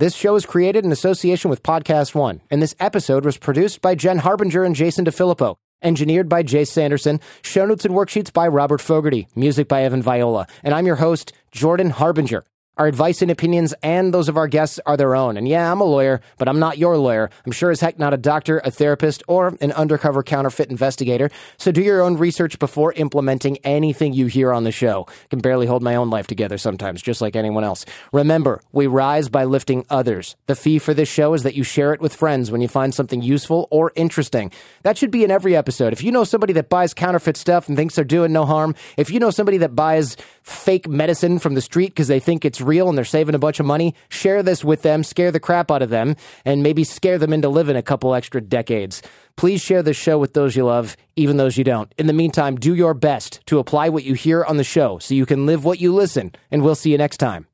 This 0.00 0.16
show 0.16 0.34
is 0.34 0.46
created 0.46 0.84
in 0.84 0.90
association 0.90 1.50
with 1.50 1.62
Podcast 1.62 2.14
One, 2.14 2.40
and 2.50 2.60
this 2.60 2.74
episode 2.80 3.24
was 3.24 3.38
produced 3.38 3.80
by 3.80 3.94
Jen 3.94 4.18
Harbinger 4.18 4.64
and 4.64 4.74
Jason 4.74 5.04
DeFilippo. 5.04 5.56
Engineered 5.82 6.28
by 6.28 6.42
Jay 6.42 6.64
Sanderson, 6.64 7.20
show 7.42 7.64
notes 7.64 7.84
and 7.84 7.94
worksheets 7.94 8.32
by 8.32 8.46
Robert 8.46 8.80
Fogarty, 8.80 9.28
music 9.34 9.66
by 9.66 9.82
Evan 9.82 10.02
Viola, 10.02 10.46
and 10.62 10.74
I'm 10.74 10.86
your 10.86 10.96
host, 10.96 11.32
Jordan 11.52 11.90
Harbinger. 11.90 12.44
Our 12.80 12.86
advice 12.86 13.20
and 13.20 13.30
opinions 13.30 13.74
and 13.82 14.14
those 14.14 14.30
of 14.30 14.38
our 14.38 14.48
guests 14.48 14.80
are 14.86 14.96
their 14.96 15.14
own. 15.14 15.36
And 15.36 15.46
yeah, 15.46 15.70
I'm 15.70 15.82
a 15.82 15.84
lawyer, 15.84 16.22
but 16.38 16.48
I'm 16.48 16.58
not 16.58 16.78
your 16.78 16.96
lawyer. 16.96 17.28
I'm 17.44 17.52
sure 17.52 17.70
as 17.70 17.82
heck 17.82 17.98
not 17.98 18.14
a 18.14 18.16
doctor, 18.16 18.62
a 18.64 18.70
therapist, 18.70 19.22
or 19.28 19.48
an 19.60 19.72
undercover 19.72 20.22
counterfeit 20.22 20.70
investigator. 20.70 21.28
So 21.58 21.72
do 21.72 21.82
your 21.82 22.00
own 22.00 22.16
research 22.16 22.58
before 22.58 22.94
implementing 22.94 23.58
anything 23.64 24.14
you 24.14 24.28
hear 24.28 24.50
on 24.50 24.64
the 24.64 24.72
show. 24.72 25.04
I 25.10 25.26
can 25.28 25.40
barely 25.40 25.66
hold 25.66 25.82
my 25.82 25.94
own 25.94 26.08
life 26.08 26.26
together 26.26 26.56
sometimes, 26.56 27.02
just 27.02 27.20
like 27.20 27.36
anyone 27.36 27.64
else. 27.64 27.84
Remember, 28.14 28.62
we 28.72 28.86
rise 28.86 29.28
by 29.28 29.44
lifting 29.44 29.84
others. 29.90 30.36
The 30.46 30.56
fee 30.56 30.78
for 30.78 30.94
this 30.94 31.10
show 31.10 31.34
is 31.34 31.42
that 31.42 31.56
you 31.56 31.64
share 31.64 31.92
it 31.92 32.00
with 32.00 32.14
friends 32.16 32.50
when 32.50 32.62
you 32.62 32.68
find 32.68 32.94
something 32.94 33.20
useful 33.20 33.68
or 33.70 33.92
interesting. 33.94 34.52
That 34.84 34.96
should 34.96 35.10
be 35.10 35.22
in 35.22 35.30
every 35.30 35.54
episode. 35.54 35.92
If 35.92 36.02
you 36.02 36.12
know 36.12 36.24
somebody 36.24 36.54
that 36.54 36.70
buys 36.70 36.94
counterfeit 36.94 37.36
stuff 37.36 37.68
and 37.68 37.76
thinks 37.76 37.96
they're 37.96 38.06
doing 38.06 38.32
no 38.32 38.46
harm, 38.46 38.74
if 38.96 39.10
you 39.10 39.20
know 39.20 39.30
somebody 39.30 39.58
that 39.58 39.76
buys 39.76 40.16
fake 40.44 40.88
medicine 40.88 41.38
from 41.38 41.52
the 41.52 41.60
street 41.60 41.88
because 41.88 42.08
they 42.08 42.20
think 42.20 42.46
it's 42.46 42.62
real 42.70 42.88
and 42.88 42.96
they're 42.96 43.04
saving 43.04 43.34
a 43.34 43.38
bunch 43.38 43.58
of 43.58 43.66
money, 43.66 43.94
share 44.08 44.42
this 44.42 44.64
with 44.64 44.82
them, 44.82 45.02
scare 45.02 45.32
the 45.32 45.40
crap 45.40 45.70
out 45.70 45.82
of 45.82 45.90
them, 45.90 46.14
and 46.44 46.62
maybe 46.62 46.84
scare 46.84 47.18
them 47.18 47.32
into 47.32 47.48
living 47.48 47.76
a 47.76 47.82
couple 47.82 48.14
extra 48.14 48.40
decades. 48.40 49.02
Please 49.36 49.60
share 49.60 49.82
this 49.82 49.96
show 49.96 50.18
with 50.18 50.34
those 50.34 50.54
you 50.54 50.64
love, 50.64 50.96
even 51.16 51.36
those 51.36 51.56
you 51.58 51.64
don't. 51.64 51.92
In 51.98 52.06
the 52.06 52.12
meantime, 52.12 52.56
do 52.56 52.74
your 52.74 52.94
best 52.94 53.40
to 53.46 53.58
apply 53.58 53.88
what 53.88 54.04
you 54.04 54.14
hear 54.14 54.44
on 54.44 54.56
the 54.56 54.64
show 54.64 54.98
so 54.98 55.14
you 55.14 55.26
can 55.26 55.46
live 55.46 55.64
what 55.64 55.80
you 55.80 55.92
listen, 55.92 56.32
and 56.50 56.62
we'll 56.62 56.74
see 56.74 56.92
you 56.92 56.98
next 56.98 57.18
time. 57.18 57.49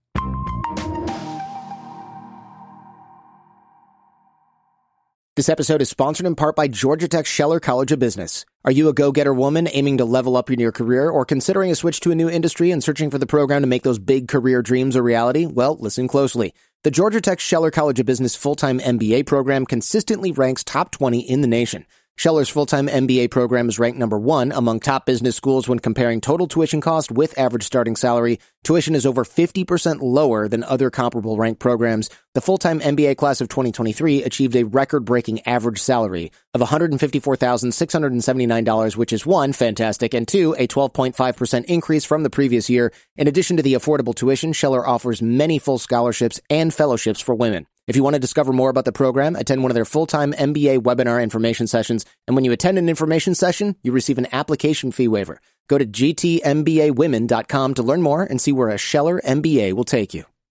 This 5.36 5.50
episode 5.50 5.82
is 5.82 5.90
sponsored 5.90 6.24
in 6.24 6.34
part 6.34 6.56
by 6.56 6.66
Georgia 6.66 7.08
Tech 7.08 7.26
Scheller 7.26 7.60
College 7.60 7.92
of 7.92 7.98
Business. 7.98 8.46
Are 8.64 8.72
you 8.72 8.88
a 8.88 8.94
go-getter 8.94 9.34
woman 9.34 9.68
aiming 9.70 9.98
to 9.98 10.06
level 10.06 10.34
up 10.34 10.50
in 10.50 10.58
your 10.58 10.72
career 10.72 11.10
or 11.10 11.26
considering 11.26 11.70
a 11.70 11.74
switch 11.74 12.00
to 12.00 12.10
a 12.10 12.14
new 12.14 12.30
industry 12.30 12.70
and 12.70 12.82
searching 12.82 13.10
for 13.10 13.18
the 13.18 13.26
program 13.26 13.60
to 13.60 13.66
make 13.66 13.82
those 13.82 13.98
big 13.98 14.28
career 14.28 14.62
dreams 14.62 14.96
a 14.96 15.02
reality? 15.02 15.44
Well, 15.44 15.76
listen 15.78 16.08
closely. 16.08 16.54
The 16.84 16.90
Georgia 16.90 17.20
Tech 17.20 17.38
Scheller 17.38 17.70
College 17.70 18.00
of 18.00 18.06
Business 18.06 18.34
full-time 18.34 18.78
MBA 18.78 19.26
program 19.26 19.66
consistently 19.66 20.32
ranks 20.32 20.64
top 20.64 20.90
20 20.90 21.20
in 21.20 21.42
the 21.42 21.48
nation. 21.48 21.84
Scheller's 22.18 22.48
full-time 22.48 22.86
MBA 22.86 23.30
program 23.30 23.68
is 23.68 23.78
ranked 23.78 23.98
number 23.98 24.18
one 24.18 24.50
among 24.50 24.80
top 24.80 25.04
business 25.04 25.36
schools 25.36 25.68
when 25.68 25.78
comparing 25.78 26.22
total 26.22 26.46
tuition 26.46 26.80
cost 26.80 27.12
with 27.12 27.38
average 27.38 27.64
starting 27.64 27.94
salary. 27.94 28.40
Tuition 28.64 28.94
is 28.94 29.04
over 29.04 29.22
50% 29.22 30.00
lower 30.00 30.48
than 30.48 30.64
other 30.64 30.88
comparable 30.88 31.36
ranked 31.36 31.60
programs. 31.60 32.08
The 32.32 32.40
full-time 32.40 32.80
MBA 32.80 33.18
class 33.18 33.42
of 33.42 33.50
2023 33.50 34.22
achieved 34.22 34.56
a 34.56 34.64
record-breaking 34.64 35.46
average 35.46 35.78
salary 35.78 36.32
of 36.54 36.62
$154,679, 36.62 38.96
which 38.96 39.12
is 39.12 39.26
one, 39.26 39.52
fantastic, 39.52 40.14
and 40.14 40.26
two, 40.26 40.56
a 40.58 40.66
12.5% 40.66 41.64
increase 41.66 42.06
from 42.06 42.22
the 42.22 42.30
previous 42.30 42.70
year. 42.70 42.94
In 43.16 43.28
addition 43.28 43.58
to 43.58 43.62
the 43.62 43.74
affordable 43.74 44.14
tuition, 44.14 44.54
Scheller 44.54 44.88
offers 44.88 45.20
many 45.20 45.58
full 45.58 45.76
scholarships 45.76 46.40
and 46.48 46.72
fellowships 46.72 47.20
for 47.20 47.34
women. 47.34 47.66
If 47.86 47.94
you 47.94 48.02
want 48.02 48.14
to 48.14 48.20
discover 48.20 48.52
more 48.52 48.68
about 48.68 48.84
the 48.84 48.92
program, 48.92 49.36
attend 49.36 49.62
one 49.62 49.70
of 49.70 49.76
their 49.76 49.84
full-time 49.84 50.32
MBA 50.32 50.80
webinar 50.80 51.22
information 51.22 51.68
sessions. 51.68 52.04
And 52.26 52.34
when 52.34 52.44
you 52.44 52.50
attend 52.50 52.78
an 52.78 52.88
information 52.88 53.36
session, 53.36 53.76
you 53.82 53.92
receive 53.92 54.18
an 54.18 54.26
application 54.32 54.90
fee 54.90 55.06
waiver. 55.06 55.40
Go 55.68 55.78
to 55.78 55.86
gtmbawomen.com 55.86 57.74
to 57.74 57.82
learn 57.82 58.02
more 58.02 58.24
and 58.24 58.40
see 58.40 58.52
where 58.52 58.70
a 58.70 58.78
Scheller 58.78 59.20
MBA 59.20 59.72
will 59.72 59.84
take 59.84 60.14
you. 60.14 60.24